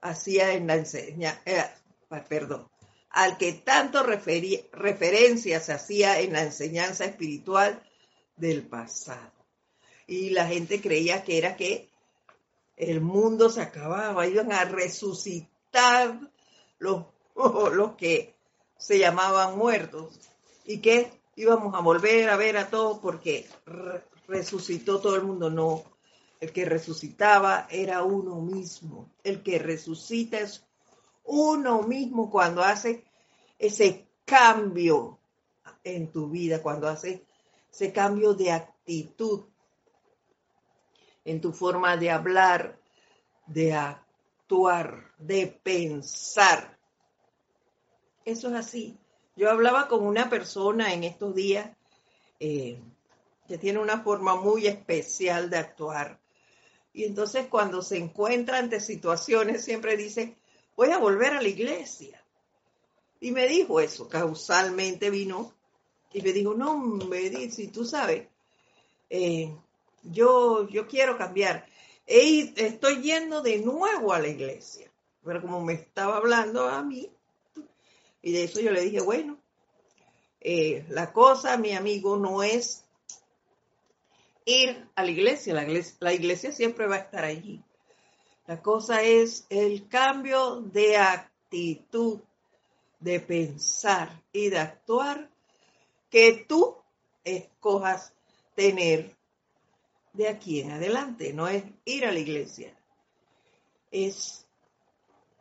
hacía 0.00 0.54
en 0.54 0.66
la 0.66 0.74
enseñanza, 0.74 1.40
eh, 1.46 1.64
perdón, 2.28 2.68
al 3.10 3.38
que 3.38 3.52
tanto 3.52 4.02
referencia 4.02 5.60
se 5.60 5.72
hacía 5.72 6.18
en 6.18 6.32
la 6.32 6.42
enseñanza 6.42 7.04
espiritual 7.04 7.80
del 8.34 8.66
pasado. 8.66 9.30
Y 10.08 10.30
la 10.30 10.48
gente 10.48 10.80
creía 10.80 11.22
que 11.22 11.38
era 11.38 11.54
que 11.54 11.88
el 12.76 13.00
mundo 13.00 13.50
se 13.50 13.62
acababa, 13.62 14.26
iban 14.26 14.50
a 14.50 14.64
resucitar 14.64 16.18
los, 16.80 17.04
los 17.72 17.94
que 17.94 18.34
se 18.76 18.98
llamaban 18.98 19.56
muertos 19.56 20.18
y 20.66 20.80
que 20.80 21.17
íbamos 21.38 21.72
a 21.74 21.80
volver 21.80 22.28
a 22.30 22.36
ver 22.36 22.56
a 22.56 22.68
todos 22.68 22.98
porque 22.98 23.46
resucitó 24.26 25.00
todo 25.00 25.14
el 25.14 25.22
mundo. 25.22 25.48
No, 25.50 25.84
el 26.40 26.52
que 26.52 26.64
resucitaba 26.64 27.68
era 27.70 28.02
uno 28.02 28.40
mismo. 28.40 29.08
El 29.22 29.42
que 29.42 29.58
resucita 29.60 30.40
es 30.40 30.66
uno 31.24 31.82
mismo 31.82 32.28
cuando 32.28 32.62
hace 32.62 33.04
ese 33.56 34.08
cambio 34.24 35.18
en 35.84 36.10
tu 36.10 36.28
vida, 36.28 36.60
cuando 36.60 36.88
hace 36.88 37.24
ese 37.70 37.92
cambio 37.92 38.34
de 38.34 38.50
actitud 38.50 39.44
en 41.24 41.40
tu 41.40 41.52
forma 41.52 41.96
de 41.96 42.10
hablar, 42.10 42.80
de 43.46 43.74
actuar, 43.74 45.12
de 45.18 45.46
pensar. 45.46 46.76
Eso 48.24 48.48
es 48.48 48.54
así. 48.54 48.98
Yo 49.38 49.48
hablaba 49.48 49.86
con 49.86 50.04
una 50.04 50.28
persona 50.28 50.92
en 50.92 51.04
estos 51.04 51.32
días 51.32 51.70
eh, 52.40 52.76
que 53.46 53.56
tiene 53.56 53.78
una 53.78 54.02
forma 54.02 54.34
muy 54.34 54.66
especial 54.66 55.48
de 55.48 55.58
actuar. 55.58 56.18
Y 56.92 57.04
entonces 57.04 57.46
cuando 57.46 57.80
se 57.80 57.98
encuentra 57.98 58.58
ante 58.58 58.80
situaciones 58.80 59.64
siempre 59.64 59.96
dice, 59.96 60.36
voy 60.74 60.90
a 60.90 60.98
volver 60.98 61.34
a 61.34 61.40
la 61.40 61.46
iglesia. 61.46 62.20
Y 63.20 63.30
me 63.30 63.46
dijo 63.46 63.78
eso, 63.78 64.08
causalmente 64.08 65.08
vino 65.08 65.54
y 66.12 66.20
me 66.20 66.32
dijo, 66.32 66.54
no, 66.54 66.76
me 66.76 67.30
dice, 67.30 67.68
tú 67.68 67.84
sabes, 67.84 68.26
eh, 69.08 69.54
yo, 70.02 70.68
yo 70.68 70.88
quiero 70.88 71.16
cambiar. 71.16 71.64
estoy 72.04 73.02
yendo 73.02 73.40
de 73.40 73.58
nuevo 73.58 74.12
a 74.12 74.18
la 74.18 74.26
iglesia. 74.26 74.90
Pero 75.22 75.40
como 75.40 75.60
me 75.60 75.74
estaba 75.74 76.16
hablando 76.16 76.68
a 76.68 76.82
mí, 76.82 77.08
y 78.22 78.32
de 78.32 78.44
eso 78.44 78.60
yo 78.60 78.70
le 78.70 78.82
dije, 78.82 79.00
bueno, 79.00 79.38
eh, 80.40 80.84
la 80.88 81.12
cosa, 81.12 81.56
mi 81.56 81.72
amigo, 81.72 82.16
no 82.16 82.42
es 82.42 82.84
ir 84.44 84.88
a 84.94 85.02
la 85.02 85.10
iglesia. 85.10 85.54
la 85.54 85.64
iglesia. 85.64 85.96
La 86.00 86.12
iglesia 86.12 86.52
siempre 86.52 86.86
va 86.86 86.96
a 86.96 87.00
estar 87.00 87.24
allí. 87.24 87.62
La 88.46 88.62
cosa 88.62 89.02
es 89.02 89.46
el 89.50 89.88
cambio 89.88 90.60
de 90.60 90.96
actitud, 90.96 92.20
de 93.00 93.20
pensar 93.20 94.22
y 94.32 94.48
de 94.48 94.58
actuar 94.58 95.30
que 96.10 96.44
tú 96.48 96.76
escojas 97.24 98.14
tener 98.54 99.14
de 100.14 100.28
aquí 100.28 100.60
en 100.60 100.72
adelante. 100.72 101.32
No 101.32 101.46
es 101.46 101.64
ir 101.84 102.06
a 102.06 102.12
la 102.12 102.18
iglesia, 102.18 102.74
es 103.90 104.46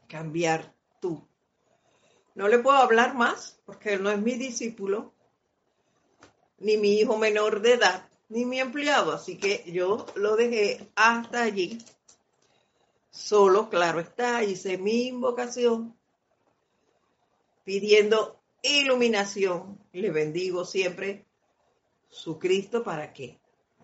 cambiar 0.07 0.73
tú. 0.99 1.26
No 2.37 2.47
le 2.47 2.59
puedo 2.59 2.77
hablar 2.77 3.15
más 3.15 3.59
porque 3.65 3.93
él 3.93 4.03
no 4.03 4.11
es 4.11 4.19
mi 4.19 4.35
discípulo, 4.35 5.11
ni 6.59 6.77
mi 6.77 6.99
hijo 6.99 7.17
menor 7.17 7.61
de 7.61 7.73
edad, 7.73 8.07
ni 8.29 8.45
mi 8.45 8.59
empleado. 8.59 9.11
Así 9.11 9.39
que 9.39 9.63
yo 9.65 10.05
lo 10.13 10.35
dejé 10.35 10.87
hasta 10.93 11.41
allí. 11.41 11.79
Solo, 13.09 13.71
claro 13.71 13.99
está, 13.99 14.43
hice 14.43 14.77
mi 14.77 15.07
invocación 15.07 15.97
pidiendo 17.63 18.39
iluminación. 18.61 19.79
Le 19.91 20.11
bendigo 20.11 20.63
siempre 20.63 21.25
su 22.07 22.37
Cristo 22.37 22.83
para 22.83 23.13
que 23.13 23.39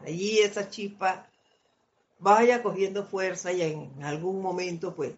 allí 0.06 0.38
esa 0.38 0.70
chispa 0.70 1.28
vaya 2.20 2.62
cogiendo 2.62 3.04
fuerza 3.04 3.52
y 3.52 3.64
en 3.64 4.04
algún 4.04 4.44
momento 4.44 4.94
pues 4.94 5.16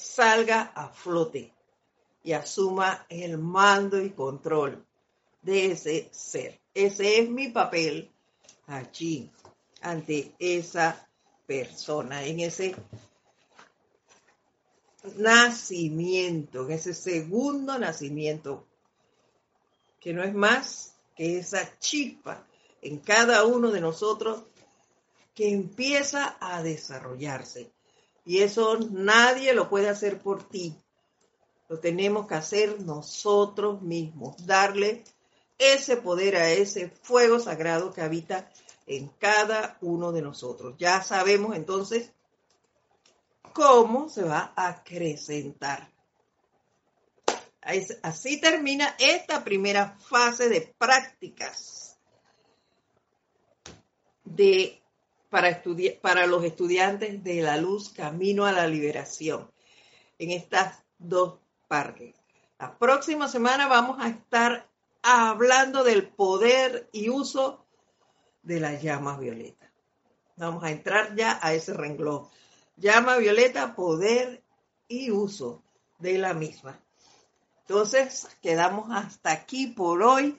salga 0.00 0.72
a 0.74 0.88
flote 0.88 1.52
y 2.22 2.32
asuma 2.32 3.06
el 3.08 3.38
mando 3.38 4.00
y 4.00 4.10
control 4.10 4.84
de 5.42 5.72
ese 5.72 6.08
ser. 6.12 6.60
Ese 6.74 7.20
es 7.20 7.28
mi 7.28 7.48
papel 7.48 8.10
allí 8.66 9.30
ante 9.82 10.34
esa 10.38 11.08
persona, 11.46 12.24
en 12.24 12.40
ese 12.40 12.76
nacimiento, 15.16 16.66
en 16.66 16.72
ese 16.72 16.94
segundo 16.94 17.78
nacimiento, 17.78 18.66
que 19.98 20.12
no 20.12 20.22
es 20.22 20.34
más 20.34 20.94
que 21.16 21.38
esa 21.38 21.78
chispa 21.78 22.46
en 22.82 22.98
cada 22.98 23.44
uno 23.44 23.70
de 23.70 23.80
nosotros 23.80 24.44
que 25.34 25.50
empieza 25.50 26.36
a 26.40 26.62
desarrollarse. 26.62 27.72
Y 28.24 28.40
eso 28.42 28.78
nadie 28.78 29.54
lo 29.54 29.68
puede 29.68 29.88
hacer 29.88 30.20
por 30.20 30.48
ti. 30.48 30.76
Lo 31.68 31.78
tenemos 31.78 32.26
que 32.26 32.34
hacer 32.34 32.80
nosotros 32.82 33.80
mismos, 33.82 34.46
darle 34.46 35.04
ese 35.58 35.96
poder 35.96 36.36
a 36.36 36.50
ese 36.50 36.88
fuego 37.02 37.38
sagrado 37.38 37.92
que 37.92 38.00
habita 38.00 38.50
en 38.86 39.08
cada 39.18 39.78
uno 39.80 40.10
de 40.10 40.22
nosotros. 40.22 40.74
Ya 40.78 41.02
sabemos 41.02 41.54
entonces 41.54 42.12
cómo 43.52 44.08
se 44.08 44.24
va 44.24 44.52
a 44.56 44.68
acrecentar. 44.68 45.90
Así 48.02 48.40
termina 48.40 48.96
esta 48.98 49.44
primera 49.44 49.96
fase 49.98 50.48
de 50.48 50.74
prácticas 50.78 51.98
de, 54.24 54.79
para, 55.30 55.62
para 56.02 56.26
los 56.26 56.44
estudiantes 56.44 57.24
de 57.24 57.40
la 57.40 57.56
luz 57.56 57.90
Camino 57.90 58.44
a 58.44 58.52
la 58.52 58.66
Liberación 58.66 59.50
en 60.18 60.32
estas 60.32 60.82
dos 60.98 61.38
partes. 61.68 62.14
La 62.58 62.76
próxima 62.76 63.28
semana 63.28 63.68
vamos 63.68 63.96
a 64.00 64.08
estar 64.08 64.68
hablando 65.02 65.82
del 65.82 66.08
poder 66.08 66.90
y 66.92 67.08
uso 67.08 67.64
de 68.42 68.60
las 68.60 68.82
llamas 68.82 69.18
violetas. 69.18 69.70
Vamos 70.36 70.64
a 70.64 70.70
entrar 70.70 71.14
ya 71.14 71.38
a 71.40 71.54
ese 71.54 71.72
renglón. 71.72 72.28
Llama 72.76 73.16
violeta, 73.16 73.74
poder 73.74 74.42
y 74.88 75.10
uso 75.10 75.62
de 75.98 76.18
la 76.18 76.34
misma. 76.34 76.80
Entonces, 77.60 78.28
quedamos 78.42 78.90
hasta 78.90 79.30
aquí 79.30 79.68
por 79.68 80.02
hoy. 80.02 80.38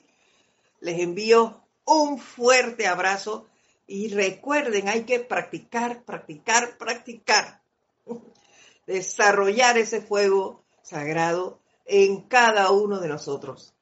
Les 0.80 1.00
envío 1.00 1.62
un 1.86 2.20
fuerte 2.20 2.88
abrazo 2.88 3.48
y 3.92 4.08
recuerden, 4.08 4.88
hay 4.88 5.04
que 5.04 5.20
practicar, 5.20 6.04
practicar, 6.04 6.78
practicar. 6.78 7.62
Desarrollar 8.88 9.78
ese 9.78 10.02
fuego 10.02 10.64
sagrado 10.82 11.60
en 11.86 12.22
cada 12.22 12.72
uno 12.72 13.02
de 13.02 13.10
nosotros. 13.10 13.74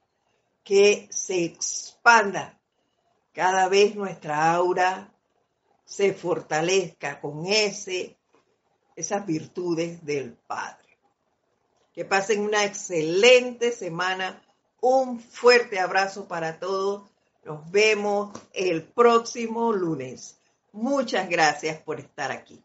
Que 0.63 1.07
se 1.11 1.45
expanda 1.45 2.59
cada 3.33 3.69
vez 3.69 3.95
nuestra 3.95 4.51
aura, 4.51 5.13
se 5.85 6.15
fortalezca 6.15 7.21
con 7.21 7.45
ese 7.45 8.17
esas 8.95 9.25
virtudes 9.27 10.03
del 10.03 10.33
Padre. 10.33 10.97
Que 11.93 12.03
pasen 12.03 12.41
una 12.41 12.65
excelente 12.65 13.71
semana. 13.71 14.43
Un 14.81 15.19
fuerte 15.19 15.79
abrazo 15.79 16.27
para 16.27 16.57
todos. 16.59 17.08
Nos 17.49 17.71
vemos 17.71 18.29
el 18.53 18.83
próximo 18.83 19.73
lunes. 19.73 20.39
Muchas 20.71 21.27
gracias 21.27 21.81
por 21.81 21.99
estar 21.99 22.31
aquí. 22.31 22.63